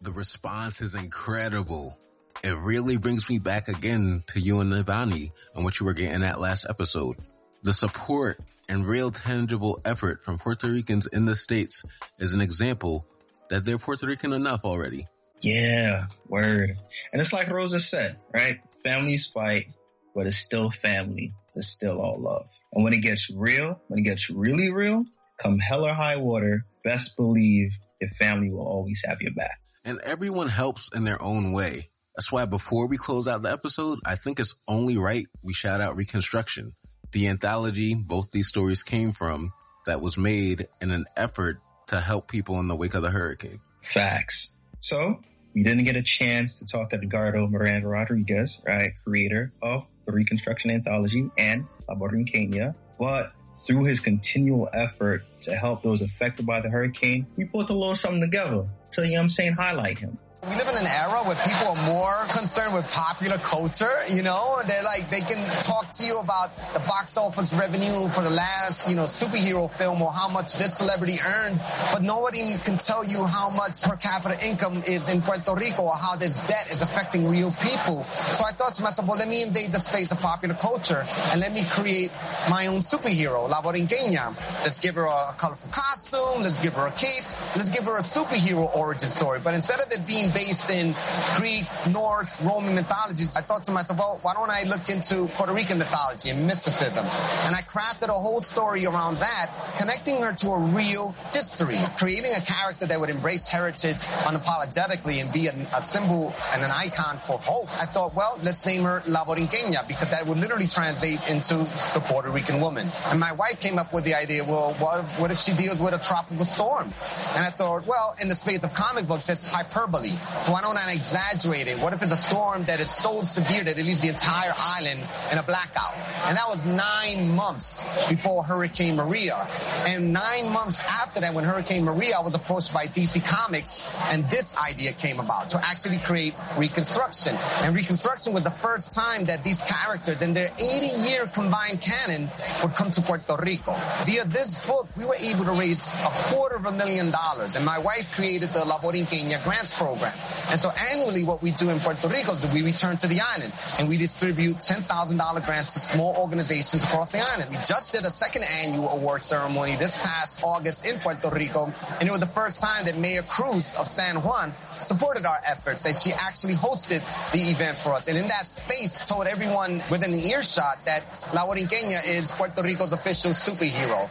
The 0.02 0.12
response 0.12 0.82
is 0.82 0.94
incredible. 0.94 1.98
It 2.44 2.56
really 2.58 2.98
brings 2.98 3.28
me 3.28 3.40
back 3.40 3.68
again 3.68 4.22
to 4.28 4.40
you 4.40 4.60
and 4.60 4.72
Nivani 4.72 5.32
and 5.56 5.64
what 5.64 5.80
you 5.80 5.88
were 5.88 5.94
getting 5.94 6.22
at 6.22 6.40
last 6.40 6.68
episode. 6.70 7.18
The 7.64 7.74
support 7.74 8.40
and 8.70 8.86
real 8.86 9.12
tangible 9.12 9.80
effort 9.86 10.24
from 10.24 10.38
Puerto 10.38 10.68
Ricans 10.68 11.08
in 11.08 11.26
the 11.26 11.36
States 11.36 11.84
is 12.20 12.34
an 12.34 12.42
example 12.42 13.06
that 13.50 13.66
they're 13.66 13.78
Puerto 13.78 14.06
Rican 14.06 14.34
enough 14.34 14.66
already. 14.66 15.08
Yeah, 15.42 16.08
word. 16.28 16.72
And 17.14 17.22
it's 17.22 17.34
like 17.34 17.50
Rosa 17.50 17.80
said, 17.80 18.18
right? 18.34 18.60
Families 18.84 19.28
fight, 19.28 19.68
but 20.16 20.28
it's 20.28 20.38
still 20.38 20.70
family. 20.70 21.34
It's 21.56 21.68
still 21.68 22.02
all 22.02 22.20
love. 22.20 22.48
And 22.74 22.84
when 22.84 22.94
it 22.94 23.02
gets 23.02 23.30
real, 23.34 23.82
when 23.88 24.00
it 24.00 24.04
gets 24.04 24.30
really 24.30 24.72
real, 24.72 25.06
come 25.42 25.60
hell 25.60 25.86
or 25.86 25.94
high 25.94 26.18
water, 26.18 26.66
best 26.84 27.16
believe 27.16 27.72
your 28.02 28.10
family 28.10 28.52
will 28.52 28.68
always 28.68 29.04
have 29.08 29.22
your 29.22 29.34
back. 29.34 29.60
And 29.86 30.00
everyone 30.02 30.50
helps 30.50 30.90
in 30.94 31.04
their 31.04 31.22
own 31.22 31.54
way. 31.54 31.90
That's 32.16 32.32
why 32.32 32.46
before 32.46 32.88
we 32.88 32.98
close 32.98 33.28
out 33.28 33.44
the 33.44 33.52
episode, 33.52 34.00
I 34.06 34.16
think 34.16 34.40
it's 34.40 34.56
only 34.68 34.98
right 34.98 35.28
we 35.44 35.54
shout 35.54 35.82
out 35.82 35.96
Reconstruction, 35.96 36.74
the 37.18 37.28
anthology 37.30 37.96
both 37.96 38.30
these 38.30 38.48
stories 38.48 38.84
came 38.84 39.12
from 39.12 39.52
that 39.88 40.02
was 40.02 40.20
made 40.20 40.68
in 40.80 40.92
an 40.92 41.06
effort 41.16 41.60
to 41.88 42.00
help 42.00 42.30
people 42.30 42.60
in 42.60 42.68
the 42.68 42.76
wake 42.76 42.94
of 42.94 43.02
the 43.02 43.10
hurricane. 43.10 43.60
Facts. 43.82 44.56
So 44.82 45.20
we 45.56 45.64
didn't 45.64 45.86
get 45.86 45.96
a 45.96 46.04
chance 46.04 46.60
to 46.60 46.68
talk 46.68 46.92
to 46.92 46.98
Edgardo 46.98 47.48
Miranda 47.48 47.88
Rodriguez, 47.88 48.62
right, 48.68 48.92
creator 49.04 49.52
of 49.64 49.88
the 50.06 50.12
Reconstruction 50.12 50.70
Anthology 50.70 51.32
and 51.40 51.66
La 51.90 51.96
Kenya, 52.28 52.76
but 53.00 53.32
through 53.66 53.86
his 53.86 54.00
continual 54.00 54.70
effort 54.72 55.24
to 55.42 55.56
help 55.56 55.82
those 55.82 56.04
affected 56.04 56.46
by 56.46 56.62
the 56.62 56.70
hurricane, 56.70 57.26
we 57.36 57.46
put 57.46 57.72
a 57.72 57.74
little 57.74 57.96
something 57.96 58.22
together 58.22 58.70
to, 58.92 59.08
you 59.08 59.16
know 59.16 59.22
I'm 59.22 59.30
saying, 59.30 59.54
highlight 59.54 59.98
him. 59.98 60.20
We 60.44 60.56
live 60.56 60.68
in 60.68 60.78
an 60.78 60.86
era 60.86 61.24
where 61.24 61.36
people 61.36 61.68
are 61.68 61.86
more 61.88 62.26
concerned 62.30 62.76
with 62.76 62.88
popular 62.92 63.38
culture, 63.40 63.92
you 64.08 64.22
know? 64.22 64.62
They're 64.68 64.84
like, 64.84 65.10
they 65.10 65.22
can 65.22 65.44
talk 65.64 65.92
to 65.94 66.06
you 66.06 66.20
about 66.20 66.56
the 66.74 66.80
box 66.80 67.18
office 67.18 67.52
revenue 67.54 68.08
for 68.10 68.22
the 68.22 68.30
last, 68.30 68.88
you 68.88 68.96
know, 68.96 69.06
superhero 69.06 69.70
film 69.72 70.00
or 70.00 70.14
how 70.14 70.30
much 70.30 70.56
this 70.56 70.78
celebrity 70.78 71.20
earned, 71.26 71.60
but 71.92 72.04
nobody 72.04 72.56
can 72.60 72.78
tell 72.78 73.04
you 73.04 73.26
how 73.26 73.50
much 73.50 73.82
per 73.82 73.96
capita 73.96 74.38
income 74.46 74.84
is 74.86 75.08
in 75.10 75.24
Puerto 75.24 75.56
Rico 75.56 75.82
or 75.82 75.96
how 75.96 76.16
this 76.16 76.36
debt 76.46 76.68
is 76.72 76.82
affecting 76.82 77.28
real 77.28 77.52
people. 77.60 78.06
So 78.38 78.46
I 78.46 78.52
thought 78.52 78.76
to 78.76 78.84
myself, 78.84 79.08
well, 79.08 79.18
let 79.18 79.28
me 79.28 79.42
invade 79.42 79.74
the 79.74 79.80
space 79.80 80.12
of 80.12 80.20
popular 80.20 80.54
culture 80.54 81.04
and 81.32 81.42
let 81.42 81.52
me 81.52 81.66
create 81.66 82.12
my 82.48 82.68
own 82.68 82.82
superhero, 82.82 83.50
La 83.50 83.62
Borinqueña. 83.62 84.36
Let's 84.64 84.80
give 84.80 84.96
her 84.96 85.08
a 85.08 85.34
colorful 85.40 85.72
costume, 85.72 86.44
let's 86.44 86.62
give 86.62 86.74
her 86.74 86.86
a 86.86 86.92
cape, 86.92 87.26
let's 87.56 87.72
give 87.72 87.86
her 87.86 87.98
a 87.98 88.02
superhero 88.02 88.74
origin 88.76 89.10
story. 89.10 89.40
But 89.40 89.56
instead 89.56 89.80
of 89.80 89.92
it 89.92 90.06
being 90.06 90.27
based 90.32 90.70
in 90.70 90.96
Greek, 91.38 91.66
Norse, 91.90 92.30
Roman 92.42 92.76
mythology, 92.76 93.26
I 93.36 93.42
thought 93.42 93.64
to 93.66 93.72
myself, 93.72 94.00
well, 94.00 94.20
why 94.22 94.34
don't 94.34 94.50
I 94.50 94.64
look 94.64 94.90
into 94.90 95.28
Puerto 95.28 95.54
Rican 95.54 95.78
mythology 95.78 96.30
and 96.30 96.46
mysticism? 96.46 97.06
And 97.46 97.56
I 97.56 97.62
crafted 97.62 98.10
a 98.10 98.20
whole 98.20 98.42
story 98.42 98.86
around 98.86 99.18
that, 99.20 99.52
connecting 99.78 100.22
her 100.22 100.34
to 100.34 100.52
a 100.52 100.60
real 100.60 101.16
history, 101.34 101.80
creating 101.98 102.32
a 102.36 102.42
character 102.42 102.86
that 102.86 103.00
would 103.00 103.10
embrace 103.10 103.48
heritage 103.48 103.98
unapologetically 104.26 105.22
and 105.22 105.32
be 105.32 105.48
a, 105.48 105.54
a 105.76 105.84
symbol 105.84 106.34
and 106.54 106.64
an 106.64 106.72
icon 106.72 107.20
for 107.26 107.40
hope. 107.40 107.70
I 107.82 107.86
thought, 107.86 108.16
well, 108.16 108.40
let's 108.44 108.66
name 108.66 108.84
her 108.84 109.04
La 109.08 109.24
Borinqueña 109.24 109.88
because 109.88 110.10
that 110.10 110.26
would 110.26 110.38
literally 110.38 110.68
translate 110.68 111.30
into 111.30 111.56
the 111.94 112.02
Puerto 112.06 112.30
Rican 112.30 112.60
woman. 112.60 112.92
And 113.08 113.20
my 113.20 113.32
wife 113.32 113.60
came 113.60 113.78
up 113.78 113.94
with 113.94 114.04
the 114.04 114.14
idea, 114.14 114.44
well, 114.44 114.74
what 114.76 115.04
what 115.20 115.32
if 115.32 115.40
she 115.40 115.54
deals 115.54 115.80
with 115.80 115.94
a 115.94 116.00
tropical 116.00 116.46
storm? 116.46 116.94
And 117.36 117.46
I 117.46 117.50
thought, 117.50 117.86
well, 117.86 118.16
in 118.20 118.30
the 118.30 118.36
space 118.36 118.64
of 118.64 118.74
comic 118.74 119.08
books, 119.08 119.30
it's 119.30 119.46
hyperbole. 119.46 120.14
Why 120.18 120.62
don't 120.62 120.78
oh 120.78 120.80
I 120.86 120.94
exaggerate 120.94 121.68
it? 121.68 121.80
What 121.80 121.94
if 121.94 122.02
it's 122.02 122.12
a 122.12 122.18
storm 122.18 122.64
that 122.66 122.80
is 122.80 122.90
so 122.90 123.24
severe 123.24 123.64
that 123.64 123.78
it 123.78 123.86
leaves 123.86 124.02
the 124.02 124.10
entire 124.10 124.54
island 124.58 125.02
in 125.32 125.38
a 125.38 125.44
blackout? 125.44 125.96
And 126.26 126.38
that 126.38 126.48
was 126.50 126.66
nine 126.66 127.36
months 127.36 127.84
before 128.10 128.44
Hurricane 128.44 128.96
Maria. 128.96 129.48
And 129.86 130.14
nine 130.14 130.52
months 130.52 130.82
after 130.82 131.22
that, 131.22 131.34
when 131.34 131.44
Hurricane 131.44 131.84
Maria, 131.84 132.18
I 132.18 132.22
was 132.22 132.34
approached 132.34 132.74
by 132.74 132.88
DC 132.88 133.26
Comics 133.26 133.82
and 134.12 134.30
this 134.30 134.54
idea 134.56 134.94
came 134.94 135.20
about 135.20 135.50
to 135.52 135.66
actually 135.66 136.00
create 136.00 136.34
Reconstruction. 136.58 137.38
And 137.62 137.76
Reconstruction 137.76 138.34
was 138.34 138.44
the 138.44 138.52
first 138.52 138.92
time 138.92 139.26
that 139.26 139.44
these 139.44 139.60
characters 139.60 140.22
in 140.22 140.34
their 140.34 140.52
80 140.58 141.10
year 141.10 141.28
combined 141.28 141.82
canon 141.82 142.30
would 142.62 142.76
come 142.76 142.92
to 142.92 143.02
Puerto 143.02 143.38
Rico. 143.38 143.74
Via 144.06 144.26
this 144.26 144.66
book, 144.66 144.88
we 144.96 145.06
were 145.06 145.18
able 145.20 145.46
to 145.46 145.52
raise 145.52 145.82
a 145.88 146.12
quarter 146.30 146.56
of 146.56 146.66
a 146.66 146.72
million 146.72 147.12
dollars. 147.12 147.56
And 147.56 147.66
my 147.66 147.80
wife 147.80 148.12
created 148.14 148.50
the 148.50 148.66
La 148.66 148.80
Borinqueña 148.80 149.44
Grants 149.44 149.76
Program. 149.76 150.07
And 150.50 150.60
so 150.60 150.72
annually 150.92 151.24
what 151.24 151.42
we 151.42 151.52
do 151.52 151.70
in 151.70 151.80
Puerto 151.80 152.08
Rico 152.08 152.34
is 152.34 152.46
we 152.54 152.62
return 152.62 152.98
to 152.98 153.08
the 153.08 153.20
island 153.22 153.54
and 153.80 153.90
we 153.90 153.98
distribute 153.98 154.58
$10,000 154.58 155.46
grants 155.46 155.74
to 155.74 155.80
small 155.80 156.16
organizations 156.18 156.84
across 156.84 157.12
the 157.12 157.20
island. 157.20 157.52
We 157.52 157.58
just 157.66 157.92
did 157.92 158.06
a 158.06 158.10
second 158.10 158.44
annual 158.44 158.90
award 158.90 159.22
ceremony 159.22 159.76
this 159.76 159.98
past 159.98 160.42
August 160.44 160.86
in 160.86 161.00
Puerto 161.00 161.30
Rico 161.30 161.74
and 162.00 162.08
it 162.08 162.12
was 162.12 162.20
the 162.20 162.28
first 162.28 162.62
time 162.62 162.86
that 162.86 162.98
Mayor 162.98 163.24
Cruz 163.24 163.76
of 163.76 163.90
San 163.90 164.22
Juan 164.22 164.54
supported 164.82 165.26
our 165.26 165.40
efforts 165.46 165.86
and 165.86 165.98
she 165.98 166.14
actually 166.14 166.56
hosted 166.56 167.04
the 167.32 167.40
event 167.50 167.78
for 167.80 167.94
us. 167.94 168.08
And 168.08 168.18
in 168.18 168.28
that 168.28 168.48
space 168.48 168.98
told 169.08 169.28
everyone 169.28 169.82
within 169.90 170.14
earshot 170.20 170.84
that 170.86 171.04
La 171.34 171.46
Borinqueña 171.46 172.06
is 172.08 172.32
Puerto 172.32 172.64
Rico's 172.64 172.92
official 172.92 173.32
superhero. 173.32 174.10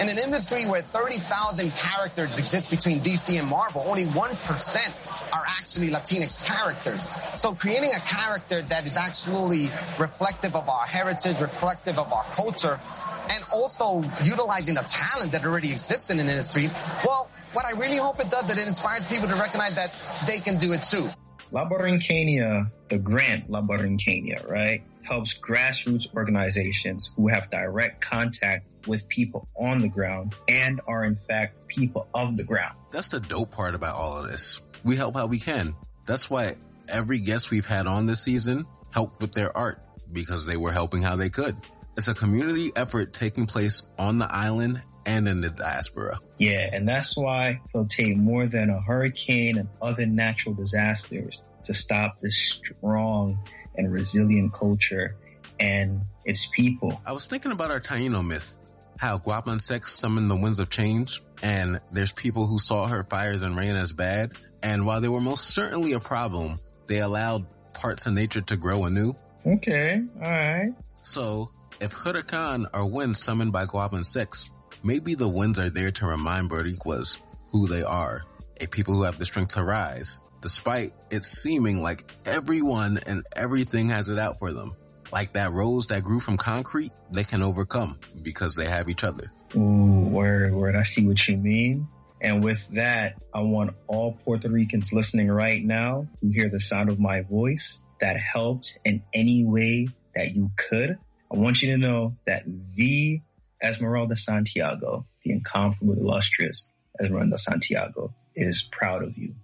In 0.00 0.08
an 0.08 0.16
industry 0.16 0.64
where 0.64 0.80
30,000 0.80 1.70
characters 1.72 2.38
exist 2.38 2.70
between 2.70 3.02
DC 3.02 3.38
and 3.38 3.46
Marvel, 3.46 3.84
only 3.86 4.06
1% 4.06 5.32
are 5.32 5.44
actually 5.58 5.88
Latinx 5.88 6.42
characters. 6.42 7.10
So 7.36 7.54
creating 7.54 7.90
a 7.94 8.00
character 8.00 8.62
that 8.62 8.86
is 8.86 8.96
actually 8.96 9.70
reflective 9.98 10.56
of 10.56 10.70
our 10.70 10.86
heritage, 10.86 11.38
reflective 11.38 11.98
of 11.98 12.10
our 12.10 12.24
culture, 12.32 12.80
and 13.28 13.44
also 13.52 14.02
utilizing 14.24 14.74
the 14.74 14.82
talent 14.88 15.32
that 15.32 15.44
already 15.44 15.70
exists 15.70 16.08
in 16.08 16.18
an 16.18 16.30
industry, 16.30 16.70
well, 17.04 17.28
what 17.52 17.66
I 17.66 17.72
really 17.72 17.98
hope 17.98 18.20
it 18.20 18.30
does 18.30 18.48
is 18.48 18.56
it 18.56 18.66
inspires 18.66 19.06
people 19.06 19.28
to 19.28 19.36
recognize 19.36 19.74
that 19.74 19.92
they 20.26 20.38
can 20.38 20.56
do 20.56 20.72
it 20.72 20.82
too. 20.84 21.10
La 21.50 21.68
Borinqueña, 21.68 22.70
the 22.88 22.98
grant 22.98 23.50
La 23.50 23.60
Borinqueña, 23.60 24.48
right, 24.48 24.82
helps 25.02 25.38
grassroots 25.38 26.14
organizations 26.14 27.12
who 27.16 27.28
have 27.28 27.50
direct 27.50 28.00
contact 28.00 28.66
with 28.86 29.08
people 29.08 29.48
on 29.58 29.80
the 29.80 29.88
ground 29.88 30.34
and 30.48 30.80
are 30.86 31.04
in 31.04 31.16
fact 31.16 31.68
people 31.68 32.08
of 32.14 32.36
the 32.36 32.44
ground. 32.44 32.76
That's 32.90 33.08
the 33.08 33.20
dope 33.20 33.50
part 33.50 33.74
about 33.74 33.96
all 33.96 34.18
of 34.18 34.30
this. 34.30 34.60
We 34.84 34.96
help 34.96 35.14
how 35.14 35.26
we 35.26 35.38
can. 35.38 35.74
That's 36.06 36.30
why 36.30 36.56
every 36.88 37.18
guest 37.18 37.50
we've 37.50 37.66
had 37.66 37.86
on 37.86 38.06
this 38.06 38.22
season 38.22 38.66
helped 38.92 39.20
with 39.20 39.32
their 39.32 39.56
art 39.56 39.80
because 40.12 40.46
they 40.46 40.56
were 40.56 40.72
helping 40.72 41.02
how 41.02 41.16
they 41.16 41.30
could. 41.30 41.56
It's 41.96 42.08
a 42.08 42.14
community 42.14 42.72
effort 42.74 43.12
taking 43.12 43.46
place 43.46 43.82
on 43.98 44.18
the 44.18 44.32
island 44.32 44.82
and 45.06 45.28
in 45.28 45.40
the 45.40 45.50
diaspora. 45.50 46.18
Yeah, 46.38 46.70
and 46.72 46.86
that's 46.86 47.16
why 47.16 47.60
it'll 47.74 47.86
take 47.86 48.16
more 48.16 48.46
than 48.46 48.70
a 48.70 48.80
hurricane 48.80 49.58
and 49.58 49.68
other 49.80 50.06
natural 50.06 50.54
disasters 50.54 51.40
to 51.64 51.74
stop 51.74 52.18
this 52.20 52.36
strong 52.36 53.38
and 53.76 53.92
resilient 53.92 54.52
culture 54.52 55.16
and 55.58 56.02
its 56.24 56.46
people. 56.46 57.00
I 57.06 57.12
was 57.12 57.26
thinking 57.26 57.52
about 57.52 57.70
our 57.70 57.80
Taino 57.80 58.26
myth, 58.26 58.56
how 58.98 59.18
Guabancex 59.18 59.86
summoned 59.86 60.30
the 60.30 60.36
winds 60.36 60.58
of 60.58 60.70
change, 60.70 61.20
and 61.42 61.80
there's 61.90 62.12
people 62.12 62.46
who 62.46 62.58
saw 62.58 62.86
her 62.86 63.04
fires 63.04 63.42
and 63.42 63.56
rain 63.56 63.76
as 63.76 63.92
bad, 63.92 64.32
and 64.62 64.86
while 64.86 65.00
they 65.00 65.08
were 65.08 65.20
most 65.20 65.48
certainly 65.48 65.92
a 65.92 66.00
problem, 66.00 66.60
they 66.86 66.98
allowed 66.98 67.46
parts 67.72 68.06
of 68.06 68.12
nature 68.12 68.42
to 68.42 68.56
grow 68.56 68.84
anew. 68.84 69.14
Okay, 69.46 70.02
alright. 70.16 70.72
So, 71.02 71.50
if 71.80 71.94
Huracan 71.94 72.66
are 72.74 72.84
winds 72.84 73.22
summoned 73.22 73.52
by 73.52 73.66
Guabancex, 73.66 74.50
maybe 74.82 75.14
the 75.14 75.28
winds 75.28 75.58
are 75.58 75.70
there 75.70 75.92
to 75.92 76.06
remind 76.06 76.50
Boricuas 76.50 77.16
who 77.50 77.66
they 77.66 77.82
are, 77.82 78.22
a 78.60 78.66
people 78.66 78.94
who 78.94 79.02
have 79.04 79.18
the 79.18 79.24
strength 79.24 79.54
to 79.54 79.64
rise, 79.64 80.18
despite 80.40 80.92
it 81.10 81.24
seeming 81.24 81.82
like 81.82 82.10
everyone 82.24 82.98
and 83.06 83.26
everything 83.34 83.88
has 83.90 84.08
it 84.08 84.18
out 84.18 84.38
for 84.38 84.52
them. 84.52 84.74
Like 85.12 85.32
that 85.32 85.52
rose 85.52 85.88
that 85.88 86.02
grew 86.02 86.20
from 86.20 86.36
concrete, 86.36 86.92
they 87.10 87.24
can 87.24 87.42
overcome 87.42 87.98
because 88.22 88.54
they 88.54 88.66
have 88.66 88.88
each 88.88 89.04
other. 89.04 89.32
Ooh, 89.56 90.08
word, 90.08 90.54
word. 90.54 90.76
I 90.76 90.84
see 90.84 91.06
what 91.06 91.26
you 91.26 91.36
mean. 91.36 91.88
And 92.22 92.44
with 92.44 92.68
that, 92.74 93.20
I 93.34 93.40
want 93.40 93.74
all 93.86 94.12
Puerto 94.24 94.48
Ricans 94.48 94.92
listening 94.92 95.28
right 95.28 95.64
now 95.64 96.06
who 96.20 96.28
hear 96.28 96.48
the 96.48 96.60
sound 96.60 96.90
of 96.90 97.00
my 97.00 97.22
voice 97.22 97.80
that 98.00 98.16
helped 98.16 98.78
in 98.84 99.02
any 99.14 99.44
way 99.44 99.88
that 100.14 100.32
you 100.34 100.50
could. 100.56 100.98
I 101.32 101.36
want 101.36 101.62
you 101.62 101.72
to 101.72 101.78
know 101.78 102.16
that 102.26 102.44
the 102.76 103.22
Esmeralda 103.62 104.16
Santiago, 104.16 105.06
the 105.24 105.32
incomparable, 105.32 105.94
illustrious 105.94 106.70
Esmeralda 107.00 107.38
Santiago, 107.38 108.14
is 108.34 108.68
proud 108.70 109.02
of 109.02 109.16
you. 109.16 109.34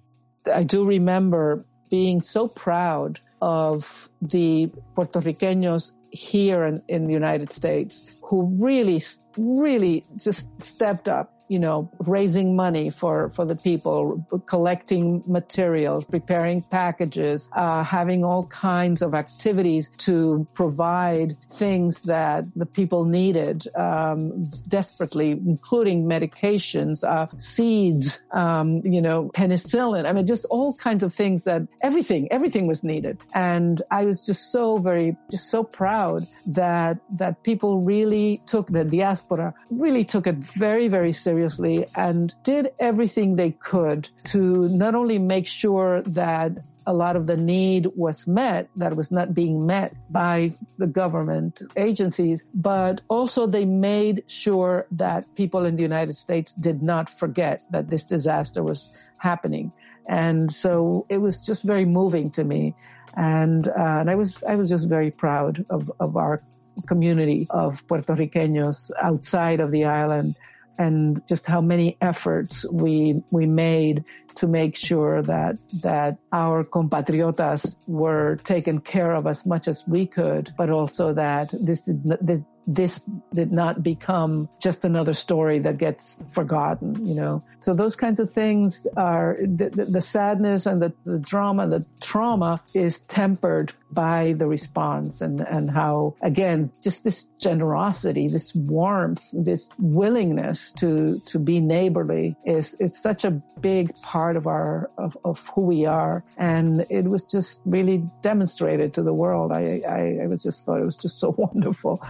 I 0.53 0.63
do 0.63 0.85
remember 0.85 1.65
being 1.91 2.23
so 2.23 2.49
proud 2.49 3.21
of 3.41 4.09
the 4.23 4.69
Puerto 4.95 5.21
Ricanos 5.21 5.93
here 6.11 6.65
in, 6.65 6.83
in 6.89 7.07
the 7.07 7.13
United 7.13 7.53
States 7.53 8.05
who 8.23 8.45
really, 8.59 9.03
really 9.37 10.05
just 10.17 10.47
stepped 10.61 11.09
up 11.09 11.36
you 11.49 11.59
know, 11.59 11.91
raising 12.01 12.57
money 12.57 12.91
for, 12.91 13.31
for 13.31 13.45
the 13.45 13.55
people, 13.55 14.25
collecting 14.47 15.23
materials, 15.27 16.05
preparing 16.05 16.63
packages, 16.63 17.49
uh, 17.53 17.85
having 17.85 18.25
all 18.25 18.47
kinds 18.47 19.03
of 19.03 19.15
activities 19.15 19.89
to 19.99 20.47
provide 20.55 21.37
things 21.53 22.01
that 22.03 22.45
the 22.57 22.67
people 22.67 23.05
needed 23.05 23.67
um, 23.77 24.51
desperately, 24.67 25.31
including 25.31 26.05
medications, 26.05 27.05
uh, 27.05 27.27
seeds, 27.39 28.19
um, 28.33 28.83
you 28.85 29.01
know, 29.01 29.31
penicillin. 29.35 30.05
I 30.07 30.13
mean, 30.13 30.27
just 30.27 30.45
all 30.47 30.75
kinds 30.75 31.05
of 31.05 31.15
things 31.15 31.45
that 31.45 31.63
everything, 31.81 32.29
everything 32.33 32.67
was 32.67 32.83
needed. 32.83 33.19
And 33.35 33.81
I 33.91 34.05
was 34.05 34.27
just 34.27 34.51
so 34.51 34.79
very, 34.79 35.17
just 35.31 35.51
so 35.51 35.63
proud 35.63 36.27
that 36.47 36.99
that 37.19 37.43
people 37.45 37.83
really 37.83 38.43
took 38.47 38.69
the 38.69 38.85
diaspora, 38.85 39.55
really 39.71 40.05
took 40.05 40.27
it 40.27 40.37
very, 40.37 40.89
very 40.89 41.13
seriously 41.13 41.36
seriously 41.37 41.87
and 41.95 42.35
did 42.45 42.71
everything 42.79 43.37
they 43.37 43.51
could 43.51 44.09
to 44.25 44.69
not 44.71 44.95
only 44.95 45.19
make 45.19 45.47
sure 45.47 46.03
that 46.03 46.53
a 46.87 46.95
lot 46.95 47.17
of 47.17 47.27
the 47.27 47.37
need 47.37 47.89
was 47.97 48.27
met 48.27 48.69
that 48.77 48.97
was 48.97 49.11
not 49.11 49.35
being 49.35 49.67
met 49.67 49.93
by 50.11 50.53
the 50.79 50.87
government 50.87 51.63
agencies, 51.77 52.45
but 52.55 53.01
also 53.09 53.47
they 53.47 53.65
made 53.65 54.23
sure 54.29 54.87
that 54.93 55.27
people 55.35 55.67
in 55.67 55.77
the 55.77 55.83
United 55.83 56.17
States 56.17 56.53
did 56.53 56.83
not 56.83 57.11
forget 57.11 57.61
that 57.71 57.91
this 57.91 58.05
disaster 58.05 58.63
was 58.63 58.97
happening. 59.19 59.73
And 60.09 60.51
so 60.51 61.05
it 61.09 61.19
was 61.19 61.41
just 61.45 61.65
very 61.65 61.85
moving 61.85 62.31
to 62.31 62.45
me. 62.45 62.75
And, 63.15 63.67
uh, 63.69 64.01
and 64.01 64.09
I 64.09 64.15
was, 64.15 64.43
I 64.45 64.55
was 64.55 64.69
just 64.71 64.89
very 64.89 65.11
proud 65.11 65.67
of, 65.69 65.91
of 65.99 66.17
our 66.17 66.41
community 66.87 67.47
of 67.51 67.85
Puerto 67.89 68.15
Ricanos 68.15 68.91
outside 69.03 69.61
of 69.61 69.71
the 69.71 69.85
island 69.85 70.37
and 70.79 71.23
just 71.29 71.47
how 71.47 71.61
many 71.61 71.97
efforts 72.01 72.65
we 72.71 73.23
we 73.31 73.47
made 73.47 74.05
to 74.37 74.47
make 74.47 74.77
sure 74.77 75.23
that 75.23 75.57
that 75.83 76.19
our 76.33 76.65
compatriotas 76.65 77.77
were 77.87 78.37
taken 78.45 78.81
care 78.81 79.13
of 79.15 79.27
as 79.27 79.47
much 79.47 79.69
as 79.69 79.83
we 79.87 80.07
could, 80.07 80.51
but 80.57 80.71
also 80.71 81.15
that 81.15 81.53
this 81.53 81.83
did, 81.83 82.45
this 82.67 83.01
did 83.33 83.53
not 83.53 83.83
become 83.83 84.49
just 84.61 84.85
another 84.85 85.13
story 85.13 85.61
that 85.61 85.79
gets 85.79 86.19
forgotten, 86.33 87.07
you 87.07 87.15
know. 87.15 87.43
So 87.61 87.75
those 87.75 87.95
kinds 87.95 88.21
of 88.21 88.33
things 88.33 88.87
are 88.97 89.37
the, 89.41 89.71
the, 89.71 89.85
the 89.85 90.01
sadness 90.01 90.67
and 90.67 90.83
the, 90.83 90.93
the 91.05 91.19
drama, 91.19 91.69
the 91.69 91.87
trauma 92.01 92.61
is 92.75 92.99
tempered 92.99 93.73
by 93.91 94.35
the 94.37 94.47
response 94.47 95.21
and, 95.21 95.41
and 95.41 95.71
how, 95.71 96.15
again, 96.23 96.71
just 96.83 97.05
this 97.05 97.25
generosity, 97.41 98.29
this 98.29 98.55
warmth, 98.55 99.23
this 99.33 99.69
willingness 99.79 100.73
to, 100.73 101.21
to 101.27 101.39
be 101.39 101.61
neighborly 101.61 102.37
is, 102.45 102.75
is 102.81 102.97
such 102.97 103.25
a 103.25 103.31
big 103.61 103.95
part 104.03 104.37
of 104.37 104.47
our, 104.47 104.91
of, 104.99 105.17
of 105.25 105.39
who 105.55 105.63
we 105.63 105.87
are. 105.87 106.25
And 106.37 106.85
it 106.91 107.05
was 107.05 107.25
just 107.25 107.61
really 107.65 108.05
demonstrated 108.23 108.95
to 108.95 109.03
the 109.03 109.15
world. 109.15 109.53
I, 109.53 109.83
I, 109.89 110.25
I 110.25 110.27
was 110.27 110.43
just 110.43 110.65
thought 110.65 110.81
it 110.81 110.85
was 110.85 110.97
just 110.97 111.19
so 111.19 111.31
wonderful 111.37 112.01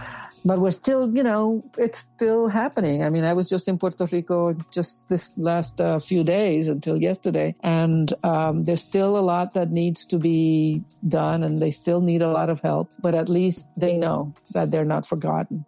but 0.47 0.59
we're 0.59 0.71
still, 0.71 1.13
you 1.15 1.23
know, 1.23 1.63
it's 1.77 2.05
still 2.15 2.47
happening. 2.47 3.03
I 3.03 3.09
mean, 3.09 3.23
I 3.23 3.33
was 3.33 3.49
just 3.49 3.67
in 3.67 3.77
Puerto 3.77 4.05
Rico 4.05 4.53
just 4.71 5.09
this 5.09 5.31
last 5.37 5.81
uh, 5.81 5.99
few 5.99 6.23
days 6.23 6.67
until 6.67 7.01
yesterday, 7.01 7.55
and 7.61 8.11
um, 8.23 8.63
there's 8.63 8.83
still 8.83 9.17
a 9.17 9.19
lot 9.19 9.53
that 9.55 9.71
needs 9.71 10.05
to 10.05 10.17
be 10.17 10.83
done, 11.07 11.43
and 11.43 11.59
they 11.67 11.71
still 11.71 11.99
need 11.99 12.21
a 12.21 12.31
lot 12.31 12.49
of 12.49 12.61
help. 12.61 12.89
But 13.01 13.13
at 13.13 13.27
least 13.27 13.67
they 13.75 13.97
know 13.97 14.33
that 14.51 14.71
they're 14.71 14.85
not 14.85 15.05
forgotten. 15.05 15.65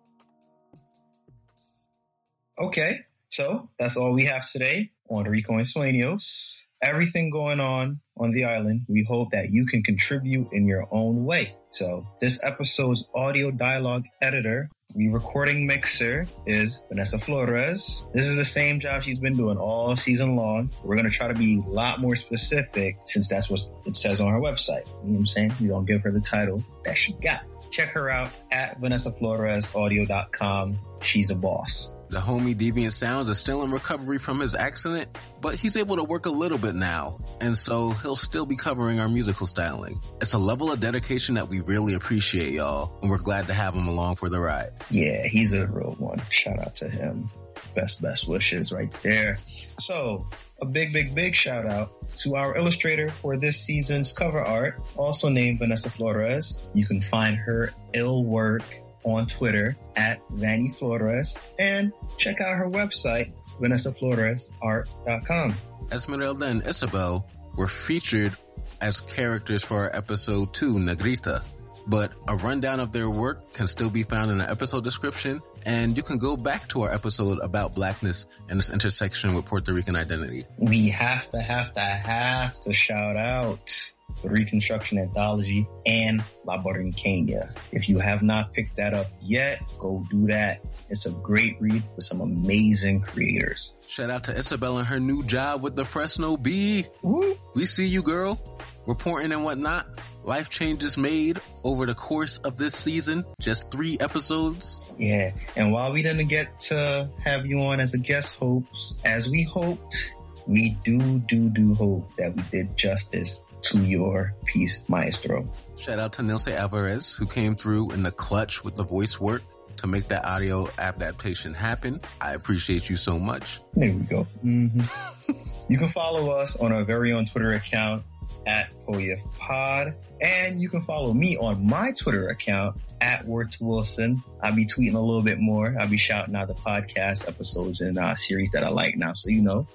Okay, 2.58 3.02
so 3.28 3.70
that's 3.78 3.98
all 3.98 4.14
we 4.14 4.24
have 4.24 4.50
today 4.50 4.92
on 5.10 5.26
Rico 5.26 5.58
en 5.58 5.66
Sueños. 5.66 6.64
Everything 6.82 7.30
going 7.30 7.60
on 7.60 8.00
on 8.18 8.32
the 8.32 8.46
island. 8.46 8.86
We 8.88 9.04
hope 9.04 9.32
that 9.32 9.52
you 9.52 9.66
can 9.66 9.84
contribute 9.84 10.54
in 10.54 10.66
your 10.66 10.88
own 10.92 11.26
way. 11.26 11.58
So 11.72 12.08
this 12.22 12.42
episode's 12.44 13.10
audio 13.14 13.52
dialogue 13.52 14.06
editor, 14.22 14.70
re-recording 14.96 15.68
mixer 15.68 16.26
is 16.46 16.86
Vanessa 16.88 17.20
Flores. 17.20 18.08
This 18.14 18.28
is 18.28 18.38
the 18.38 18.46
same 18.46 18.80
job 18.80 19.04
she's 19.04 19.20
been 19.20 19.36
doing 19.36 19.58
all 19.58 19.98
season 19.98 20.38
long. 20.38 20.72
We're 20.84 20.96
going 20.96 21.10
to 21.10 21.16
try 21.16 21.28
to 21.28 21.34
be 21.34 21.58
a 21.58 21.70
lot 21.70 22.00
more 22.00 22.16
specific 22.16 22.96
since 23.06 23.28
that's 23.28 23.50
what 23.50 23.60
it 23.86 23.98
says 23.98 24.22
on 24.22 24.32
her 24.32 24.40
website. 24.40 24.88
You 24.88 25.10
know 25.10 25.12
what 25.12 25.20
I'm 25.20 25.26
saying? 25.26 25.54
We 25.60 25.68
don't 25.68 25.86
give 25.86 26.02
her 26.04 26.12
the 26.12 26.22
title 26.22 26.64
that 26.86 26.98
she 26.98 27.12
got. 27.14 27.42
Check 27.72 27.90
her 27.90 28.10
out 28.10 28.32
at 28.52 28.80
VanessaFloresAudio.com. 28.80 30.80
She's 31.02 31.30
a 31.30 31.36
boss. 31.36 31.94
The 32.10 32.18
homie 32.18 32.56
Deviant 32.56 32.92
Sounds 32.92 33.30
is 33.30 33.38
still 33.38 33.62
in 33.62 33.70
recovery 33.70 34.18
from 34.18 34.40
his 34.40 34.56
accident, 34.56 35.16
but 35.42 35.54
he's 35.54 35.78
able 35.78 35.96
to 35.98 36.04
work 36.04 36.26
a 36.26 36.32
little 36.32 36.58
bit 36.58 36.74
now, 36.74 37.20
and 37.40 37.56
so 37.56 37.92
he'll 37.92 38.16
still 38.16 38.48
be 38.48 38.56
covering 38.56 39.00
our 39.00 39.08
musical 39.08 39.46
styling. 39.46 40.02
It's 40.20 40.34
a 40.34 40.40
level 40.40 40.72
of 40.72 40.80
dedication 40.80 41.36
that 41.36 41.50
we 41.50 41.62
really 41.62 41.94
appreciate, 41.94 42.54
y'all, 42.54 42.98
and 43.04 43.12
we're 43.12 43.20
glad 43.20 43.46
to 43.48 43.54
have 43.54 43.76
him 43.76 43.88
along 43.88 44.16
for 44.16 44.28
the 44.28 44.40
ride. 44.40 44.72
Yeah, 44.90 45.28
he's 45.28 45.54
a 45.54 45.68
real 45.68 45.96
one. 46.00 46.20
Shout 46.32 46.60
out 46.60 46.74
to 46.76 46.90
him. 46.90 47.30
Best, 47.76 48.02
best 48.02 48.28
wishes 48.28 48.72
right 48.72 48.92
there. 49.04 49.38
So, 49.80 50.28
a 50.62 50.66
big, 50.66 50.92
big, 50.92 51.14
big 51.14 51.36
shout 51.36 51.68
out 51.68 51.92
to 52.18 52.36
our 52.36 52.58
illustrator 52.58 53.10
for 53.10 53.38
this 53.38 53.62
season's 53.62 54.14
cover 54.14 54.40
art, 54.40 54.82
also 54.98 55.30
named 55.30 55.60
Vanessa 55.60 55.92
Flores. 55.92 56.58
You 56.74 56.88
can 56.88 57.02
find 57.02 57.38
her 57.38 57.72
ill 57.94 58.24
work 58.24 58.64
on 59.04 59.28
Twitter 59.28 59.78
at 59.96 60.22
Vanny 60.32 60.70
Flores 60.70 61.38
and 61.58 61.94
check 62.18 62.42
out 62.42 62.58
her 62.58 62.70
website, 62.70 63.32
VanessaFloresArt.com. 63.62 65.56
Esmeralda 65.92 66.46
and 66.46 66.66
Isabel 66.68 67.28
were 67.56 67.68
featured 67.68 68.36
as 68.82 69.02
characters 69.02 69.64
for 69.64 69.84
our 69.84 69.96
episode 69.96 70.54
2, 70.54 70.76
Negrita. 70.76 71.44
But 71.88 72.12
a 72.28 72.36
rundown 72.36 72.80
of 72.80 72.92
their 72.92 73.10
work 73.10 73.54
can 73.54 73.66
still 73.66 73.90
be 73.90 74.04
found 74.04 74.30
in 74.30 74.38
the 74.38 74.50
episode 74.50 74.84
description, 74.84 75.42
and 75.66 75.98
you 75.98 76.04
can 76.04 76.20
go 76.20 76.38
back 76.38 76.68
to 76.70 76.84
our 76.84 76.94
episode 76.94 77.40
about 77.40 77.74
blackness 77.74 78.28
and 78.48 78.60
its 78.60 78.70
intersection 78.70 79.34
with 79.34 79.46
Puerto 79.46 79.74
Rican 79.74 79.96
identity. 79.96 80.46
We 80.58 80.90
have 80.90 81.30
to, 81.32 81.42
have 81.42 81.74
to, 81.74 81.80
have 81.80 82.60
to 82.60 82.74
shout 82.74 83.18
out 83.18 83.92
Reconstruction 84.28 84.98
Anthology, 84.98 85.68
and 85.86 86.24
La 86.46 86.62
Borinqueña. 86.62 87.56
If 87.72 87.88
you 87.88 88.00
have 88.00 88.22
not 88.22 88.54
picked 88.54 88.76
that 88.78 88.94
up 88.94 89.08
yet, 89.22 89.62
go 89.78 90.06
do 90.10 90.28
that. 90.28 90.62
It's 90.90 91.06
a 91.06 91.12
great 91.12 91.56
read 91.62 91.84
with 91.96 92.06
some 92.06 92.22
amazing 92.22 93.02
creators. 93.02 93.74
Shout 93.88 94.10
out 94.10 94.26
to 94.26 94.36
Isabel 94.36 94.78
and 94.78 94.88
her 94.88 95.00
new 95.00 95.24
job 95.24 95.64
with 95.64 95.76
the 95.76 95.86
Fresno 95.86 96.38
Bee. 96.38 96.86
Woo. 97.02 97.38
We 97.56 97.66
see 97.66 97.88
you, 97.88 98.04
girl. 98.04 98.40
Reporting 98.86 99.32
and 99.32 99.44
whatnot. 99.44 99.88
Life 100.24 100.50
changes 100.50 100.98
made 100.98 101.40
over 101.64 101.86
the 101.86 101.96
course 101.96 102.38
of 102.40 102.58
this 102.58 102.76
season. 102.76 103.24
Just 103.40 103.72
three 103.72 103.98
episodes. 104.00 104.82
Yeah. 104.98 105.32
And 105.56 105.72
while 105.72 105.92
we 105.92 106.04
didn't 106.04 106.28
get 106.28 106.60
to 106.62 107.10
have 107.24 107.46
you 107.46 107.62
on 107.62 107.80
as 107.80 107.94
a 107.94 108.00
guest 108.00 108.38
host, 108.38 109.00
as 109.06 109.30
we 109.30 109.44
hoped, 109.44 110.14
we 110.46 110.78
do, 110.84 111.20
do, 111.20 111.50
do 111.50 111.74
hope 111.76 112.16
that 112.18 112.36
we 112.36 112.44
did 112.52 112.76
justice 112.76 113.44
to 113.64 113.80
your 113.80 114.34
piece, 114.46 114.88
maestro. 114.88 115.50
Shout 115.78 116.00
out 116.00 116.14
to 116.14 116.24
Nilce 116.24 116.48
Alvarez, 116.48 117.14
who 117.14 117.26
came 117.26 117.56
through 117.56 117.92
in 117.92 118.04
the 118.04 118.12
clutch 118.12 118.64
with 118.64 118.76
the 118.76 118.84
voice 118.84 119.20
work 119.20 119.42
to 119.78 119.88
make 119.88 120.08
that 120.10 120.26
audio 120.26 120.70
adaptation 120.78 121.54
happen. 121.54 122.02
I 122.20 122.34
appreciate 122.34 122.90
you 122.90 122.96
so 122.96 123.18
much. 123.18 123.62
There 123.74 123.94
we 123.94 124.02
go. 124.02 124.28
Mm-hmm. 124.44 125.32
you 125.70 125.78
can 125.78 125.88
follow 125.88 126.32
us 126.32 126.60
on 126.60 126.72
our 126.72 126.84
very 126.84 127.14
own 127.14 127.26
Twitter 127.26 127.52
account 127.52 128.04
at 128.46 128.72
POYIF 128.86 129.38
Pod. 129.38 129.96
And 130.22 130.62
you 130.62 130.70
can 130.70 130.82
follow 130.82 131.14
me 131.14 131.38
on 131.38 131.66
my 131.66 131.94
Twitter 131.94 132.28
account 132.28 132.78
at 133.00 133.26
Word 133.26 133.54
to 133.54 133.64
Wilson. 133.64 134.22
I'll 134.42 134.54
be 134.56 134.66
tweeting 134.66 134.96
a 134.96 135.00
little 135.00 135.22
bit 135.22 135.40
more. 135.40 135.74
I'll 135.80 135.88
be 135.88 135.98
shouting 135.98 136.36
out 136.36 136.50
the 136.50 136.56
podcast 136.56 137.28
episodes 137.28 137.80
and 137.80 137.98
uh, 137.98 138.16
series 138.16 138.52
that 138.52 138.64
I 138.64 138.70
like 138.70 138.98
now. 138.98 139.14
So, 139.14 139.30
you 139.30 139.42
know, 139.42 139.66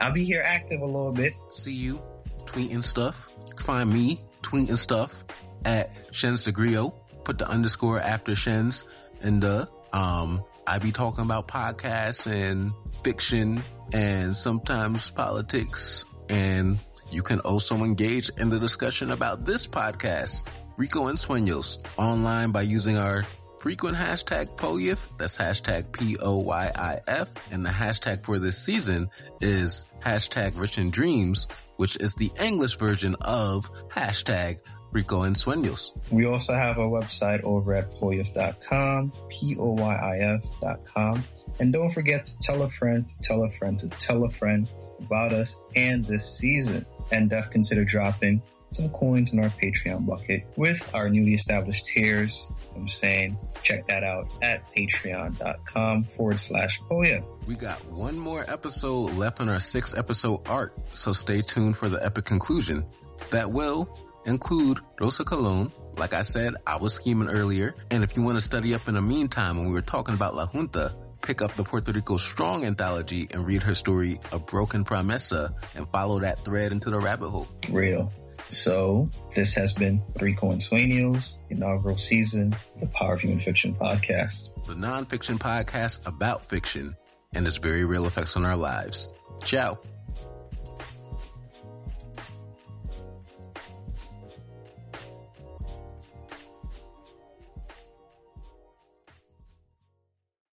I'll 0.00 0.12
be 0.12 0.24
here 0.24 0.42
active 0.44 0.80
a 0.80 0.86
little 0.86 1.12
bit. 1.12 1.34
See 1.48 1.72
you 1.72 2.00
tweeting 2.46 2.82
stuff. 2.82 3.29
Find 3.60 3.92
me 3.92 4.20
tweeting 4.42 4.76
stuff 4.76 5.24
at 5.64 5.90
Shens 6.12 6.46
Degrio. 6.46 6.94
Put 7.24 7.38
the 7.38 7.48
underscore 7.48 8.00
after 8.00 8.34
Shens 8.34 8.84
and 9.20 9.42
the, 9.42 9.68
um, 9.92 10.42
I 10.66 10.78
be 10.78 10.92
talking 10.92 11.24
about 11.24 11.46
podcasts 11.48 12.26
and 12.26 12.72
fiction 13.04 13.62
and 13.92 14.36
sometimes 14.36 15.10
politics 15.10 16.04
and 16.28 16.78
you 17.10 17.22
can 17.22 17.40
also 17.40 17.76
engage 17.84 18.30
in 18.38 18.50
the 18.50 18.60
discussion 18.60 19.10
about 19.10 19.44
this 19.44 19.66
podcast, 19.66 20.44
Rico 20.76 21.08
en 21.08 21.16
Sueños, 21.16 21.80
online 21.98 22.52
by 22.52 22.62
using 22.62 22.96
our 22.96 23.24
frequent 23.58 23.96
hashtag 23.96 24.56
POYIF. 24.56 25.18
That's 25.18 25.36
hashtag 25.36 25.92
P-O-Y-I-F. 25.92 27.52
And 27.52 27.64
the 27.66 27.70
hashtag 27.70 28.24
for 28.24 28.38
this 28.38 28.56
season 28.56 29.10
is 29.40 29.84
hashtag 30.00 30.58
Rich 30.58 30.78
in 30.78 30.90
Dreams, 30.90 31.48
which 31.80 31.96
is 31.96 32.14
the 32.16 32.30
English 32.38 32.76
version 32.76 33.16
of 33.22 33.70
hashtag 33.88 34.58
Rico 34.92 35.22
en 35.22 35.32
Sueños. 35.32 35.92
We 36.12 36.26
also 36.26 36.52
have 36.52 36.76
a 36.76 36.86
website 36.86 37.42
over 37.42 37.72
at 37.72 37.90
poyif.com, 37.94 39.12
P-O-Y-I-F.com. 39.30 41.24
And 41.58 41.72
don't 41.72 41.88
forget 41.88 42.26
to 42.26 42.38
tell 42.40 42.60
a 42.60 42.68
friend, 42.68 43.08
to 43.08 43.18
tell 43.22 43.44
a 43.44 43.50
friend, 43.50 43.78
to 43.78 43.88
tell 43.88 44.24
a 44.24 44.30
friend 44.30 44.68
about 44.98 45.32
us 45.32 45.58
and 45.74 46.04
this 46.04 46.36
season. 46.36 46.84
And 47.12 47.30
def 47.30 47.48
consider 47.48 47.86
dropping 47.86 48.42
some 48.70 48.88
coins 48.90 49.32
in 49.32 49.42
our 49.42 49.50
Patreon 49.50 50.06
bucket 50.06 50.46
with 50.56 50.88
our 50.94 51.08
newly 51.08 51.34
established 51.34 51.86
tiers. 51.86 52.50
I'm 52.74 52.88
saying 52.88 53.38
check 53.62 53.86
that 53.88 54.04
out 54.04 54.28
at 54.42 54.62
patreon.com 54.74 56.04
forward 56.04 56.40
slash 56.40 56.80
poyif. 56.82 57.24
We 57.46 57.56
got 57.56 57.84
one 57.90 58.18
more 58.18 58.44
episode 58.48 59.14
left 59.14 59.40
on 59.40 59.48
our 59.48 59.60
six 59.60 59.96
episode 59.96 60.48
arc, 60.48 60.74
so 60.92 61.12
stay 61.12 61.42
tuned 61.42 61.76
for 61.76 61.88
the 61.88 62.04
epic 62.04 62.24
conclusion. 62.24 62.86
That 63.30 63.50
will 63.50 63.98
include 64.24 64.80
Rosa 65.00 65.24
Colon. 65.24 65.72
Like 65.96 66.14
I 66.14 66.22
said, 66.22 66.54
I 66.66 66.76
was 66.76 66.94
scheming 66.94 67.28
earlier. 67.28 67.74
And 67.90 68.02
if 68.02 68.16
you 68.16 68.22
want 68.22 68.36
to 68.36 68.40
study 68.40 68.74
up 68.74 68.88
in 68.88 68.94
the 68.94 69.02
meantime, 69.02 69.58
when 69.58 69.66
we 69.66 69.74
were 69.74 69.82
talking 69.82 70.14
about 70.14 70.34
La 70.34 70.46
Junta, 70.46 70.94
pick 71.20 71.42
up 71.42 71.54
the 71.54 71.64
Puerto 71.64 71.92
Rico 71.92 72.16
Strong 72.16 72.64
anthology 72.64 73.28
and 73.32 73.46
read 73.46 73.62
her 73.62 73.74
story, 73.74 74.20
A 74.32 74.38
Broken 74.38 74.84
Promesa, 74.84 75.52
and 75.74 75.86
follow 75.90 76.20
that 76.20 76.44
thread 76.44 76.72
into 76.72 76.90
the 76.90 76.98
rabbit 76.98 77.28
hole. 77.28 77.48
Real. 77.68 78.12
So 78.50 79.08
this 79.34 79.54
has 79.54 79.72
been 79.72 80.02
Rico 80.20 80.50
en 80.50 80.58
Sueños, 80.58 81.34
inaugural 81.48 81.98
season 81.98 82.54
the 82.80 82.86
Power 82.86 83.14
of 83.14 83.20
Human 83.20 83.38
Fiction 83.38 83.74
podcast. 83.74 84.52
The 84.66 84.74
nonfiction 84.74 85.38
podcast 85.38 86.00
about 86.06 86.44
fiction 86.44 86.96
and 87.32 87.46
its 87.46 87.58
very 87.58 87.84
real 87.84 88.06
effects 88.06 88.36
on 88.36 88.44
our 88.44 88.56
lives. 88.56 89.12
Ciao. 89.44 89.78